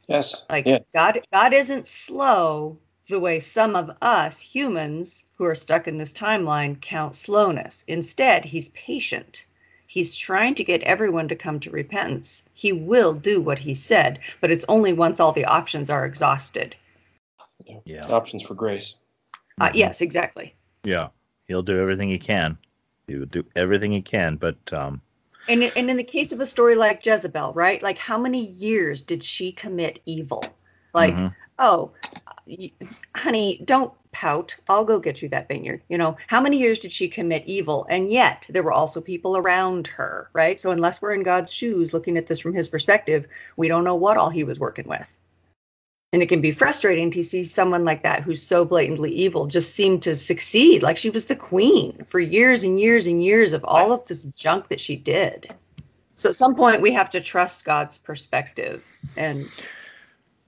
Yes. 0.08 0.46
Like 0.50 0.66
yeah. 0.66 0.80
God 0.94 1.22
God 1.32 1.54
isn't 1.54 1.88
slow 1.88 2.78
the 3.08 3.20
way 3.20 3.40
some 3.40 3.76
of 3.76 3.92
us 4.02 4.40
humans 4.40 5.26
who 5.36 5.46
are 5.46 5.56
stuck 5.56 5.88
in 5.88 5.98
this 5.98 6.14
timeline 6.14 6.80
count 6.80 7.16
slowness. 7.16 7.84
Instead, 7.88 8.46
he's 8.46 8.70
patient. 8.70 9.46
He's 9.88 10.16
trying 10.16 10.56
to 10.56 10.64
get 10.64 10.82
everyone 10.84 11.28
to 11.28 11.36
come 11.36 11.60
to 11.62 11.70
repentance. 11.70 12.44
He 12.54 12.72
will 12.72 13.14
do 13.14 13.42
what 13.42 13.60
he 13.60 13.74
said, 13.74 14.20
but 14.40 14.52
it's 14.52 14.66
only 14.70 14.94
once 14.94 15.20
all 15.20 15.34
the 15.34 15.46
options 15.46 15.90
are 15.90 16.06
exhausted. 16.06 16.76
Yeah. 17.86 18.06
Options 18.08 18.44
for 18.44 18.54
grace. 18.54 18.96
Uh, 19.60 19.72
yes, 19.74 20.02
exactly. 20.02 20.56
Yeah. 20.84 21.10
He'll 21.48 21.64
do 21.64 21.80
everything 21.80 22.10
he 22.10 22.18
can. 22.18 22.58
He 23.08 23.16
will 23.16 23.26
do 23.26 23.44
everything 23.56 23.92
he 23.92 24.02
can, 24.02 24.38
but 24.38 24.56
um 24.72 25.02
and 25.50 25.64
and 25.64 25.90
in 25.90 25.98
the 25.98 26.04
case 26.04 26.32
of 26.32 26.40
a 26.40 26.46
story 26.46 26.76
like 26.76 27.06
Jezebel, 27.06 27.54
right? 27.54 27.82
Like 27.82 27.98
how 27.98 28.18
many 28.18 28.46
years 28.46 29.02
did 29.02 29.24
she 29.24 29.52
commit 29.52 30.00
evil? 30.06 30.46
Like, 30.94 31.14
mm-hmm. 31.14 31.28
Oh, 31.62 31.92
honey, 33.16 33.62
don't 33.64 33.94
pout. 34.12 34.56
I'll 34.68 34.84
go 34.84 35.00
get 35.00 35.22
you 35.22 35.30
that 35.30 35.48
vineyard. 35.48 35.82
You 35.88 35.98
know, 35.98 36.18
how 36.28 36.42
many 36.42 36.58
years 36.58 36.80
did 36.80 36.92
she 36.92 37.08
commit 37.08 37.44
evil? 37.46 37.86
And 37.90 38.12
yet 38.12 38.46
there 38.50 38.64
were 38.64 38.74
also 38.74 39.00
people 39.00 39.38
around 39.38 39.88
her, 39.88 40.30
right? 40.34 40.60
So 40.60 40.72
unless 40.72 41.02
we're 41.02 41.14
in 41.14 41.24
God's 41.24 41.54
shoes 41.54 41.94
looking 41.94 42.18
at 42.18 42.28
this 42.28 42.40
from 42.40 42.54
his 42.54 42.68
perspective, 42.68 43.28
we 43.56 43.68
don't 43.68 43.86
know 43.86 43.96
what 43.96 44.18
all 44.18 44.30
he 44.30 44.44
was 44.44 44.60
working 44.60 44.88
with. 44.88 45.18
And 46.14 46.22
it 46.22 46.28
can 46.28 46.42
be 46.42 46.52
frustrating 46.52 47.10
to 47.12 47.24
see 47.24 47.44
someone 47.44 47.86
like 47.86 48.04
that 48.04 48.22
who's 48.22 48.46
so 48.46 48.66
blatantly 48.66 49.12
evil 49.12 49.48
just 49.48 49.74
seem 49.74 49.98
to 50.02 50.14
succeed. 50.14 50.84
Like 50.84 50.98
she 50.98 51.10
was 51.10 51.26
the 51.26 51.38
queen 51.38 51.94
for 52.04 52.20
years 52.20 52.66
and 52.66 52.78
years 52.78 53.08
and 53.08 53.24
years 53.24 53.54
of 53.54 53.64
all 53.64 53.94
of 53.94 54.06
this 54.08 54.24
junk 54.24 54.68
that 54.68 54.82
she 54.82 54.98
did. 54.98 55.54
So 56.16 56.30
at 56.30 56.36
some 56.36 56.56
point 56.56 56.82
we 56.82 56.92
have 56.92 57.10
to 57.12 57.22
trust 57.22 57.64
God's 57.64 57.98
perspective 57.98 58.84
and 59.16 59.50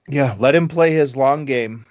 yeah, 0.08 0.36
let 0.40 0.56
him 0.56 0.68
play 0.68 0.94
his 0.94 1.16
long 1.16 1.46
game. 1.46 1.86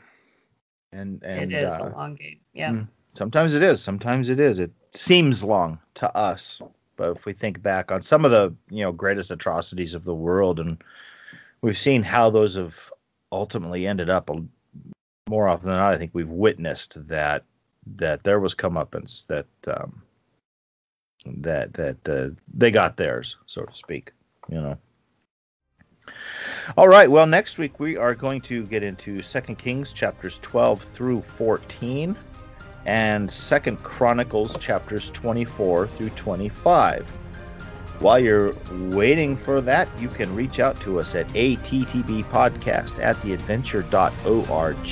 And 0.93 1.23
and 1.23 1.53
it 1.53 1.65
is 1.65 1.73
uh, 1.73 1.89
a 1.89 1.97
long 1.97 2.15
game. 2.15 2.39
Yeah. 2.53 2.73
Hmm, 2.73 2.83
sometimes 3.15 3.55
it 3.55 3.63
is. 3.63 3.83
Sometimes 3.83 4.29
it 4.29 4.39
is. 4.39 4.59
It 4.59 4.71
seems 4.95 5.43
long 5.43 5.79
to 5.95 6.15
us, 6.15 6.61
but 6.97 7.17
if 7.17 7.25
we 7.25 7.33
think 7.33 7.63
back 7.63 7.91
on 7.91 8.03
some 8.03 8.25
of 8.25 8.31
the 8.31 8.55
you 8.71 8.85
know 8.85 8.93
greatest 8.93 9.31
atrocities 9.31 9.95
of 9.95 10.05
the 10.05 10.15
world, 10.15 10.61
and 10.61 10.83
we've 11.63 11.79
seen 11.79 12.03
how 12.03 12.29
those 12.29 12.57
have 12.57 12.93
ultimately 13.31 13.87
ended 13.87 14.11
up, 14.11 14.29
more 15.29 15.49
often 15.49 15.71
than 15.71 15.79
not, 15.79 15.95
I 15.95 15.99
think 15.99 16.11
we've 16.13 16.29
witnessed 16.29 17.09
that 17.09 17.45
that 17.97 18.23
there 18.25 18.39
was 18.41 18.55
comeuppance 18.55 19.27
that 19.29 19.47
um, 19.67 20.03
that 21.25 21.73
that 21.73 22.09
uh, 22.09 22.35
they 22.53 22.71
got 22.71 22.99
theirs, 22.99 23.37
so 23.47 23.63
to 23.63 23.73
speak. 23.73 24.13
You 24.51 24.61
know. 24.61 24.79
All 26.77 26.89
right. 26.89 27.11
Well, 27.11 27.27
next 27.27 27.59
week 27.59 27.81
we 27.81 27.97
are 27.97 28.15
going 28.15 28.41
to 28.43 28.65
get 28.67 28.83
into 28.83 29.21
Second 29.23 29.57
Kings 29.57 29.93
chapters 29.93 30.39
12 30.41 30.83
through 30.83 31.23
14 31.23 32.17
and 32.87 33.31
Second 33.31 33.83
Chronicles 33.83 34.57
chapters 34.59 35.11
24 35.11 35.89
through 35.89 36.11
25. 36.11 37.09
While 37.99 38.19
you're 38.19 38.55
waiting 38.91 39.37
for 39.37 39.61
that, 39.61 39.89
you 39.99 40.09
can 40.09 40.35
reach 40.35 40.59
out 40.59 40.81
to 40.81 40.99
us 40.99 41.15
at 41.15 41.29
attbpodcast 41.29 42.99
at 42.99 43.17
theadventure.org. 43.17 44.87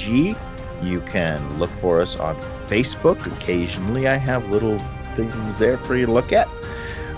You 0.82 1.00
can 1.02 1.58
look 1.58 1.70
for 1.72 2.00
us 2.00 2.16
on 2.16 2.36
Facebook. 2.68 3.26
Occasionally, 3.36 4.06
I 4.06 4.14
have 4.14 4.48
little 4.50 4.78
things 5.16 5.58
there 5.58 5.78
for 5.78 5.96
you 5.96 6.06
to 6.06 6.12
look 6.12 6.32
at. 6.32 6.48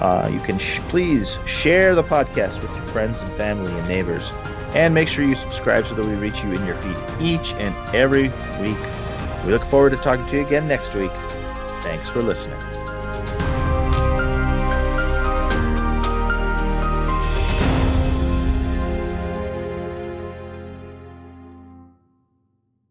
Uh, 0.02 0.28
you 0.32 0.40
can 0.40 0.58
sh- 0.58 0.80
please 0.88 1.38
share 1.46 1.94
the 1.94 2.02
podcast 2.02 2.60
with 2.60 2.74
your 2.76 2.86
friends 2.86 3.22
and 3.22 3.32
family 3.36 3.72
and 3.72 3.86
neighbors. 3.86 4.32
And 4.74 4.92
make 4.92 5.06
sure 5.06 5.24
you 5.24 5.36
subscribe 5.36 5.86
so 5.86 5.94
that 5.94 6.04
we 6.04 6.14
reach 6.14 6.42
you 6.42 6.50
in 6.50 6.66
your 6.66 6.74
feed 6.76 6.96
each 7.20 7.52
and 7.54 7.72
every 7.94 8.24
week. 8.60 8.76
We 9.44 9.52
look 9.52 9.64
forward 9.66 9.90
to 9.90 9.96
talking 9.96 10.26
to 10.26 10.36
you 10.36 10.44
again 10.44 10.66
next 10.66 10.96
week. 10.96 11.12
Thanks 11.82 12.08
for 12.08 12.20
listening. 12.20 12.58